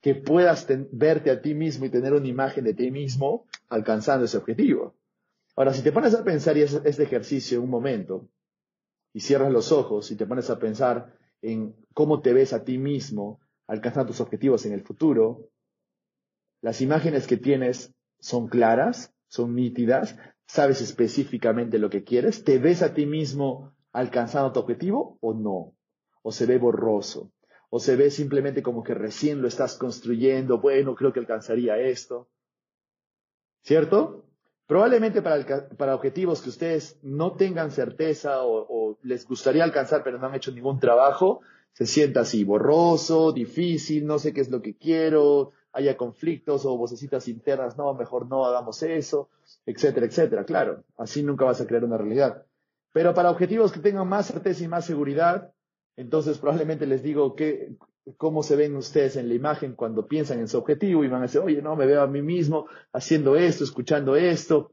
que 0.00 0.14
puedas 0.14 0.66
verte 0.92 1.30
a 1.30 1.40
ti 1.42 1.54
mismo 1.54 1.84
y 1.86 1.90
tener 1.90 2.12
una 2.12 2.26
imagen 2.26 2.64
de 2.64 2.74
ti 2.74 2.90
mismo 2.90 3.46
alcanzando 3.68 4.24
ese 4.24 4.36
objetivo. 4.36 4.94
Ahora, 5.56 5.74
si 5.74 5.82
te 5.82 5.92
pones 5.92 6.14
a 6.14 6.24
pensar 6.24 6.56
y 6.56 6.62
haces 6.62 6.82
este 6.84 7.02
ejercicio 7.02 7.60
un 7.60 7.70
momento 7.70 8.28
y 9.12 9.20
cierras 9.20 9.52
los 9.52 9.72
ojos 9.72 10.10
y 10.10 10.16
te 10.16 10.26
pones 10.26 10.50
a 10.50 10.58
pensar 10.58 11.16
en 11.42 11.74
cómo 11.94 12.20
te 12.20 12.32
ves 12.32 12.52
a 12.52 12.64
ti 12.64 12.78
mismo 12.78 13.40
alcanzando 13.66 14.08
tus 14.08 14.20
objetivos 14.20 14.66
en 14.66 14.72
el 14.72 14.82
futuro, 14.82 15.48
las 16.60 16.80
imágenes 16.80 17.26
que 17.26 17.36
tienes 17.36 17.94
son 18.20 18.48
claras, 18.48 19.14
son 19.28 19.54
nítidas, 19.54 20.16
sabes 20.46 20.80
específicamente 20.80 21.78
lo 21.78 21.90
que 21.90 22.04
quieres, 22.04 22.44
te 22.44 22.58
ves 22.58 22.82
a 22.82 22.94
ti 22.94 23.06
mismo 23.06 23.74
alcanzando 23.92 24.52
tu 24.52 24.60
objetivo 24.60 25.18
o 25.20 25.34
no, 25.34 25.74
o 26.22 26.32
se 26.32 26.46
ve 26.46 26.58
borroso, 26.58 27.32
o 27.70 27.80
se 27.80 27.96
ve 27.96 28.10
simplemente 28.10 28.62
como 28.62 28.82
que 28.82 28.94
recién 28.94 29.42
lo 29.42 29.48
estás 29.48 29.76
construyendo, 29.76 30.60
bueno, 30.60 30.94
creo 30.94 31.12
que 31.12 31.20
alcanzaría 31.20 31.78
esto. 31.78 32.28
¿Cierto? 33.62 34.26
Probablemente 34.66 35.22
para, 35.22 35.68
para 35.76 35.94
objetivos 35.94 36.40
que 36.40 36.48
ustedes 36.48 36.98
no 37.02 37.32
tengan 37.32 37.70
certeza 37.70 38.42
o, 38.42 38.66
o 38.68 38.98
les 39.02 39.26
gustaría 39.26 39.64
alcanzar 39.64 40.02
pero 40.02 40.18
no 40.18 40.26
han 40.26 40.34
hecho 40.34 40.52
ningún 40.52 40.78
trabajo, 40.78 41.40
se 41.72 41.86
sienta 41.86 42.20
así, 42.20 42.44
borroso, 42.44 43.32
difícil, 43.32 44.06
no 44.06 44.18
sé 44.18 44.32
qué 44.32 44.40
es 44.40 44.50
lo 44.50 44.62
que 44.62 44.76
quiero, 44.76 45.52
haya 45.72 45.96
conflictos 45.96 46.66
o 46.66 46.76
vocecitas 46.76 47.28
internas, 47.28 47.76
no, 47.76 47.94
mejor 47.94 48.28
no 48.28 48.44
hagamos 48.44 48.82
eso, 48.82 49.30
etcétera, 49.64 50.06
etcétera. 50.06 50.44
Claro, 50.44 50.84
así 50.98 51.22
nunca 51.22 51.44
vas 51.44 51.60
a 51.60 51.66
crear 51.66 51.84
una 51.84 51.96
realidad. 51.96 52.44
Pero 52.92 53.14
para 53.14 53.30
objetivos 53.30 53.72
que 53.72 53.80
tengan 53.80 54.06
más 54.06 54.26
certeza 54.26 54.64
y 54.64 54.68
más 54.68 54.84
seguridad, 54.84 55.52
entonces 55.96 56.38
probablemente 56.38 56.86
les 56.86 57.02
digo 57.02 57.34
que, 57.34 57.74
cómo 58.16 58.42
se 58.42 58.56
ven 58.56 58.76
ustedes 58.76 59.16
en 59.16 59.28
la 59.28 59.34
imagen 59.34 59.74
cuando 59.74 60.06
piensan 60.06 60.40
en 60.40 60.48
su 60.48 60.58
objetivo 60.58 61.04
y 61.04 61.08
van 61.08 61.20
a 61.20 61.26
decir, 61.26 61.40
oye, 61.40 61.62
no, 61.62 61.76
me 61.76 61.86
veo 61.86 62.02
a 62.02 62.06
mí 62.06 62.22
mismo 62.22 62.66
haciendo 62.92 63.36
esto, 63.36 63.64
escuchando 63.64 64.16
esto, 64.16 64.72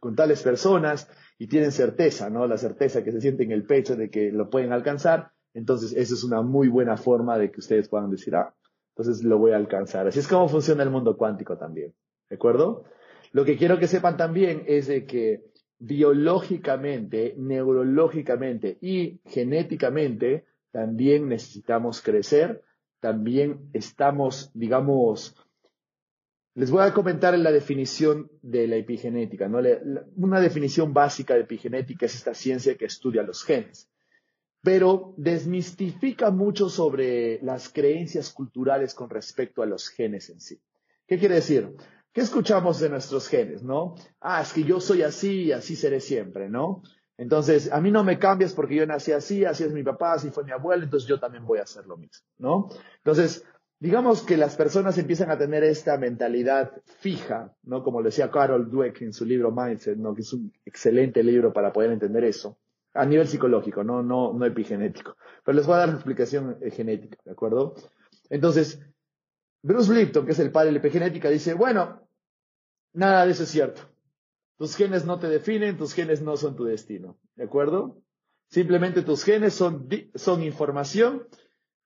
con 0.00 0.16
tales 0.16 0.42
personas 0.42 1.08
y 1.38 1.46
tienen 1.46 1.72
certeza, 1.72 2.30
¿no? 2.30 2.46
La 2.46 2.58
certeza 2.58 3.04
que 3.04 3.12
se 3.12 3.20
siente 3.20 3.44
en 3.44 3.52
el 3.52 3.64
pecho 3.64 3.96
de 3.96 4.10
que 4.10 4.30
lo 4.32 4.50
pueden 4.50 4.72
alcanzar. 4.72 5.32
Entonces, 5.52 5.92
esa 5.92 6.14
es 6.14 6.24
una 6.24 6.42
muy 6.42 6.68
buena 6.68 6.96
forma 6.96 7.38
de 7.38 7.50
que 7.50 7.60
ustedes 7.60 7.88
puedan 7.88 8.10
decir, 8.10 8.34
ah, 8.34 8.54
entonces 8.96 9.24
lo 9.24 9.38
voy 9.38 9.52
a 9.52 9.56
alcanzar. 9.56 10.06
Así 10.06 10.18
es 10.18 10.28
como 10.28 10.48
funciona 10.48 10.82
el 10.82 10.90
mundo 10.90 11.16
cuántico 11.16 11.56
también. 11.56 11.94
¿De 12.28 12.36
acuerdo? 12.36 12.84
Lo 13.32 13.44
que 13.44 13.56
quiero 13.56 13.78
que 13.78 13.86
sepan 13.86 14.16
también 14.16 14.64
es 14.66 14.86
de 14.86 15.06
que 15.06 15.44
biológicamente, 15.78 17.34
neurológicamente 17.36 18.78
y 18.80 19.20
genéticamente 19.26 20.44
también 20.70 21.28
necesitamos 21.28 22.02
crecer, 22.02 22.63
también 23.04 23.68
estamos, 23.74 24.50
digamos, 24.54 25.36
les 26.54 26.70
voy 26.70 26.84
a 26.84 26.94
comentar 26.94 27.38
la 27.38 27.52
definición 27.52 28.30
de 28.40 28.66
la 28.66 28.76
epigenética. 28.76 29.46
¿no? 29.46 29.58
una 30.16 30.40
definición 30.40 30.94
básica 30.94 31.34
de 31.34 31.40
epigenética 31.40 32.06
es 32.06 32.14
esta 32.14 32.32
ciencia 32.32 32.78
que 32.78 32.86
estudia 32.86 33.22
los 33.22 33.44
genes, 33.44 33.90
pero 34.62 35.12
desmistifica 35.18 36.30
mucho 36.30 36.70
sobre 36.70 37.42
las 37.42 37.68
creencias 37.68 38.32
culturales 38.32 38.94
con 38.94 39.10
respecto 39.10 39.60
a 39.60 39.66
los 39.66 39.90
genes 39.90 40.30
en 40.30 40.40
sí. 40.40 40.58
¿Qué 41.06 41.18
quiere 41.18 41.34
decir? 41.34 41.76
¿Qué 42.10 42.22
escuchamos 42.22 42.80
de 42.80 42.88
nuestros 42.88 43.28
genes, 43.28 43.62
no? 43.62 43.96
Ah, 44.18 44.40
es 44.40 44.54
que 44.54 44.64
yo 44.64 44.80
soy 44.80 45.02
así 45.02 45.42
y 45.42 45.52
así 45.52 45.76
seré 45.76 46.00
siempre, 46.00 46.48
¿no? 46.48 46.82
Entonces, 47.16 47.70
a 47.72 47.80
mí 47.80 47.90
no 47.90 48.02
me 48.02 48.18
cambias 48.18 48.52
porque 48.54 48.74
yo 48.74 48.86
nací 48.86 49.12
así, 49.12 49.44
así 49.44 49.64
es 49.64 49.72
mi 49.72 49.82
papá, 49.82 50.14
así 50.14 50.30
fue 50.30 50.44
mi 50.44 50.50
abuelo, 50.50 50.84
entonces 50.84 51.08
yo 51.08 51.20
también 51.20 51.46
voy 51.46 51.58
a 51.58 51.62
hacer 51.62 51.86
lo 51.86 51.96
mismo, 51.96 52.26
¿no? 52.38 52.68
Entonces, 52.96 53.44
digamos 53.78 54.22
que 54.22 54.36
las 54.36 54.56
personas 54.56 54.98
empiezan 54.98 55.30
a 55.30 55.38
tener 55.38 55.62
esta 55.62 55.96
mentalidad 55.96 56.72
fija, 56.98 57.54
¿no? 57.62 57.84
Como 57.84 58.00
lo 58.00 58.06
decía 58.06 58.30
Carol 58.30 58.68
Dweck 58.68 59.02
en 59.02 59.12
su 59.12 59.24
libro 59.24 59.52
Mindset, 59.52 59.96
¿no? 59.96 60.14
Que 60.14 60.22
es 60.22 60.32
un 60.32 60.52
excelente 60.64 61.22
libro 61.22 61.52
para 61.52 61.72
poder 61.72 61.92
entender 61.92 62.24
eso, 62.24 62.58
a 62.94 63.06
nivel 63.06 63.28
psicológico, 63.28 63.84
no, 63.84 64.02
no, 64.02 64.32
no 64.32 64.44
epigenético. 64.44 65.16
Pero 65.44 65.56
les 65.56 65.66
voy 65.66 65.76
a 65.76 65.78
dar 65.78 65.88
la 65.90 65.94
explicación 65.94 66.56
eh, 66.60 66.70
genética, 66.72 67.18
¿de 67.24 67.30
acuerdo? 67.30 67.74
Entonces, 68.28 68.80
Bruce 69.62 69.94
Lipton, 69.94 70.26
que 70.26 70.32
es 70.32 70.38
el 70.40 70.50
padre 70.50 70.66
de 70.66 70.72
la 70.72 70.78
epigenética, 70.78 71.30
dice, 71.30 71.54
bueno, 71.54 72.08
nada 72.92 73.24
de 73.24 73.32
eso 73.32 73.44
es 73.44 73.50
cierto. 73.50 73.82
Tus 74.56 74.76
genes 74.76 75.04
no 75.04 75.18
te 75.18 75.28
definen, 75.28 75.76
tus 75.76 75.94
genes 75.94 76.22
no 76.22 76.36
son 76.36 76.54
tu 76.56 76.64
destino. 76.64 77.18
¿De 77.34 77.44
acuerdo? 77.44 78.00
Simplemente 78.48 79.02
tus 79.02 79.24
genes 79.24 79.54
son, 79.54 79.88
son 80.14 80.42
información, 80.42 81.26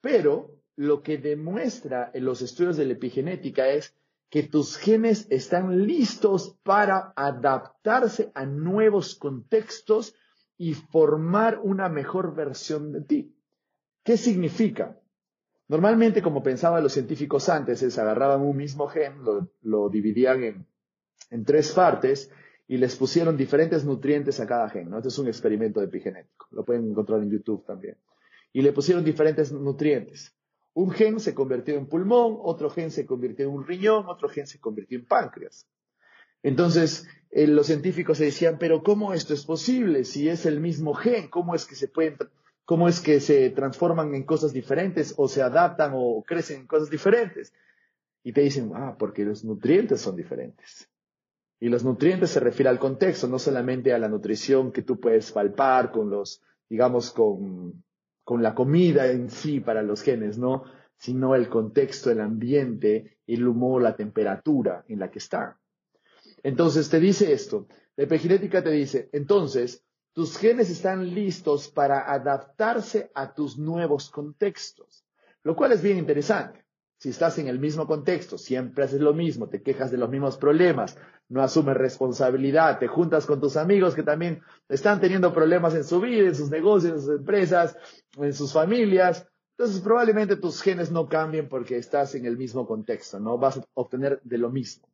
pero 0.00 0.54
lo 0.76 1.02
que 1.02 1.18
demuestra 1.18 2.10
en 2.12 2.24
los 2.24 2.42
estudios 2.42 2.76
de 2.76 2.84
la 2.84 2.92
epigenética 2.92 3.68
es 3.68 3.96
que 4.30 4.42
tus 4.42 4.76
genes 4.76 5.26
están 5.30 5.86
listos 5.86 6.56
para 6.62 7.12
adaptarse 7.16 8.30
a 8.34 8.44
nuevos 8.44 9.14
contextos 9.14 10.14
y 10.58 10.74
formar 10.74 11.60
una 11.62 11.88
mejor 11.88 12.34
versión 12.34 12.92
de 12.92 13.00
ti. 13.00 13.34
¿Qué 14.04 14.16
significa? 14.16 14.98
Normalmente, 15.68 16.22
como 16.22 16.42
pensaban 16.42 16.82
los 16.82 16.92
científicos 16.92 17.48
antes, 17.48 17.82
es 17.82 17.98
agarraban 17.98 18.42
un 18.42 18.56
mismo 18.56 18.88
gen, 18.88 19.24
lo, 19.24 19.50
lo 19.62 19.88
dividían 19.88 20.44
en, 20.44 20.66
en 21.30 21.44
tres 21.44 21.72
partes 21.72 22.30
y 22.68 22.76
les 22.76 22.94
pusieron 22.96 23.36
diferentes 23.36 23.84
nutrientes 23.84 24.38
a 24.40 24.46
cada 24.46 24.68
gen. 24.68 24.90
¿no? 24.90 24.98
Este 24.98 25.08
es 25.08 25.18
un 25.18 25.26
experimento 25.26 25.82
epigenético. 25.82 26.46
Lo 26.50 26.64
pueden 26.64 26.90
encontrar 26.90 27.22
en 27.22 27.30
YouTube 27.30 27.64
también. 27.64 27.96
Y 28.52 28.60
le 28.60 28.72
pusieron 28.72 29.02
diferentes 29.02 29.50
nutrientes. 29.50 30.36
Un 30.74 30.90
gen 30.90 31.18
se 31.18 31.34
convirtió 31.34 31.76
en 31.76 31.86
pulmón, 31.86 32.36
otro 32.40 32.68
gen 32.68 32.90
se 32.90 33.06
convirtió 33.06 33.46
en 33.46 33.54
un 33.54 33.66
riñón, 33.66 34.06
otro 34.06 34.28
gen 34.28 34.46
se 34.46 34.60
convirtió 34.60 34.98
en 34.98 35.06
páncreas. 35.06 35.66
Entonces, 36.42 37.08
eh, 37.30 37.46
los 37.46 37.66
científicos 37.66 38.18
se 38.18 38.26
decían, 38.26 38.58
pero 38.58 38.82
¿cómo 38.82 39.14
esto 39.14 39.32
es 39.32 39.44
posible? 39.44 40.04
Si 40.04 40.28
es 40.28 40.44
el 40.44 40.60
mismo 40.60 40.92
gen, 40.92 41.28
¿cómo 41.28 41.54
es 41.54 41.64
que 41.64 41.74
se 41.74 41.88
pueden, 41.88 42.16
cómo 42.66 42.86
es 42.86 43.00
que 43.00 43.20
se 43.20 43.48
transforman 43.50 44.14
en 44.14 44.24
cosas 44.24 44.52
diferentes 44.52 45.14
o 45.16 45.26
se 45.26 45.42
adaptan 45.42 45.92
o 45.94 46.22
crecen 46.22 46.60
en 46.60 46.66
cosas 46.66 46.90
diferentes? 46.90 47.52
Y 48.22 48.32
te 48.32 48.42
dicen, 48.42 48.72
ah, 48.74 48.94
porque 48.98 49.24
los 49.24 49.44
nutrientes 49.44 50.02
son 50.02 50.16
diferentes. 50.16 50.88
Y 51.60 51.68
los 51.68 51.84
nutrientes 51.84 52.30
se 52.30 52.40
refiere 52.40 52.70
al 52.70 52.78
contexto, 52.78 53.26
no 53.26 53.38
solamente 53.38 53.92
a 53.92 53.98
la 53.98 54.08
nutrición 54.08 54.70
que 54.70 54.82
tú 54.82 55.00
puedes 55.00 55.32
palpar 55.32 55.90
con 55.90 56.08
los, 56.10 56.40
digamos, 56.68 57.10
con, 57.10 57.82
con 58.24 58.42
la 58.42 58.54
comida 58.54 59.10
en 59.10 59.30
sí 59.30 59.60
para 59.60 59.82
los 59.82 60.02
genes, 60.02 60.38
¿no? 60.38 60.64
Sino 60.96 61.34
el 61.34 61.48
contexto, 61.48 62.10
el 62.10 62.20
ambiente, 62.20 63.18
el 63.26 63.46
humor, 63.46 63.82
la 63.82 63.96
temperatura 63.96 64.84
en 64.88 65.00
la 65.00 65.10
que 65.10 65.18
están. 65.18 65.54
Entonces 66.42 66.88
te 66.88 67.00
dice 67.00 67.32
esto, 67.32 67.66
la 67.96 68.04
epigenética 68.04 68.62
te 68.62 68.70
dice, 68.70 69.08
entonces, 69.12 69.84
tus 70.12 70.36
genes 70.36 70.70
están 70.70 71.14
listos 71.14 71.68
para 71.68 72.12
adaptarse 72.12 73.10
a 73.14 73.34
tus 73.34 73.58
nuevos 73.58 74.10
contextos, 74.10 75.04
lo 75.42 75.56
cual 75.56 75.72
es 75.72 75.82
bien 75.82 75.98
interesante. 75.98 76.64
Si 76.98 77.10
estás 77.10 77.38
en 77.38 77.46
el 77.46 77.60
mismo 77.60 77.86
contexto, 77.86 78.38
siempre 78.38 78.84
haces 78.84 79.00
lo 79.00 79.14
mismo, 79.14 79.48
te 79.48 79.62
quejas 79.62 79.90
de 79.90 79.98
los 79.98 80.10
mismos 80.10 80.36
problemas, 80.36 80.96
no 81.28 81.42
asumes 81.42 81.76
responsabilidad, 81.76 82.78
te 82.78 82.88
juntas 82.88 83.26
con 83.26 83.40
tus 83.40 83.56
amigos 83.56 83.94
que 83.94 84.02
también 84.02 84.40
están 84.68 85.00
teniendo 85.00 85.32
problemas 85.32 85.74
en 85.74 85.84
su 85.84 86.00
vida, 86.00 86.28
en 86.28 86.34
sus 86.34 86.50
negocios, 86.50 86.94
en 86.94 87.00
sus 87.00 87.16
empresas, 87.18 87.76
en 88.16 88.32
sus 88.32 88.52
familias. 88.52 89.26
Entonces 89.56 89.80
probablemente 89.82 90.36
tus 90.36 90.62
genes 90.62 90.90
no 90.90 91.08
cambien 91.08 91.48
porque 91.48 91.76
estás 91.76 92.14
en 92.14 92.24
el 92.26 92.36
mismo 92.36 92.66
contexto, 92.66 93.20
no 93.20 93.38
vas 93.38 93.58
a 93.58 93.64
obtener 93.74 94.20
de 94.22 94.38
lo 94.38 94.50
mismo. 94.50 94.88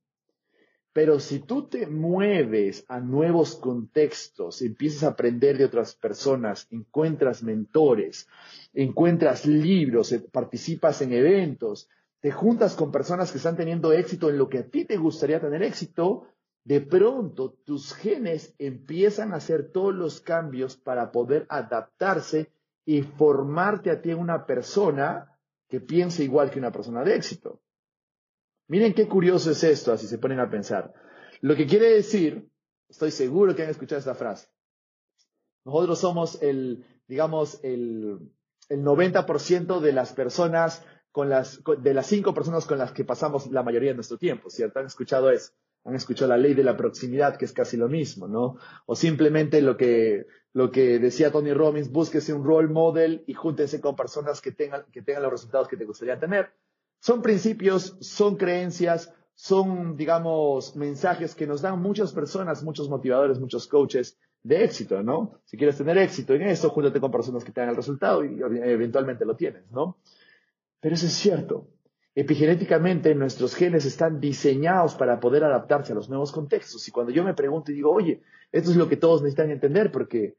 Pero 0.95 1.19
si 1.19 1.41
tú 1.41 1.67
te 1.67 1.89
mueves 1.89 2.85
a 2.87 3.01
nuevos 3.01 3.57
contextos, 3.57 4.63
empiezas 4.63 5.03
a 5.03 5.09
aprender 5.09 5.59
de 5.59 5.65
otras 5.65 5.97
personas, 5.97 6.69
encuentras 6.71 7.43
mentores, 7.43 8.29
encuentras 8.73 9.45
libros, 9.45 10.13
eh, 10.13 10.21
participas 10.21 11.03
en 11.03 11.13
eventos, 11.13 11.89
te 12.25 12.33
juntas 12.33 12.75
con 12.75 12.91
personas 12.91 13.31
que 13.31 13.37
están 13.37 13.55
teniendo 13.55 13.93
éxito 13.93 14.31
en 14.31 14.39
lo 14.39 14.49
que 14.49 14.61
a 14.61 14.67
ti 14.67 14.87
te 14.87 14.97
gustaría 14.97 15.43
tener 15.43 15.63
éxito, 15.63 16.27
de 16.65 16.81
pronto 16.81 17.53
tus 17.67 17.93
genes 17.93 18.55
empiezan 18.59 19.35
a 19.35 19.37
hacer 19.37 19.71
todos 19.71 19.95
los 19.95 20.23
cambios 20.23 20.75
para 20.75 21.13
poder 21.13 21.45
adaptarse 21.51 22.51
y 22.87 23.03
formarte 23.03 23.91
a 23.91 24.01
ti 24.01 24.15
una 24.15 24.47
persona 24.47 25.39
que 25.69 25.81
piense 25.81 26.25
igual 26.25 26.51
que 26.51 26.59
una 26.59 26.73
persona 26.73 27.05
de 27.05 27.15
éxito. 27.15 27.61
Miren 28.69 28.95
qué 28.95 29.07
curioso 29.07 29.51
es 29.51 29.63
esto, 29.63 29.93
así 29.93 30.07
se 30.07 30.17
ponen 30.17 30.41
a 30.41 30.49
pensar. 30.49 30.95
Lo 31.43 31.55
que 31.55 31.67
quiere 31.67 31.91
decir, 31.91 32.49
estoy 32.89 33.11
seguro 33.11 33.55
que 33.55 33.65
han 33.65 33.69
escuchado 33.69 33.99
esta 33.99 34.15
frase. 34.15 34.49
Nosotros 35.67 35.99
somos 35.99 36.41
el, 36.41 36.87
digamos, 37.07 37.61
el, 37.63 38.33
el 38.71 38.83
90% 38.83 39.81
de 39.81 39.93
las 39.93 40.15
personas 40.15 40.83
con 41.15 41.29
las, 41.29 41.63
de 41.81 41.95
las 41.95 42.09
cinco 42.09 42.35
personas 42.35 42.67
con 42.67 42.77
las 42.77 42.91
que 42.91 43.05
pasamos 43.05 43.47
la 43.53 43.63
mayoría 43.63 43.91
de 43.91 43.95
nuestro 43.95 44.19
tiempo, 44.19 44.51
¿cierto? 44.51 44.81
¿Han 44.81 44.87
escuchado 44.87 45.31
eso? 45.31 45.53
Han 45.85 45.95
escuchado 45.95 46.31
la 46.31 46.37
ley 46.37 46.55
de 46.55 46.65
la 46.65 46.77
proximidad, 46.77 47.37
que 47.37 47.45
es 47.45 47.53
casi 47.53 47.77
lo 47.77 47.89
mismo, 47.89 48.27
¿no? 48.27 48.57
O 48.87 48.97
simplemente 48.97 49.63
lo 49.63 49.77
que, 49.77 50.27
lo 50.53 50.73
que 50.73 50.99
decía 50.99 51.31
Tony 51.31 51.55
Robbins, 51.55 51.93
búsquese 51.93 52.33
un 52.33 52.45
role 52.45 52.67
model 52.67 53.23
y 53.29 53.35
júntense 53.35 53.81
con 53.81 53.95
personas 53.95 54.41
que 54.41 54.51
tengan, 54.51 54.87
que 54.91 55.03
tengan 55.03 55.23
los 55.23 55.31
resultados 55.31 55.69
que 55.69 55.77
te 55.77 55.85
gustaría 55.85 56.19
tener. 56.19 56.51
Son 56.99 57.23
principios, 57.23 57.97
son 58.01 58.35
creencias, 58.35 59.15
son, 59.37 59.97
digamos, 59.97 60.75
mensajes 60.75 61.37
que 61.37 61.47
nos 61.47 61.63
dan 61.63 61.81
muchas 61.81 62.13
personas, 62.13 62.65
muchos 62.65 62.89
motivadores, 62.89 63.39
muchos 63.39 63.69
coaches 63.69 64.19
de 64.43 64.65
éxito, 64.65 65.01
¿no? 65.05 65.39
Si 65.45 65.57
quieres 65.57 65.79
tener 65.79 65.97
éxito 65.97 66.35
en 66.35 66.43
eso, 66.43 66.71
júntate 66.71 66.99
con 66.99 67.13
personas 67.13 67.45
que 67.45 67.53
tengan 67.53 67.71
el 67.71 67.77
resultado 67.77 68.25
y 68.25 68.41
eventualmente 68.43 69.25
lo 69.25 69.37
tienes, 69.37 69.71
¿no? 69.71 69.97
Pero 70.85 70.97
eso 70.97 71.07
es 71.07 71.15
cierto. 71.15 71.71
Epigenéticamente 72.15 73.15
nuestros 73.15 73.55
genes 73.55 73.87
están 73.87 74.21
diseñados 74.21 74.95
para 74.97 75.19
poder 75.19 75.43
adaptarse 75.43 75.93
a 75.93 75.95
los 75.95 76.11
nuevos 76.11 76.31
contextos. 76.31 76.87
Y 76.87 76.91
cuando 76.91 77.11
yo 77.11 77.25
me 77.25 77.33
pregunto 77.33 77.73
y 77.73 77.77
digo, 77.77 77.91
oye, 77.91 78.21
esto 78.53 78.71
es 78.71 78.77
lo 78.77 78.87
que 78.87 78.99
todos 78.99 79.23
necesitan 79.23 79.51
entender, 79.51 79.91
porque 79.91 80.37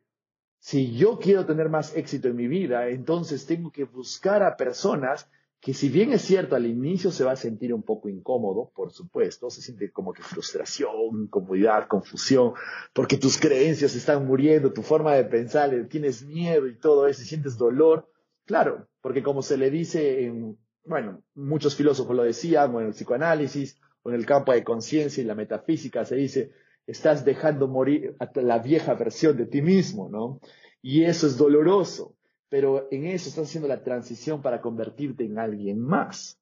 si 0.59 0.95
yo 0.95 1.17
quiero 1.17 1.47
tener 1.47 1.69
más 1.69 1.97
éxito 1.97 2.27
en 2.27 2.35
mi 2.35 2.47
vida, 2.47 2.89
entonces 2.89 3.47
tengo 3.47 3.71
que 3.71 3.85
buscar 3.85 4.43
a 4.43 4.55
personas 4.55 5.27
que 5.59 5.73
si 5.73 5.89
bien 5.89 6.13
es 6.13 6.21
cierto, 6.21 6.55
al 6.55 6.67
inicio 6.67 7.09
se 7.09 7.23
va 7.23 7.31
a 7.31 7.37
sentir 7.37 7.73
un 7.73 7.81
poco 7.81 8.07
incómodo, 8.07 8.71
por 8.75 8.91
supuesto, 8.91 9.49
se 9.49 9.63
siente 9.63 9.91
como 9.91 10.13
que 10.13 10.21
frustración, 10.21 11.23
incomodidad, 11.23 11.87
confusión, 11.87 12.53
porque 12.93 13.17
tus 13.17 13.39
creencias 13.39 13.95
están 13.95 14.27
muriendo, 14.27 14.71
tu 14.71 14.83
forma 14.83 15.15
de 15.15 15.23
pensar, 15.23 15.71
tienes 15.89 16.23
miedo 16.23 16.67
y 16.67 16.77
todo 16.77 17.07
eso, 17.07 17.23
y 17.23 17.25
sientes 17.25 17.57
dolor. 17.57 18.07
Claro, 18.45 18.87
porque 19.01 19.23
como 19.23 19.41
se 19.41 19.57
le 19.57 19.71
dice 19.71 20.25
en, 20.25 20.57
bueno, 20.85 21.23
muchos 21.33 21.75
filósofos 21.75 22.15
lo 22.15 22.23
decían, 22.23 22.73
o 22.73 22.79
en 22.79 22.87
el 22.87 22.93
psicoanálisis, 22.93 23.79
o 24.03 24.09
en 24.09 24.15
el 24.15 24.25
campo 24.25 24.53
de 24.53 24.63
conciencia 24.63 25.21
y 25.21 25.25
la 25.25 25.35
metafísica 25.35 26.05
se 26.05 26.15
dice, 26.15 26.51
estás 26.85 27.25
dejando 27.25 27.67
morir 27.67 28.15
a 28.19 28.29
la 28.41 28.59
vieja 28.59 28.93
versión 28.93 29.35
de 29.35 29.47
ti 29.47 29.61
mismo, 29.61 30.09
¿no? 30.09 30.39
Y 30.81 31.03
eso 31.03 31.25
es 31.25 31.37
doloroso, 31.37 32.15
pero 32.49 32.87
en 32.91 33.05
eso 33.07 33.29
estás 33.29 33.47
haciendo 33.47 33.67
la 33.67 33.83
transición 33.83 34.43
para 34.43 34.61
convertirte 34.61 35.25
en 35.25 35.39
alguien 35.39 35.79
más. 35.79 36.39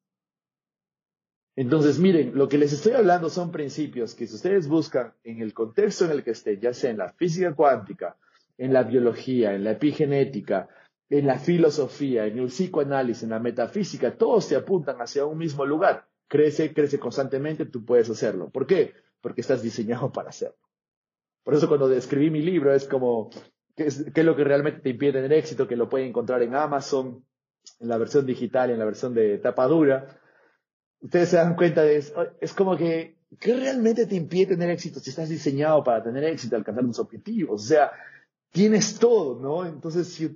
Entonces, 1.55 1.99
miren, 1.99 2.35
lo 2.35 2.49
que 2.49 2.57
les 2.57 2.73
estoy 2.73 2.93
hablando 2.93 3.29
son 3.29 3.51
principios 3.51 4.15
que 4.15 4.27
si 4.27 4.35
ustedes 4.35 4.67
buscan 4.67 5.13
en 5.23 5.41
el 5.41 5.53
contexto 5.53 6.05
en 6.05 6.11
el 6.11 6.23
que 6.23 6.31
estén, 6.31 6.59
ya 6.59 6.73
sea 6.73 6.89
en 6.89 6.97
la 6.97 7.13
física 7.13 7.53
cuántica, 7.53 8.17
en 8.57 8.73
la 8.73 8.83
biología, 8.83 9.53
en 9.53 9.63
la 9.63 9.71
epigenética, 9.71 10.67
en 11.17 11.27
la 11.27 11.37
filosofía, 11.37 12.25
en 12.25 12.39
el 12.39 12.47
psicoanálisis, 12.47 13.23
en 13.23 13.29
la 13.29 13.39
metafísica, 13.39 14.17
todos 14.17 14.45
se 14.45 14.55
apuntan 14.55 14.97
hacia 14.97 15.25
un 15.25 15.37
mismo 15.37 15.65
lugar. 15.65 16.07
Crece, 16.27 16.73
crece 16.73 16.99
constantemente, 16.99 17.65
tú 17.65 17.85
puedes 17.85 18.09
hacerlo. 18.09 18.49
¿Por 18.49 18.65
qué? 18.65 18.93
Porque 19.21 19.41
estás 19.41 19.61
diseñado 19.61 20.11
para 20.11 20.29
hacerlo. 20.29 20.57
Por 21.43 21.53
eso 21.53 21.67
cuando 21.67 21.91
escribí 21.91 22.29
mi 22.29 22.41
libro 22.41 22.73
es 22.73 22.87
como, 22.87 23.29
¿qué 23.75 23.85
es, 23.85 24.05
qué 24.13 24.21
es 24.21 24.25
lo 24.25 24.35
que 24.35 24.43
realmente 24.43 24.81
te 24.81 24.89
impide 24.89 25.13
tener 25.13 25.33
éxito? 25.33 25.67
Que 25.67 25.75
lo 25.75 25.89
pueden 25.89 26.09
encontrar 26.09 26.41
en 26.41 26.55
Amazon, 26.55 27.23
en 27.79 27.87
la 27.89 27.97
versión 27.97 28.25
digital 28.25 28.71
en 28.71 28.79
la 28.79 28.85
versión 28.85 29.13
de 29.13 29.37
tapa 29.37 29.67
dura 29.67 30.19
ustedes 31.03 31.29
se 31.29 31.37
dan 31.37 31.55
cuenta 31.55 31.83
de 31.83 31.97
eso. 31.97 32.13
Es 32.39 32.53
como 32.53 32.75
que, 32.77 33.17
¿qué 33.39 33.55
realmente 33.55 34.07
te 34.07 34.15
impide 34.15 34.47
tener 34.47 34.69
éxito 34.71 34.99
si 34.99 35.09
estás 35.09 35.29
diseñado 35.29 35.83
para 35.83 36.01
tener 36.01 36.23
éxito, 36.23 36.55
alcanzar 36.55 36.85
tus 36.85 36.99
objetivos? 36.99 37.61
O 37.61 37.65
sea, 37.65 37.91
tienes 38.51 38.97
todo, 38.97 39.39
¿no? 39.39 39.65
Entonces, 39.65 40.07
si, 40.07 40.35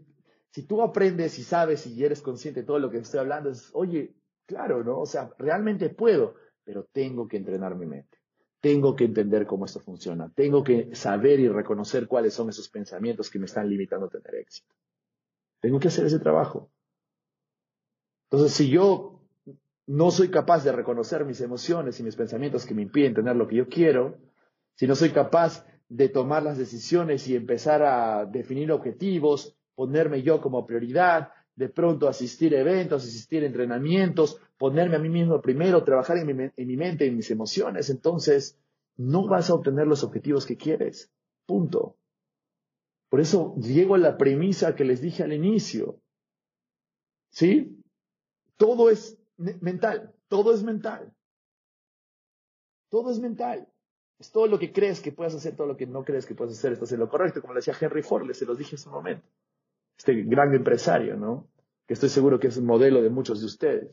si 0.58 0.64
tú 0.64 0.82
aprendes 0.82 1.38
y 1.38 1.44
sabes 1.44 1.86
y 1.86 2.04
eres 2.04 2.24
consciente 2.24 2.62
de 2.62 2.66
todo 2.66 2.80
lo 2.80 2.90
que 2.90 2.98
estoy 2.98 3.20
hablando, 3.20 3.52
es, 3.52 3.70
oye, 3.74 4.16
claro, 4.48 4.84
¿no? 4.84 5.00
O 5.00 5.06
sea, 5.06 5.30
realmente 5.38 5.92
puedo, 5.92 6.34
pero 6.64 6.84
tengo 6.92 7.28
que 7.28 7.38
entrenar 7.38 7.76
mi 7.76 7.86
mente. 7.86 8.18
Tengo 8.60 8.96
que 8.96 9.04
entender 9.04 9.46
cómo 9.46 9.66
esto 9.66 9.80
funciona. 9.80 10.32
Tengo 10.34 10.64
que 10.64 10.96
saber 10.96 11.40
y 11.40 11.48
reconocer 11.48 12.08
cuáles 12.08 12.34
son 12.34 12.50
esos 12.50 12.70
pensamientos 12.70 13.30
que 13.30 13.38
me 13.38 13.46
están 13.46 13.70
limitando 13.70 14.08
a 14.08 14.10
tener 14.10 14.34
éxito. 14.34 14.74
Tengo 15.60 15.80
que 15.80 15.90
hacer 15.90 16.08
ese 16.08 16.18
trabajo. 16.18 16.72
Entonces, 18.32 18.52
si 18.54 18.68
yo 18.68 19.22
no 19.86 20.10
soy 20.10 20.32
capaz 20.32 20.64
de 20.64 20.72
reconocer 20.72 21.24
mis 21.24 21.40
emociones 21.40 22.00
y 22.00 22.04
mis 22.04 22.16
pensamientos 22.16 22.66
que 22.66 22.74
me 22.74 22.82
impiden 22.82 23.14
tener 23.14 23.36
lo 23.36 23.48
que 23.48 23.58
yo 23.58 23.68
quiero, 23.68 24.18
si 24.74 24.88
no 24.88 24.96
soy 24.96 25.12
capaz 25.12 25.68
de 25.88 26.10
tomar 26.10 26.42
las 26.42 26.58
decisiones 26.58 27.28
y 27.28 27.36
empezar 27.36 27.84
a 27.84 28.26
definir 28.26 28.72
objetivos, 28.72 29.57
ponerme 29.78 30.24
yo 30.24 30.42
como 30.42 30.66
prioridad, 30.66 31.30
de 31.56 31.70
pronto 31.70 32.08
asistir 32.08 32.56
a 32.56 32.62
eventos, 32.62 33.04
asistir 33.04 33.44
a 33.44 33.46
entrenamientos, 33.46 34.42
ponerme 34.58 34.96
a 34.96 35.00
mí 35.00 35.08
mismo 35.08 35.40
primero, 35.40 35.84
trabajar 35.84 36.18
en 36.18 36.26
mi, 36.26 36.52
en 36.56 36.68
mi 36.68 36.76
mente, 36.76 37.06
en 37.06 37.16
mis 37.16 37.30
emociones, 37.30 37.92
entonces 37.92 38.58
no 38.96 39.28
vas 39.28 39.52
a 39.52 39.54
obtener 39.54 39.86
los 39.86 40.04
objetivos 40.04 40.48
que 40.48 40.58
quieres. 40.58 41.12
Punto. 41.46 41.96
Por 43.10 43.22
eso 43.22 43.56
llego 43.58 43.94
a 43.94 44.00
la 44.00 44.18
premisa 44.18 44.76
que 44.76 44.84
les 44.84 45.00
dije 45.00 45.22
al 45.22 45.32
inicio. 45.32 46.02
¿Sí? 47.30 47.80
Todo 48.58 48.90
es 48.90 49.16
mental. 49.38 50.12
Todo 50.28 50.56
es 50.56 50.64
mental. 50.64 51.14
Todo 52.90 53.12
es 53.12 53.20
mental. 53.20 53.68
Es 54.18 54.32
todo 54.32 54.48
lo 54.48 54.58
que 54.58 54.74
crees 54.74 55.02
que 55.02 55.12
puedes 55.12 55.36
hacer, 55.36 55.56
todo 55.56 55.68
lo 55.68 55.78
que 55.78 55.86
no 55.86 56.04
crees 56.04 56.26
que 56.26 56.34
puedes 56.34 56.58
hacer, 56.58 56.74
estás 56.74 56.92
en 56.92 57.00
lo 57.00 57.08
correcto, 57.08 57.40
como 57.40 57.54
le 57.54 57.60
decía 57.60 57.76
Henry 57.80 58.02
Ford, 58.02 58.32
se 58.34 58.46
los 58.46 58.58
dije 58.58 58.76
hace 58.76 58.90
un 58.90 58.96
momento. 58.96 59.28
Este 59.98 60.24
gran 60.24 60.54
empresario, 60.54 61.18
¿no? 61.18 61.48
Que 61.88 61.94
estoy 61.94 62.10
seguro 62.10 62.40
que 62.40 62.48
es 62.48 62.58
un 62.58 62.66
modelo 62.66 63.02
de 63.02 63.10
muchos 63.10 63.40
de 63.40 63.46
ustedes. 63.48 63.90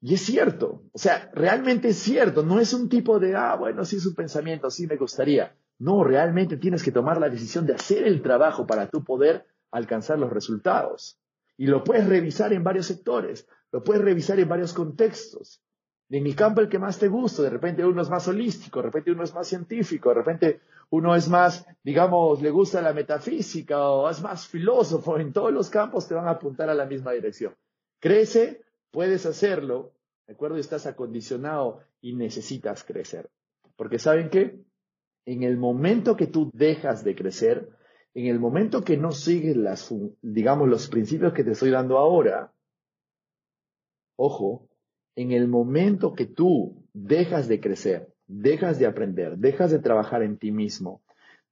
Y 0.00 0.14
es 0.14 0.20
cierto, 0.20 0.82
o 0.92 0.98
sea, 0.98 1.30
realmente 1.32 1.88
es 1.88 1.96
cierto, 1.96 2.42
no 2.42 2.60
es 2.60 2.74
un 2.74 2.90
tipo 2.90 3.18
de, 3.18 3.36
ah, 3.36 3.56
bueno, 3.56 3.86
sí 3.86 3.96
es 3.96 4.04
un 4.04 4.14
pensamiento, 4.14 4.70
sí 4.70 4.86
me 4.86 4.96
gustaría. 4.96 5.56
No, 5.78 6.04
realmente 6.04 6.58
tienes 6.58 6.82
que 6.82 6.92
tomar 6.92 7.18
la 7.18 7.30
decisión 7.30 7.66
de 7.66 7.74
hacer 7.74 8.06
el 8.06 8.20
trabajo 8.20 8.66
para 8.66 8.88
tú 8.88 9.02
poder 9.02 9.46
alcanzar 9.70 10.18
los 10.18 10.30
resultados. 10.30 11.18
Y 11.56 11.66
lo 11.66 11.84
puedes 11.84 12.06
revisar 12.06 12.52
en 12.52 12.62
varios 12.62 12.86
sectores, 12.86 13.48
lo 13.72 13.82
puedes 13.82 14.02
revisar 14.02 14.38
en 14.38 14.48
varios 14.48 14.74
contextos. 14.74 15.62
En 16.10 16.26
el 16.26 16.36
campo 16.36 16.60
el 16.60 16.68
que 16.68 16.78
más 16.78 16.98
te 16.98 17.08
gusta, 17.08 17.42
de 17.42 17.50
repente 17.50 17.84
uno 17.84 18.02
es 18.02 18.10
más 18.10 18.28
holístico, 18.28 18.80
de 18.80 18.86
repente 18.86 19.10
uno 19.10 19.24
es 19.24 19.34
más 19.34 19.48
científico, 19.48 20.10
de 20.10 20.14
repente 20.14 20.60
uno 20.90 21.14
es 21.14 21.28
más, 21.28 21.66
digamos, 21.82 22.40
le 22.42 22.50
gusta 22.50 22.80
la 22.82 22.92
metafísica 22.92 23.88
o 23.88 24.08
es 24.08 24.22
más 24.22 24.46
filósofo, 24.46 25.18
en 25.18 25.32
todos 25.32 25.52
los 25.52 25.70
campos 25.70 26.06
te 26.06 26.14
van 26.14 26.28
a 26.28 26.32
apuntar 26.32 26.68
a 26.68 26.74
la 26.74 26.86
misma 26.86 27.12
dirección. 27.12 27.54
Crece, 28.00 28.62
puedes 28.90 29.26
hacerlo, 29.26 29.92
¿de 30.26 30.34
acuerdo? 30.34 30.56
Estás 30.56 30.86
acondicionado 30.86 31.80
y 32.00 32.14
necesitas 32.14 32.84
crecer. 32.84 33.30
Porque 33.76 33.98
¿saben 33.98 34.30
qué? 34.30 34.60
En 35.26 35.42
el 35.42 35.56
momento 35.56 36.16
que 36.16 36.26
tú 36.26 36.50
dejas 36.52 37.02
de 37.02 37.14
crecer, 37.14 37.70
en 38.14 38.26
el 38.26 38.38
momento 38.38 38.84
que 38.84 38.96
no 38.96 39.10
sigues 39.10 39.56
las, 39.56 39.92
digamos, 40.22 40.68
los 40.68 40.88
principios 40.88 41.32
que 41.32 41.42
te 41.42 41.52
estoy 41.52 41.70
dando 41.70 41.98
ahora, 41.98 42.52
ojo, 44.16 44.68
en 45.16 45.32
el 45.32 45.48
momento 45.48 46.14
que 46.14 46.26
tú 46.26 46.84
dejas 46.92 47.48
de 47.48 47.60
crecer, 47.60 48.13
dejas 48.26 48.78
de 48.78 48.86
aprender, 48.86 49.38
dejas 49.38 49.70
de 49.70 49.78
trabajar 49.78 50.22
en 50.22 50.38
ti 50.38 50.50
mismo, 50.52 51.02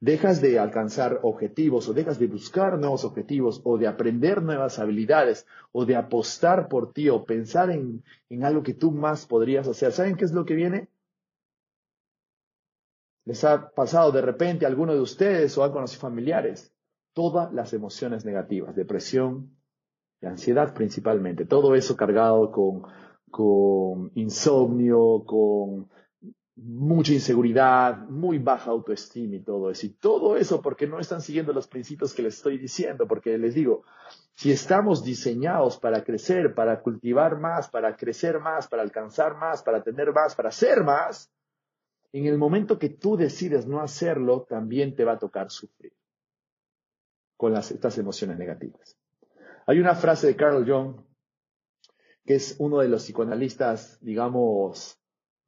dejas 0.01 0.41
de 0.41 0.59
alcanzar 0.59 1.20
objetivos 1.23 1.89
o 1.89 1.93
dejas 1.93 2.18
de 2.18 2.27
buscar 2.27 2.79
nuevos 2.79 3.05
objetivos 3.05 3.61
o 3.64 3.79
de 3.79 3.87
aprender 3.87 4.43
nuevas 4.43 4.79
habilidades 4.79 5.47
o 5.70 5.85
de 5.85 5.97
apostar 5.97 6.68
por 6.68 6.93
ti 6.93 7.09
o 7.09 7.25
pensar 7.25 7.70
en, 7.70 8.03
en 8.31 8.45
algo 8.45 8.62
que 8.62 8.75
tú 8.75 8.91
más 8.91 9.27
podrías 9.27 9.68
hacer, 9.68 9.93
¿saben 9.93 10.16
qué 10.16 10.25
es 10.25 10.33
lo 10.33 10.45
que 10.45 10.55
viene? 10.55 10.89
les 13.25 13.45
ha 13.45 13.70
pasado 13.70 14.12
de 14.12 14.20
repente 14.20 14.64
a 14.64 14.68
alguno 14.68 14.95
de 14.95 15.01
ustedes 15.01 15.57
o 15.57 15.64
a 15.64 15.73
conocido 15.73 16.01
familiares, 16.01 16.73
todas 17.12 17.53
las 17.53 17.73
emociones 17.73 18.25
negativas, 18.25 18.75
depresión 18.75 19.57
y 20.20 20.27
ansiedad 20.27 20.75
principalmente, 20.75 21.45
todo 21.45 21.75
eso 21.75 21.97
cargado 21.97 22.51
con, 22.51 22.83
con 23.31 24.11
insomnio, 24.14 25.25
con 25.25 25.89
mucha 26.64 27.12
inseguridad, 27.12 27.98
muy 28.08 28.38
baja 28.38 28.70
autoestima 28.70 29.36
y 29.36 29.40
todo 29.40 29.70
eso. 29.70 29.86
Y 29.86 29.90
todo 29.90 30.36
eso 30.36 30.62
porque 30.62 30.86
no 30.86 31.00
están 31.00 31.20
siguiendo 31.20 31.52
los 31.52 31.66
principios 31.66 32.14
que 32.14 32.22
les 32.22 32.36
estoy 32.36 32.56
diciendo, 32.56 33.08
porque 33.08 33.36
les 33.36 33.54
digo, 33.54 33.84
si 34.34 34.52
estamos 34.52 35.04
diseñados 35.04 35.78
para 35.78 36.04
crecer, 36.04 36.54
para 36.54 36.80
cultivar 36.80 37.38
más, 37.38 37.68
para 37.68 37.96
crecer 37.96 38.38
más, 38.38 38.68
para 38.68 38.82
alcanzar 38.82 39.36
más, 39.36 39.62
para 39.62 39.82
tener 39.82 40.12
más, 40.12 40.34
para 40.34 40.50
ser 40.50 40.84
más, 40.84 41.32
en 42.12 42.26
el 42.26 42.38
momento 42.38 42.78
que 42.78 42.90
tú 42.90 43.16
decides 43.16 43.66
no 43.66 43.80
hacerlo, 43.80 44.46
también 44.48 44.94
te 44.94 45.04
va 45.04 45.12
a 45.12 45.18
tocar 45.18 45.50
sufrir 45.50 45.92
con 47.36 47.56
estas 47.56 47.98
emociones 47.98 48.38
negativas. 48.38 48.96
Hay 49.66 49.80
una 49.80 49.94
frase 49.94 50.28
de 50.28 50.36
Carl 50.36 50.64
Jung, 50.64 51.00
que 52.24 52.36
es 52.36 52.54
uno 52.58 52.78
de 52.78 52.88
los 52.88 53.02
psicoanalistas, 53.02 53.98
digamos, 54.00 55.01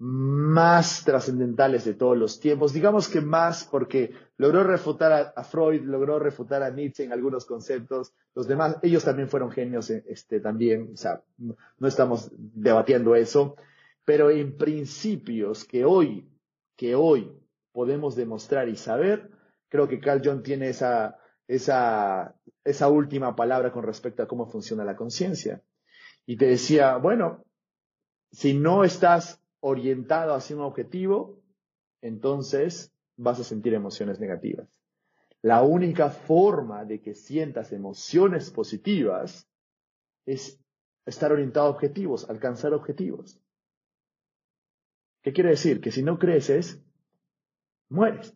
más 0.07 1.05
trascendentales 1.05 1.85
de 1.85 1.95
todos 1.95 2.17
los 2.17 2.39
tiempos, 2.41 2.73
digamos 2.73 3.09
que 3.09 3.21
más 3.21 3.65
porque 3.65 4.13
logró 4.37 4.65
refutar 4.65 5.33
a, 5.35 5.45
Freud, 5.45 5.83
logró 5.83 6.19
refutar 6.19 6.63
a 6.63 6.71
Nietzsche 6.71 7.05
en 7.05 7.13
algunos 7.13 7.47
conceptos, 7.47 8.13
los 8.35 8.47
demás, 8.47 8.77
ellos 8.83 9.05
también 9.05 9.29
fueron 9.29 9.51
genios, 9.51 9.89
eh, 9.91 10.05
este, 10.09 10.41
también, 10.41 10.91
o 10.93 10.97
sea, 10.97 11.23
no 11.39 11.89
estamos 11.89 12.31
debatiendo 12.37 13.15
eso, 13.15 13.57
pero 14.05 14.31
en 14.31 14.57
principios 14.57 15.65
que 15.65 15.85
hoy 15.85 16.29
que 16.77 16.95
hoy 16.95 17.31
podemos 17.73 18.17
demostrar 18.17 18.69
y 18.69 18.77
saber, 18.77 19.31
creo 19.69 19.89
que 19.89 20.01
Carl 20.01 20.23
Jung 20.25 20.43
tiene 20.43 20.69
esa, 20.69 21.19
esa, 21.49 22.35
esa 22.65 22.89
última 22.89 23.35
palabra 23.35 23.73
con 23.73 23.85
respecto 23.85 24.23
a 24.23 24.29
cómo 24.29 24.47
funciona 24.47 24.85
la 24.85 24.97
conciencia. 24.97 25.63
Y 26.27 26.37
te 26.37 26.47
decía, 26.47 26.97
bueno, 26.97 27.45
si 28.33 28.55
no 28.55 28.85
estás 28.85 29.41
orientado 29.67 30.35
hacia 30.35 30.57
un 30.57 30.63
objetivo, 30.63 31.41
entonces 32.03 32.93
vas 33.17 33.41
a 33.41 33.45
sentir 33.45 33.73
emociones 33.73 34.21
negativas. 34.21 34.69
La 35.41 35.63
única 35.63 36.11
forma 36.11 36.85
de 36.85 37.01
que 37.01 37.15
sientas 37.15 37.73
emociones 37.73 38.51
positivas 38.51 39.49
es 40.27 40.61
estar 41.07 41.33
orientado 41.33 41.67
a 41.67 41.71
objetivos, 41.71 42.29
alcanzar 42.29 42.75
objetivos. 42.75 43.41
¿Qué 45.23 45.33
quiere 45.33 45.51
decir? 45.51 45.81
Que 45.81 45.91
si 45.91 46.03
no 46.03 46.19
creces, 46.19 46.83
mueres. 47.89 48.35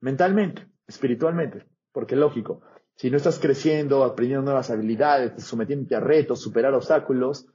Mentalmente, 0.00 0.66
espiritualmente. 0.86 1.66
Porque 1.92 2.16
lógico, 2.16 2.62
si 2.94 3.10
no 3.10 3.18
estás 3.18 3.38
creciendo, 3.38 4.02
aprendiendo 4.02 4.46
nuevas 4.46 4.70
habilidades, 4.70 5.44
sometiéndote 5.44 5.94
a 5.94 6.00
retos, 6.00 6.40
superar 6.40 6.72
obstáculos, 6.72 7.46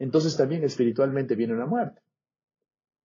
entonces 0.00 0.36
también 0.36 0.64
espiritualmente 0.64 1.36
viene 1.36 1.54
una 1.54 1.66
muerte. 1.66 2.02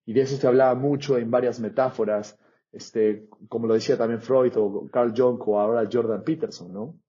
Y 0.06 0.14
de 0.14 0.22
eso 0.22 0.38
se 0.38 0.48
hablaba 0.48 0.76
mucho 0.76 1.18
en 1.18 1.32
varias 1.32 1.60
metáforas, 1.60 2.38
este, 2.72 3.28
como 3.50 3.68
lo 3.68 3.74
decía 3.74 3.98
también 3.98 4.22
Freud 4.22 4.54
o 4.58 4.88
Carl 4.92 5.14
Jung 5.16 5.42
o 5.48 5.60
ahora 5.60 5.90
Jordan 5.92 6.24
Peterson, 6.24 6.72
¿no? 6.72 7.00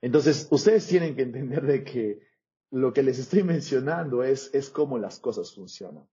Entonces, 0.00 0.48
ustedes 0.50 0.86
tienen 0.86 1.16
que 1.16 1.22
entender 1.22 1.62
de 1.62 1.84
que 1.84 2.20
lo 2.70 2.92
que 2.92 3.02
les 3.02 3.18
estoy 3.18 3.42
mencionando 3.42 4.22
es, 4.22 4.50
es 4.54 4.70
cómo 4.70 4.98
las 4.98 5.18
cosas 5.18 5.54
funcionan. 5.54 6.04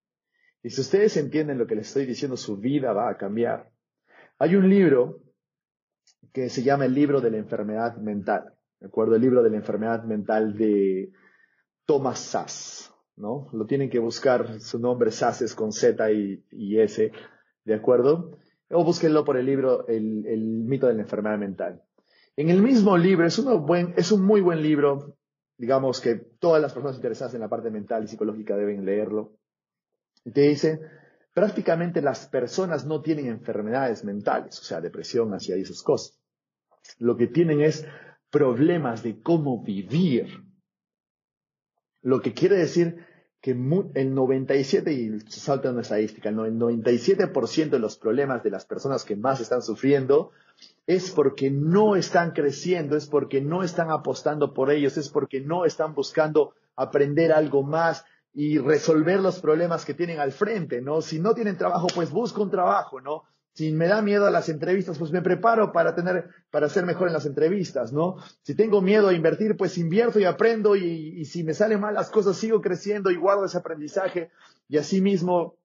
Y 0.61 0.69
si 0.69 0.81
ustedes 0.81 1.17
entienden 1.17 1.57
lo 1.57 1.67
que 1.67 1.75
les 1.75 1.87
estoy 1.87 2.05
diciendo, 2.05 2.37
su 2.37 2.57
vida 2.57 2.93
va 2.93 3.09
a 3.09 3.17
cambiar. 3.17 3.69
Hay 4.39 4.55
un 4.55 4.69
libro 4.69 5.21
que 6.31 6.49
se 6.49 6.63
llama 6.63 6.85
el 6.85 6.93
libro 6.93 7.21
de 7.21 7.31
la 7.31 7.37
enfermedad 7.37 7.97
mental. 7.97 8.53
¿De 8.79 8.87
acuerdo? 8.87 9.15
El 9.15 9.21
libro 9.21 9.43
de 9.43 9.49
la 9.49 9.57
enfermedad 9.57 10.03
mental 10.03 10.57
de 10.57 11.11
Thomas 11.85 12.19
Sass. 12.19 12.92
¿No? 13.15 13.49
Lo 13.53 13.65
tienen 13.65 13.89
que 13.89 13.99
buscar, 13.99 14.59
su 14.59 14.79
nombre 14.79 15.09
es 15.09 15.55
con 15.55 15.71
Z 15.71 16.11
y, 16.11 16.79
S. 16.79 17.11
¿De 17.65 17.73
acuerdo? 17.73 18.37
O 18.69 18.83
búsquenlo 18.83 19.23
por 19.23 19.37
el 19.37 19.45
libro 19.45 19.87
el, 19.87 20.25
el, 20.25 20.41
mito 20.41 20.87
de 20.87 20.95
la 20.95 21.01
enfermedad 21.01 21.37
mental. 21.37 21.83
En 22.35 22.49
el 22.49 22.61
mismo 22.61 22.97
libro, 22.97 23.25
es, 23.25 23.37
uno 23.37 23.59
buen, 23.59 23.93
es 23.95 24.11
un 24.11 24.23
muy 24.23 24.41
buen 24.41 24.61
libro, 24.61 25.17
digamos 25.57 26.01
que 26.01 26.15
todas 26.15 26.61
las 26.61 26.73
personas 26.73 26.95
interesadas 26.95 27.33
en 27.35 27.41
la 27.41 27.49
parte 27.49 27.69
mental 27.69 28.03
y 28.03 28.07
psicológica 28.07 28.57
deben 28.57 28.85
leerlo. 28.85 29.37
Y 30.25 30.31
te 30.31 30.41
dice, 30.41 30.79
prácticamente 31.33 32.01
las 32.01 32.27
personas 32.27 32.85
no 32.85 33.01
tienen 33.01 33.27
enfermedades 33.27 34.03
mentales, 34.03 34.59
o 34.59 34.63
sea, 34.63 34.81
depresión, 34.81 35.33
ansiedad 35.33 35.59
y 35.59 35.63
esas 35.63 35.83
cosas. 35.83 36.19
Lo 36.97 37.15
que 37.17 37.27
tienen 37.27 37.61
es 37.61 37.85
problemas 38.29 39.03
de 39.03 39.21
cómo 39.21 39.63
vivir. 39.63 40.43
Lo 42.03 42.21
que 42.21 42.33
quiere 42.33 42.57
decir 42.57 43.05
que 43.41 43.51
el 43.51 44.13
97, 44.13 44.93
y 44.93 45.19
salta 45.27 45.71
una 45.71 45.81
estadística, 45.81 46.29
el 46.29 46.35
97% 46.35 47.69
de 47.69 47.79
los 47.79 47.97
problemas 47.97 48.43
de 48.43 48.51
las 48.51 48.65
personas 48.65 49.03
que 49.03 49.15
más 49.15 49.41
están 49.41 49.61
sufriendo 49.61 50.31
es 50.85 51.09
porque 51.11 51.49
no 51.49 51.95
están 51.95 52.31
creciendo, 52.31 52.95
es 52.95 53.07
porque 53.07 53.41
no 53.41 53.63
están 53.63 53.89
apostando 53.89 54.53
por 54.53 54.71
ellos, 54.71 54.97
es 54.97 55.09
porque 55.09 55.41
no 55.41 55.65
están 55.65 55.95
buscando 55.95 56.53
aprender 56.75 57.33
algo 57.33 57.63
más, 57.63 58.05
y 58.33 58.57
resolver 58.57 59.19
los 59.19 59.39
problemas 59.39 59.85
que 59.85 59.93
tienen 59.93 60.19
al 60.19 60.31
frente, 60.31 60.81
¿no? 60.81 61.01
Si 61.01 61.19
no 61.19 61.33
tienen 61.33 61.57
trabajo, 61.57 61.87
pues 61.93 62.09
busco 62.09 62.41
un 62.41 62.49
trabajo, 62.49 62.99
¿no? 62.99 63.23
Si 63.55 63.71
me 63.71 63.87
da 63.87 64.01
miedo 64.01 64.25
a 64.25 64.31
las 64.31 64.49
entrevistas, 64.49 64.97
pues 64.97 65.11
me 65.11 65.21
preparo 65.21 65.71
para 65.71 65.93
tener, 65.93 66.29
para 66.49 66.69
ser 66.69 66.85
mejor 66.85 67.07
en 67.07 67.13
las 67.13 67.27
entrevistas, 67.27 67.93
¿no? 67.93 68.17
Si 68.41 68.55
tengo 68.55 68.81
miedo 68.81 69.09
a 69.09 69.13
invertir, 69.13 69.55
pues 69.55 69.77
invierto 69.77 70.19
y 70.19 70.25
aprendo 70.25 70.75
y, 70.75 71.23
si 71.25 71.43
me 71.43 71.53
salen 71.53 71.79
mal 71.79 71.93
las 71.93 72.09
cosas, 72.09 72.35
sigo 72.35 72.61
creciendo 72.61 73.11
y 73.11 73.15
guardo 73.15 73.45
ese 73.45 73.59
aprendizaje 73.59 74.31
y 74.67 74.77
así 74.77 75.01
mismo 75.01 75.55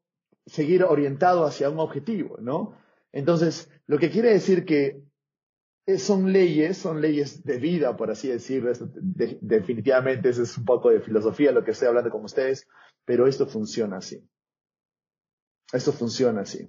seguir 0.47 0.85
orientado 0.85 1.47
hacia 1.47 1.71
un 1.71 1.79
objetivo, 1.79 2.37
¿no? 2.41 2.75
Entonces, 3.11 3.71
lo 3.87 3.99
que 3.99 4.11
quiere 4.11 4.33
decir 4.33 4.67
que 4.67 5.03
son 5.97 6.31
leyes, 6.31 6.77
son 6.77 7.01
leyes 7.01 7.43
de 7.45 7.59
vida, 7.59 7.97
por 7.97 8.11
así 8.11 8.29
decirlo. 8.29 8.71
definitivamente, 9.41 10.29
eso 10.29 10.43
es 10.43 10.59
un 10.59 10.67
poco 10.67 10.91
de 10.91 11.01
filosofía 11.01 11.53
lo 11.53 11.65
que 11.65 11.71
estoy 11.71 11.89
hablando 11.89 12.11
con 12.11 12.25
ustedes, 12.25 12.69
pero 13.07 13.27
esto 13.27 13.47
funciona 13.47 13.97
así. 13.97 14.23
Esto 15.73 15.93
funciona 15.93 16.43
así. 16.43 16.69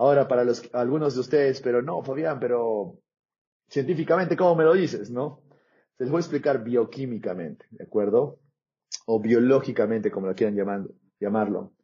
Ahora, 0.00 0.26
para 0.26 0.50
algunos 0.72 1.14
de 1.14 1.20
ustedes, 1.20 1.60
pero 1.60 1.82
no, 1.82 2.02
Fabián, 2.02 2.40
pero 2.40 3.00
científicamente, 3.68 4.34
¿cómo 4.34 4.54
me 4.54 4.64
lo 4.64 4.72
dices? 4.72 5.10
¿No? 5.10 5.42
Se 5.98 6.04
les 6.04 6.10
voy 6.10 6.20
a 6.20 6.20
explicar 6.20 6.64
bioquímicamente, 6.64 7.66
¿de 7.70 7.84
acuerdo? 7.84 8.40
O 9.04 9.20
biológicamente, 9.20 10.10
como 10.10 10.26
lo 10.26 10.34
quieran 10.34 10.56
llamarlo. 11.20 11.74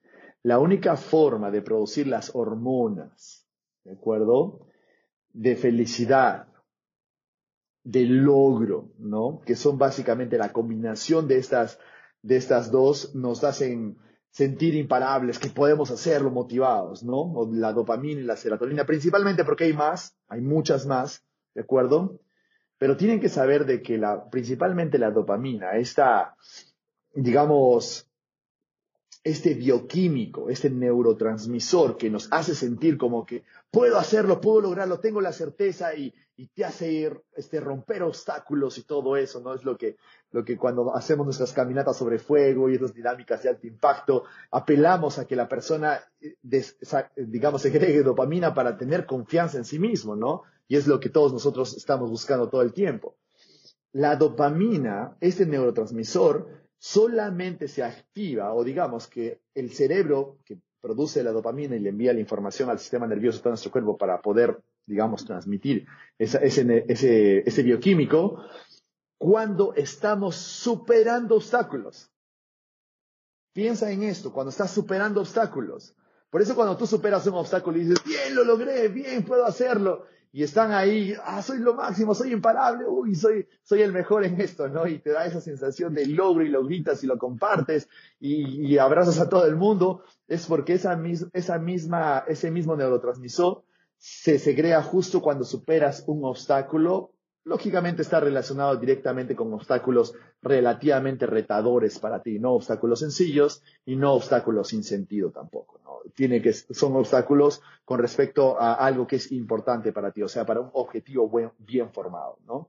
La 0.43 0.59
única 0.59 0.97
forma 0.97 1.51
de 1.51 1.61
producir 1.61 2.07
las 2.07 2.35
hormonas, 2.35 3.47
¿de 3.85 3.93
acuerdo? 3.93 4.67
de 5.37 5.55
felicidad, 5.55 6.49
de 7.85 8.07
logro, 8.07 8.95
¿no? 8.99 9.43
Que 9.45 9.55
son 9.55 9.77
básicamente 9.77 10.39
la 10.39 10.51
combinación 10.51 11.29
de 11.29 11.37
estas, 11.37 11.79
de 12.23 12.37
estas 12.37 12.71
dos, 12.71 13.15
nos 13.15 13.45
hacen 13.45 13.99
sentir 14.37 14.75
imparables, 14.75 15.39
que 15.39 15.49
podemos 15.49 15.91
hacerlo 15.91 16.31
motivados, 16.31 17.03
¿no? 17.03 17.49
la 17.55 17.73
dopamina 17.73 18.21
y 18.21 18.25
la 18.25 18.37
serotonina, 18.37 18.85
principalmente 18.85 19.47
porque 19.47 19.65
hay 19.65 19.73
más, 19.73 20.15
hay 20.29 20.43
muchas 20.43 20.85
más, 20.85 21.25
¿de 21.55 21.63
acuerdo? 21.63 22.21
Pero 22.77 22.99
tienen 22.99 23.19
que 23.19 23.31
saber 23.31 23.65
de 23.65 23.81
que 23.81 23.97
la, 23.97 24.29
principalmente 24.29 24.99
la 24.99 25.11
dopamina, 25.11 25.79
esta, 25.79 26.37
digamos, 27.15 28.11
este 29.25 29.55
bioquímico, 29.55 30.51
este 30.51 30.69
neurotransmisor 30.69 31.97
que 31.97 32.11
nos 32.11 32.29
hace 32.31 32.55
sentir 32.55 32.99
como 32.99 33.25
que 33.25 33.43
puedo 33.71 33.97
hacerlo, 33.97 34.43
puedo 34.43 34.61
lograrlo, 34.61 35.01
tengo 35.01 35.23
la 35.23 35.33
certeza 35.33 35.95
y, 35.95 36.13
te 36.55 36.67
hace 36.67 36.93
ir, 36.93 37.23
este, 37.35 37.59
romper 37.61 38.03
obstáculos 38.03 38.77
y 38.77 38.83
todo 38.83 39.17
eso, 39.17 39.41
¿no? 39.41 39.55
Es 39.55 39.65
lo 39.65 39.79
que, 39.79 39.97
lo 40.37 40.45
que 40.45 40.59
cuando 40.59 40.95
hacemos 40.95 41.25
nuestras 41.25 41.55
caminatas 41.55 41.97
sobre 41.97 42.19
fuego 42.19 42.69
y 42.69 42.75
esas 42.75 42.93
dinámicas 42.93 43.43
de 43.43 43.49
alto 43.49 43.67
impacto, 43.67 44.25
apelamos 44.51 45.19
a 45.19 45.25
que 45.27 45.35
la 45.35 45.49
persona, 45.49 45.99
eh, 46.21 46.37
digamos, 47.17 47.63
segregue 47.63 48.03
dopamina 48.03 48.53
para 48.53 48.77
tener 48.77 49.07
confianza 49.07 49.57
en 49.57 49.65
sí 49.65 49.79
mismo, 49.79 50.15
¿no? 50.15 50.43
Y 50.69 50.77
es 50.77 50.87
lo 50.87 51.01
que 51.01 51.09
todos 51.09 51.33
nosotros 51.33 51.75
estamos 51.75 52.11
buscando 52.11 52.51
todo 52.51 52.61
el 52.61 52.75
tiempo. 52.75 53.17
La 53.93 54.17
dopamina, 54.17 55.17
este 55.21 55.47
neurotransmisor, 55.47 56.67
solamente 56.77 57.67
se 57.67 57.83
activa, 57.83 58.53
o 58.53 58.63
digamos 58.63 59.07
que 59.07 59.41
el 59.55 59.71
cerebro 59.71 60.37
que 60.45 60.59
produce 60.83 61.25
la 61.25 61.33
dopamina 61.33 61.77
y 61.77 61.79
le 61.79 61.89
envía 61.89 62.13
la 62.13 62.21
información 62.21 62.69
al 62.69 62.79
sistema 62.79 63.07
nervioso 63.07 63.41
de 63.43 63.49
nuestro 63.49 63.71
cuerpo 63.71 63.97
para 63.97 64.21
poder, 64.21 64.59
digamos, 64.85 65.25
transmitir 65.25 65.87
ese, 66.19 66.45
ese 66.87 67.63
bioquímico, 67.63 68.45
cuando 69.19 69.75
estamos 69.75 70.37
superando 70.37 71.37
obstáculos. 71.37 72.11
Piensa 73.53 73.91
en 73.91 74.03
esto, 74.03 74.33
cuando 74.33 74.51
estás 74.51 74.71
superando 74.71 75.21
obstáculos. 75.21 75.95
Por 76.31 76.43
eso 76.43 76.55
cuando 76.55 76.77
tú 76.77 76.87
superas 76.87 77.27
un 77.27 77.35
obstáculo 77.35 77.79
y 77.79 77.85
dices, 77.85 78.05
bien, 78.05 78.35
lo 78.35 78.45
logré, 78.45 78.89
bien, 78.89 79.25
puedo 79.25 79.47
hacerlo, 79.47 80.05
y 80.37 80.43
están 80.43 80.73
ahí, 80.73 81.15
ah, 81.25 81.41
soy 81.41 81.61
lo 81.61 81.73
máximo, 81.73 82.15
soy 82.15 82.35
imparable, 82.35 82.85
uy, 82.87 83.15
soy, 83.15 83.49
soy 83.63 83.81
el 83.81 83.91
mejor 83.91 84.23
en 84.23 84.39
esto, 84.39 84.69
¿no? 84.69 84.87
Y 84.87 84.99
te 84.99 85.09
da 85.09 85.25
esa 85.25 85.41
sensación 85.41 85.95
de 85.95 86.05
logro 86.05 86.45
y 86.45 86.51
lo 86.51 86.63
gritas 86.63 87.03
y 87.03 87.07
lo 87.07 87.17
compartes 87.17 87.89
y, 88.21 88.77
abrazas 88.77 89.19
a 89.19 89.31
todo 89.31 89.47
el 89.47 89.57
mundo, 89.57 90.05
es 90.29 90.47
porque 90.47 90.75
esa, 90.75 91.01
esa 91.33 91.59
misma, 91.59 92.23
ese 92.29 92.51
mismo 92.51 92.77
neurotransmisor 92.77 93.65
se 93.97 94.39
segrega 94.39 94.83
justo 94.83 95.23
cuando 95.23 95.45
superas 95.45 96.05
un 96.07 96.23
obstáculo 96.27 97.13
lógicamente 97.47 98.03
está 98.03 98.19
relacionado 98.19 98.77
directamente 98.77 99.37
con 99.37 99.53
obstáculos 99.55 100.15
relativamente 100.43 101.27
retadores 101.27 101.99
para 102.01 102.21
ti, 102.21 102.41
no 102.41 102.53
obstáculos 102.53 102.99
sencillos 102.99 103.63
y 103.85 103.95
no 103.95 104.15
obstáculos 104.15 104.69
sin 104.69 104.83
sentido 104.83 105.31
tampoco. 105.31 105.81
¿no? 105.85 106.01
Tiene 106.15 106.43
que, 106.43 106.53
son 106.53 106.97
obstáculos 106.97 107.63
con 107.85 108.01
respecto 108.01 108.61
a 108.61 108.75
algo 108.75 109.07
que 109.07 109.17
es 109.17 109.31
importante 109.31 109.93
para 109.93 110.11
ti, 110.11 110.23
o 110.23 110.29
sea, 110.29 110.45
para 110.45 110.61
un 110.61 110.71
objetivo 110.73 111.31
bien 111.59 111.93
formado, 111.93 112.39
¿no? 112.47 112.69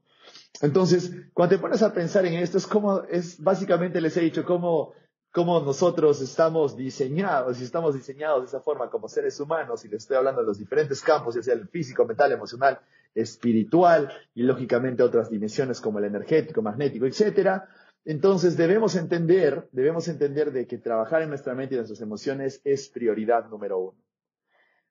Entonces, 0.61 1.11
cuando 1.33 1.55
te 1.55 1.61
pones 1.61 1.81
a 1.81 1.93
pensar 1.93 2.25
en 2.25 2.33
esto, 2.33 2.57
es 2.57 2.67
como, 2.67 3.01
es 3.03 3.41
básicamente 3.41 4.01
les 4.01 4.15
he 4.17 4.21
dicho 4.21 4.43
cómo 4.43 4.93
cómo 5.37 5.59
nosotros 5.59 6.19
estamos 6.21 6.75
diseñados 6.75 7.59
y 7.59 7.63
estamos 7.63 7.93
diseñados 7.93 8.41
de 8.41 8.47
esa 8.47 8.59
forma 8.59 8.89
como 8.89 9.07
seres 9.07 9.39
humanos, 9.39 9.85
y 9.85 9.87
les 9.87 10.01
estoy 10.01 10.17
hablando 10.17 10.41
de 10.41 10.47
los 10.47 10.57
diferentes 10.57 10.99
campos, 11.01 11.35
ya 11.35 11.43
sea 11.43 11.53
el 11.53 11.67
físico, 11.67 12.05
mental, 12.05 12.31
emocional, 12.31 12.79
espiritual 13.17 14.11
y 14.33 14.43
lógicamente 14.43 15.03
otras 15.03 15.29
dimensiones 15.29 15.81
como 15.81 15.99
el 15.99 16.05
energético, 16.05 16.61
magnético, 16.61 17.05
etcétera. 17.05 17.67
Entonces 18.05 18.55
debemos 18.55 18.95
entender, 18.95 19.67
debemos 19.71 20.07
entender 20.07 20.51
de 20.51 20.67
que 20.67 20.77
trabajar 20.77 21.23
en 21.23 21.29
nuestra 21.29 21.55
mente 21.55 21.75
y 21.75 21.77
nuestras 21.77 22.01
emociones 22.01 22.61
es 22.63 22.89
prioridad 22.89 23.49
número 23.49 23.79
uno. 23.79 23.97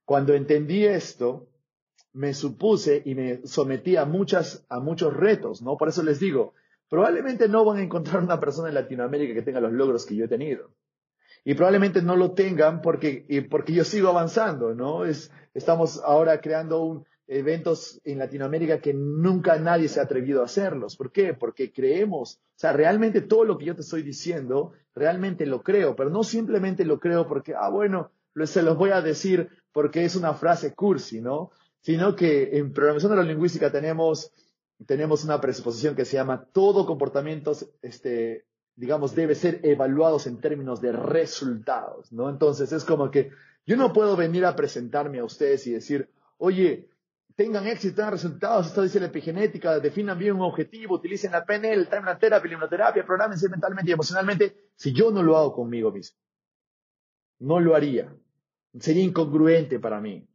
Cuando 0.05 0.35
entendí 0.35 0.85
esto, 0.85 1.49
me 2.13 2.35
supuse 2.35 3.03
y 3.05 3.15
me 3.15 3.47
sometí 3.47 3.97
a 3.97 4.05
muchas, 4.05 4.67
a 4.69 4.81
muchos 4.81 5.15
retos, 5.15 5.63
¿no? 5.63 5.77
Por 5.77 5.89
eso 5.89 6.03
les 6.03 6.21
digo, 6.21 6.55
probablemente 6.89 7.49
no 7.49 7.65
van 7.65 7.79
a 7.79 7.83
encontrar 7.83 8.23
una 8.23 8.41
persona 8.41 8.69
en 8.69 8.75
Latinoamérica 8.75 9.35
que 9.35 9.43
tenga 9.43 9.61
los 9.61 9.73
logros 9.73 10.05
que 10.05 10.17
yo 10.17 10.25
he 10.25 10.29
tenido. 10.29 10.71
Y 11.45 11.55
probablemente 11.55 12.03
no 12.03 12.17
lo 12.17 12.33
tengan 12.33 12.83
porque, 12.83 13.47
porque 13.51 13.73
yo 13.73 13.85
sigo 13.85 14.09
avanzando, 14.09 14.75
¿no? 14.75 15.05
Es, 15.05 15.31
estamos 15.55 16.03
ahora 16.05 16.41
creando 16.41 16.83
un, 16.83 17.07
eventos 17.29 18.01
en 18.05 18.19
Latinoamérica 18.19 18.81
que 18.81 18.95
nunca 18.95 19.59
nadie 19.59 19.89
se 19.89 20.01
ha 20.01 20.05
atrevido 20.05 20.43
a 20.43 20.45
hacerlos. 20.45 20.97
¿Por 20.97 21.11
qué? 21.11 21.35
Porque 21.35 21.73
creemos, 21.73 22.41
o 22.57 22.59
sea, 22.59 22.73
realmente 22.73 23.21
todo 23.21 23.45
lo 23.45 23.59
que 23.59 23.65
yo 23.65 23.75
te 23.75 23.83
estoy 23.83 24.03
diciendo, 24.03 24.73
realmente 24.95 25.47
lo 25.47 25.63
creo, 25.63 25.97
pero 25.97 26.11
no 26.11 26.23
simplemente 26.23 26.85
lo 26.85 27.01
creo 27.01 27.27
porque, 27.27 27.55
ah, 27.55 27.69
bueno, 27.69 28.11
se 28.45 28.63
los 28.63 28.77
voy 28.77 28.91
a 28.91 29.01
decir 29.01 29.49
porque 29.73 30.05
es 30.05 30.15
una 30.17 30.35
frase 30.35 30.75
cursi, 30.75 31.21
¿no? 31.21 31.51
Sino 31.81 32.15
que 32.15 32.59
en 32.59 32.73
programación 32.73 33.13
de 33.13 33.17
la 33.17 33.23
lingüística 33.25 33.71
tenemos 33.71 34.33
tenemos 34.85 35.25
una 35.25 35.41
presuposición 35.41 35.95
que 35.95 36.05
se 36.05 36.17
llama 36.17 36.45
todo 36.53 36.85
comportamiento, 36.85 37.53
este, 37.81 38.45
digamos, 38.75 39.15
debe 39.15 39.35
ser 39.35 39.61
evaluados 39.63 40.27
en 40.27 40.39
términos 40.41 40.81
de 40.81 40.93
resultados, 40.93 42.13
¿no? 42.13 42.29
Entonces 42.29 42.73
es 42.73 42.85
como 42.85 43.11
que 43.11 43.31
yo 43.65 43.77
no 43.77 43.93
puedo 43.93 44.17
venir 44.17 44.45
a 44.45 44.55
presentarme 44.55 45.19
a 45.19 45.25
ustedes 45.25 45.67
y 45.67 45.73
decir, 45.73 46.11
oye, 46.37 46.89
tengan 47.37 47.67
éxito, 47.67 47.97
tengan 47.97 48.13
resultados, 48.13 48.67
esto 48.67 48.83
dice 48.83 48.99
la 48.99 49.07
epigenética, 49.07 49.79
definan 49.79 50.19
bien 50.19 50.35
un 50.35 50.43
objetivo, 50.43 50.97
utilicen 50.97 51.33
la 51.33 51.45
PNL, 51.45 51.81
el 51.81 51.89
time 51.89 52.17
therapy, 52.19 52.49
la 52.49 52.55
hipnoterapia, 52.55 53.05
programense 53.05 53.49
mentalmente 53.49 53.91
y 53.91 53.93
emocionalmente, 53.93 54.57
si 54.75 54.93
yo 54.93 55.11
no 55.11 55.23
lo 55.23 55.37
hago 55.37 55.55
conmigo 55.55 55.93
mismo. 55.93 56.19
No 57.39 57.61
lo 57.61 57.77
haría. 57.77 58.13
Sería 58.81 59.05
incongruente 59.05 59.79
para 59.79 60.01
mí. 60.01 60.27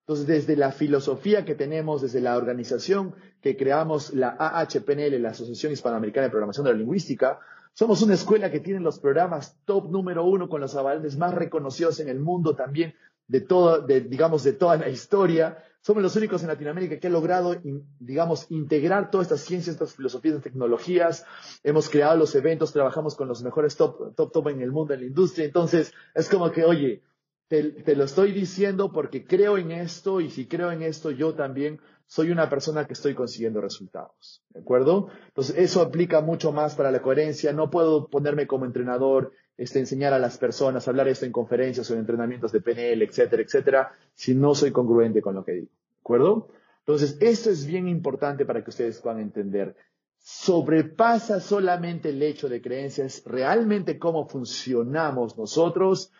Entonces, 0.00 0.26
desde 0.26 0.56
la 0.56 0.70
filosofía 0.70 1.46
que 1.46 1.54
tenemos, 1.54 2.02
desde 2.02 2.20
la 2.20 2.36
organización 2.36 3.14
que 3.40 3.56
creamos, 3.56 4.12
la 4.12 4.36
AHPNL, 4.38 5.20
la 5.22 5.30
Asociación 5.30 5.72
Hispanoamericana 5.72 6.26
de 6.26 6.30
Programación 6.30 6.66
de 6.66 6.72
la 6.72 6.78
Lingüística, 6.78 7.40
somos 7.72 8.02
una 8.02 8.12
escuela 8.12 8.50
que 8.50 8.60
tiene 8.60 8.80
los 8.80 9.00
programas 9.00 9.58
top 9.64 9.90
número 9.90 10.24
uno 10.24 10.50
con 10.50 10.60
los 10.60 10.76
avales 10.76 11.16
más 11.16 11.34
reconocidos 11.34 12.00
en 12.00 12.10
el 12.10 12.20
mundo 12.20 12.54
también 12.54 12.94
de 13.26 13.40
todo, 13.40 13.80
de, 13.80 14.00
digamos, 14.00 14.44
de 14.44 14.52
toda 14.52 14.76
la 14.76 14.88
historia. 14.88 15.62
Somos 15.80 16.02
los 16.02 16.16
únicos 16.16 16.42
en 16.42 16.48
Latinoamérica 16.48 16.98
que 16.98 17.06
han 17.06 17.12
logrado, 17.12 17.56
digamos, 17.98 18.46
integrar 18.50 19.10
todas 19.10 19.26
estas 19.26 19.40
ciencias, 19.40 19.74
estas 19.74 19.94
filosofías, 19.94 20.36
estas 20.36 20.52
tecnologías. 20.52 21.26
Hemos 21.62 21.90
creado 21.90 22.16
los 22.16 22.34
eventos, 22.34 22.72
trabajamos 22.72 23.14
con 23.14 23.28
los 23.28 23.42
mejores 23.42 23.76
top, 23.76 24.14
top, 24.14 24.32
top 24.32 24.48
en 24.48 24.62
el 24.62 24.72
mundo, 24.72 24.94
en 24.94 25.00
la 25.00 25.06
industria. 25.06 25.44
Entonces, 25.44 25.92
es 26.14 26.28
como 26.28 26.50
que, 26.50 26.64
oye, 26.64 27.02
te 27.48 27.94
lo 27.94 28.04
estoy 28.04 28.32
diciendo 28.32 28.90
porque 28.90 29.24
creo 29.24 29.58
en 29.58 29.70
esto 29.70 30.20
y 30.20 30.30
si 30.30 30.46
creo 30.46 30.72
en 30.72 30.82
esto, 30.82 31.10
yo 31.10 31.34
también 31.34 31.80
soy 32.06 32.30
una 32.30 32.48
persona 32.48 32.86
que 32.86 32.92
estoy 32.92 33.14
consiguiendo 33.14 33.60
resultados. 33.60 34.42
¿De 34.50 34.60
acuerdo? 34.60 35.08
Entonces, 35.28 35.56
eso 35.58 35.80
aplica 35.80 36.20
mucho 36.20 36.52
más 36.52 36.74
para 36.74 36.90
la 36.90 37.02
coherencia. 37.02 37.52
No 37.52 37.70
puedo 37.70 38.08
ponerme 38.08 38.46
como 38.46 38.64
entrenador, 38.64 39.32
este, 39.56 39.78
enseñar 39.78 40.12
a 40.12 40.18
las 40.18 40.38
personas, 40.38 40.86
hablar 40.86 41.08
esto 41.08 41.26
en 41.26 41.32
conferencias 41.32 41.90
o 41.90 41.94
en 41.94 42.00
entrenamientos 42.00 42.52
de 42.52 42.60
PNL, 42.60 43.02
etcétera, 43.02 43.42
etcétera, 43.42 43.92
si 44.14 44.34
no 44.34 44.54
soy 44.54 44.70
congruente 44.70 45.22
con 45.22 45.34
lo 45.34 45.44
que 45.44 45.52
digo. 45.52 45.66
¿De 45.66 46.00
acuerdo? 46.00 46.48
Entonces, 46.80 47.16
esto 47.20 47.50
es 47.50 47.64
bien 47.64 47.88
importante 47.88 48.44
para 48.44 48.62
que 48.62 48.70
ustedes 48.70 49.00
puedan 49.00 49.20
entender. 49.20 49.74
Sobrepasa 50.18 51.40
solamente 51.40 52.10
el 52.10 52.22
hecho 52.22 52.48
de 52.48 52.60
creencias, 52.60 53.22
realmente 53.24 53.98
cómo 53.98 54.26
funcionamos 54.26 55.36
nosotros 55.36 56.12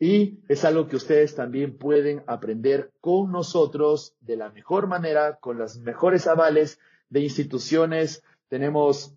y 0.00 0.38
es 0.48 0.64
algo 0.64 0.86
que 0.86 0.96
ustedes 0.96 1.34
también 1.34 1.76
pueden 1.76 2.22
aprender 2.26 2.92
con 3.00 3.32
nosotros 3.32 4.14
de 4.20 4.36
la 4.36 4.50
mejor 4.50 4.86
manera, 4.86 5.36
con 5.36 5.58
los 5.58 5.78
mejores 5.78 6.26
avales 6.28 6.78
de 7.08 7.20
instituciones. 7.20 8.22
Tenemos 8.48 9.14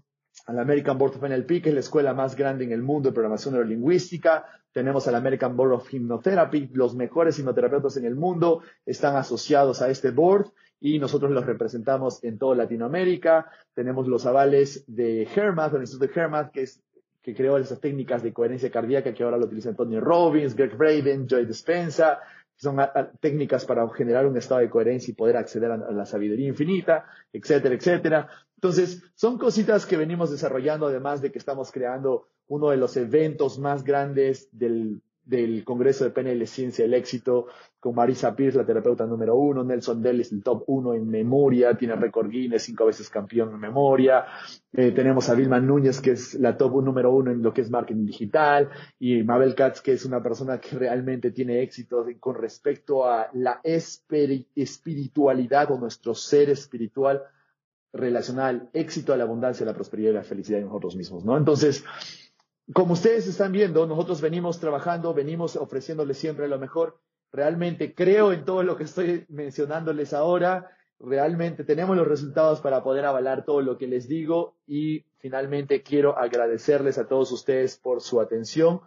al 0.48 0.60
American 0.60 0.98
Board 0.98 1.18
of 1.18 1.24
NLP, 1.24 1.62
que 1.62 1.70
es 1.70 1.74
la 1.74 1.82
escuela 1.82 2.14
más 2.14 2.36
grande 2.36 2.64
en 2.64 2.72
el 2.72 2.82
mundo 2.82 3.10
de 3.10 3.14
programación 3.14 3.54
neurolingüística. 3.54 4.46
Tenemos 4.72 5.08
al 5.08 5.16
American 5.16 5.56
Board 5.56 5.74
of 5.74 5.94
Hypnotherapy, 5.94 6.70
los 6.74 6.96
mejores 6.96 7.38
hipnoterapeutas 7.38 7.98
en 7.98 8.06
el 8.06 8.16
mundo 8.16 8.62
están 8.86 9.18
asociados 9.18 9.82
a 9.82 9.90
este 9.90 10.12
board 10.12 10.52
y 10.80 10.98
nosotros 10.98 11.32
los 11.32 11.46
representamos 11.46 12.24
en 12.24 12.40
toda 12.40 12.56
Latinoamérica. 12.56 13.52
Tenemos 13.76 14.08
los 14.08 14.26
avales 14.26 14.84
de 14.88 15.28
HERMAT, 15.36 15.76
el 15.76 15.82
Instituto 15.82 16.08
de 16.08 16.20
HERMAT, 16.20 16.52
que 16.52 16.64
es 16.64 16.82
que 17.22 17.36
creó 17.36 17.58
esas 17.58 17.80
técnicas 17.80 18.24
de 18.24 18.34
coherencia 18.34 18.72
cardíaca 18.72 19.14
que 19.14 19.24
ahora 19.24 19.38
lo 19.38 19.46
utiliza 19.46 19.76
Tony 19.76 20.00
Robbins, 20.00 20.56
Greg 20.56 20.76
Braden, 20.76 21.28
Joy 21.28 21.46
Dispensa, 21.46 22.20
que 22.56 22.62
son 22.62 22.78
técnicas 23.20 23.66
para 23.66 23.88
generar 23.90 24.26
un 24.26 24.38
estado 24.38 24.62
de 24.62 24.70
coherencia 24.70 25.12
y 25.12 25.16
poder 25.16 25.38
acceder 25.38 25.72
a, 25.72 25.78
la 25.78 26.06
sabiduría 26.06 26.48
infinita, 26.48 27.06
etcétera, 27.32 27.76
etcétera. 27.76 28.30
Entonces, 28.56 29.04
son 29.16 29.38
cositas 29.38 29.86
que 29.86 29.98
venimos 29.98 30.32
desarrollando, 30.32 30.88
además 30.88 31.22
de 31.22 31.32
que 31.32 31.40
estamos 31.40 31.72
creando 31.72 32.28
uno 32.48 32.70
de 32.70 32.78
los 32.78 32.98
eventos 32.98 33.60
más 33.60 33.84
grandes 33.84 34.50
del 34.52 35.02
del 35.24 35.64
Congreso 35.64 36.04
de 36.04 36.12
PNL 36.12 36.46
Ciencia 36.48 36.86
el 36.86 36.94
Éxito, 36.94 37.48
con 37.80 37.96
Marisa 37.96 38.36
Pierce, 38.36 38.58
la 38.58 38.66
terapeuta 38.66 39.06
número 39.06 39.36
uno, 39.36 39.64
Nelson 39.64 40.02
Dellis, 40.02 40.32
el 40.32 40.44
top 40.44 40.64
uno 40.68 40.94
en 40.94 41.08
memoria, 41.08 41.76
tiene 41.76 41.96
récord 41.96 42.30
Guinness, 42.30 42.64
cinco 42.64 42.86
veces 42.86 43.10
campeón 43.10 43.54
en 43.54 43.60
memoria, 43.60 44.26
eh, 44.74 44.92
tenemos 44.92 45.30
a 45.30 45.34
Vilma 45.34 45.60
Núñez, 45.60 46.02
que 46.02 46.12
es 46.12 46.36
la 46.36 46.58
top 46.58 46.84
número 46.84 47.12
uno 47.12 47.32
en 47.32 47.42
lo 47.42 47.54
que 47.54 47.62
es 47.62 47.72
marketing 47.72 48.06
digital, 48.06 48.70
y 49.00 49.24
Mabel 49.24 49.56
Katz, 49.56 49.82
que 49.82 49.94
es 49.94 50.06
una 50.06 50.22
persona 50.22 50.60
que 50.60 50.78
realmente 50.78 51.32
tiene 51.32 51.62
éxito 51.62 52.06
con 52.20 52.36
respecto 52.36 53.06
a 53.06 53.30
la 53.34 53.62
espiritualidad 53.64 55.72
o 55.72 55.80
nuestro 55.80 56.14
ser 56.14 56.50
espiritual 56.50 57.24
relacional, 57.94 58.70
éxito 58.74 59.14
a 59.14 59.18
la 59.18 59.24
abundancia, 59.24 59.66
la 59.66 59.74
prosperidad 59.74 60.12
y 60.12 60.14
la 60.14 60.24
felicidad 60.24 60.60
en 60.60 60.68
nosotros 60.68 60.96
mismos, 60.96 61.26
¿no? 61.26 61.38
Entonces, 61.38 61.84
como 62.74 62.94
ustedes 62.94 63.28
están 63.28 63.52
viendo, 63.52 63.86
nosotros 63.86 64.22
venimos 64.22 64.60
trabajando, 64.60 65.14
venimos 65.14 65.56
ofreciéndoles 65.56 66.18
siempre 66.18 66.48
lo 66.48 66.60
mejor. 66.60 67.00
Realmente 67.32 67.94
creo 67.94 68.34
en 68.34 68.46
todo 68.46 68.64
lo 68.64 68.78
que 68.78 68.84
estoy 68.84 69.26
mencionándoles 69.30 70.14
ahora. 70.14 70.70
Realmente 71.00 71.64
tenemos 71.64 71.98
los 71.98 72.08
resultados 72.08 72.62
para 72.62 72.84
poder 72.84 73.06
avalar 73.06 73.46
todo 73.46 73.62
lo 73.62 73.78
que 73.78 73.88
les 73.88 74.08
digo 74.08 74.58
y 74.68 75.06
finalmente 75.18 75.82
quiero 75.82 76.18
agradecerles 76.18 76.98
a 76.98 77.08
todos 77.08 77.32
ustedes 77.32 77.78
por 77.78 78.02
su 78.02 78.22
atención. 78.22 78.82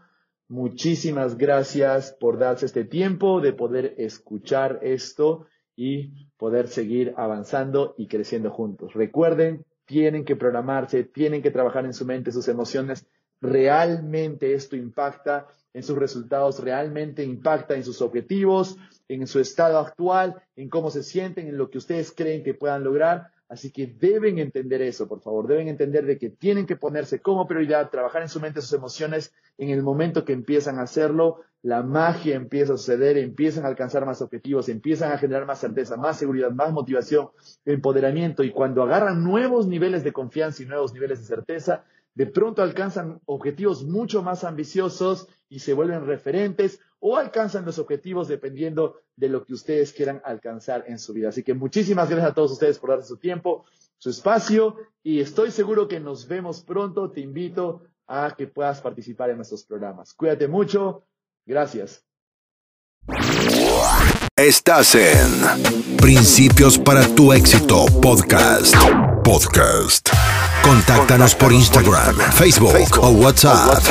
Muchísimas 0.49 1.37
gracias 1.37 2.17
por 2.21 2.39
darse 2.39 2.67
este 2.67 2.85
tiempo 2.85 3.41
de 3.41 3.53
poder 3.53 3.95
escuchar 3.99 4.79
esto 4.83 5.47
y 5.75 6.29
poder 6.37 6.69
seguir 6.69 7.15
avanzando 7.17 7.95
y 7.99 8.07
creciendo 8.07 8.51
juntos. 8.51 8.95
Recuerden, 8.95 9.65
tienen 9.87 10.25
que 10.25 10.37
programarse, 10.37 11.05
tienen 11.05 11.43
que 11.43 11.51
trabajar 11.51 11.85
en 11.85 11.95
su 11.95 12.05
mente, 12.07 12.31
sus 12.31 12.49
emociones 12.49 13.07
realmente 13.45 14.55
esto 14.55 14.75
impacta 14.77 15.47
en 15.73 15.83
sus 15.83 15.99
resultados, 15.99 16.61
realmente 16.61 17.23
impacta 17.25 17.75
en 17.75 17.85
sus 17.85 18.01
objetivos, 18.01 18.77
en 19.09 19.27
su 19.27 19.41
estado 19.41 19.79
actual, 19.79 20.43
en 20.57 20.69
cómo 20.69 20.91
se 20.91 21.03
sienten, 21.03 21.49
en 21.49 21.59
lo 21.59 21.69
que 21.71 21.79
ustedes 21.79 22.13
creen 22.13 22.43
que 22.43 22.55
puedan 22.55 22.85
lograr. 22.85 23.29
Así 23.49 23.71
que 23.71 23.87
deben 23.87 24.39
entender 24.39 24.81
eso, 24.83 25.07
por 25.07 25.21
favor. 25.21 25.47
Deben 25.47 25.69
entender 25.69 26.07
de 26.07 26.19
que 26.19 26.31
tienen 26.31 26.65
que 26.65 26.77
ponerse 26.77 27.21
como 27.21 27.47
prioridad, 27.47 27.91
trabajar 27.91 28.23
en 28.23 28.29
su 28.29 28.41
mente 28.41 28.63
sus 28.63 28.73
emociones. 28.73 29.33
En 29.59 29.69
el 29.69 29.83
momento 29.83 30.25
que 30.25 30.33
empiezan 30.33 30.79
a 30.79 30.83
hacerlo, 30.83 31.41
la 31.63 31.83
magia 31.83 32.37
empieza 32.37 32.75
a 32.75 32.77
suceder, 32.77 33.19
empiezan 33.19 33.65
a 33.65 33.69
alcanzar 33.69 34.07
más 34.07 34.23
objetivos, 34.23 34.69
empiezan 34.69 35.13
a 35.13 35.19
generar 35.19 35.47
más 35.47 35.61
certeza, 35.61 35.97
más 35.97 36.19
seguridad, 36.19 36.51
más 36.51 36.73
motivación, 36.73 37.29
empoderamiento. 37.65 38.43
Y 38.43 38.51
cuando 38.51 38.83
agarran 38.83 39.23
nuevos 39.23 39.67
niveles 39.67 40.05
de 40.05 40.13
confianza 40.13 40.63
y 40.63 40.67
nuevos 40.67 40.93
niveles 40.95 41.21
de 41.21 41.27
certeza, 41.27 41.85
de 42.15 42.27
pronto 42.27 42.63
alcanzan 42.63 43.21
objetivos 43.27 43.85
mucho 43.85 44.23
más 44.23 44.45
ambiciosos 44.45 45.29
y 45.49 45.59
se 45.61 45.73
vuelven 45.73 46.07
referentes 46.07 46.81
o 47.01 47.17
alcanzan 47.17 47.65
los 47.65 47.79
objetivos 47.79 48.29
dependiendo 48.29 49.01
de 49.17 49.29
lo 49.29 49.45
que 49.45 49.55
ustedes 49.55 49.93
quieran 49.93 50.23
alcanzar 50.25 50.85
en 50.89 50.99
su 50.99 51.13
vida. 51.13 51.29
Así 51.29 51.43
que 51.43 51.55
muchísimas 51.55 52.09
gracias 52.09 52.31
a 52.31 52.35
todos 52.35 52.53
ustedes 52.53 52.79
por 52.79 52.91
darse 52.91 53.09
su 53.09 53.17
tiempo, 53.19 53.65
su 53.99 54.11
espacio 54.11 54.77
y 55.03 55.21
estoy 55.21 55.51
seguro 55.51 55.89
que 55.89 56.01
nos 56.01 56.27
vemos 56.29 56.63
pronto. 56.63 57.11
Te 57.11 57.21
invito 57.21 57.83
a 58.07 58.35
que 58.37 58.47
puedas 58.47 58.81
participar 58.81 59.31
en 59.31 59.37
nuestros 59.37 59.65
programas. 59.65 60.15
Cuídate 60.15 60.49
mucho. 60.49 61.05
Gracias. 61.45 62.05
Estás 64.37 64.95
en 64.95 65.97
Principios 65.99 66.79
para 66.79 67.07
tu 67.15 67.33
éxito 67.33 67.87
podcast. 68.01 68.75
Podcast. 69.23 70.14
Contáctanos 70.65 71.35
por 71.35 71.53
Instagram, 71.53 72.17
Facebook 72.33 72.99
o 73.01 73.11
WhatsApp. 73.11 73.85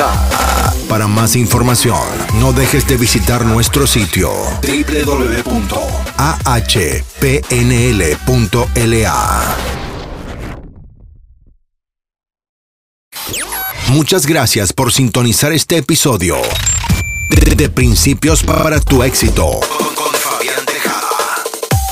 Para 0.88 1.06
más 1.06 1.36
información, 1.36 1.96
no 2.40 2.52
dejes 2.52 2.86
de 2.88 2.96
visitar 2.96 3.46
nuestro 3.46 3.86
sitio 3.86 4.32
www.ahpnl.la. 4.60 5.86
Muchas 13.88 14.26
gracias 14.26 14.72
por 14.72 14.92
sintonizar 14.92 15.52
este 15.52 15.76
episodio 15.76 16.36
de 17.56 17.68
Principios 17.68 18.42
para 18.42 18.80
tu 18.80 19.04
éxito 19.04 19.60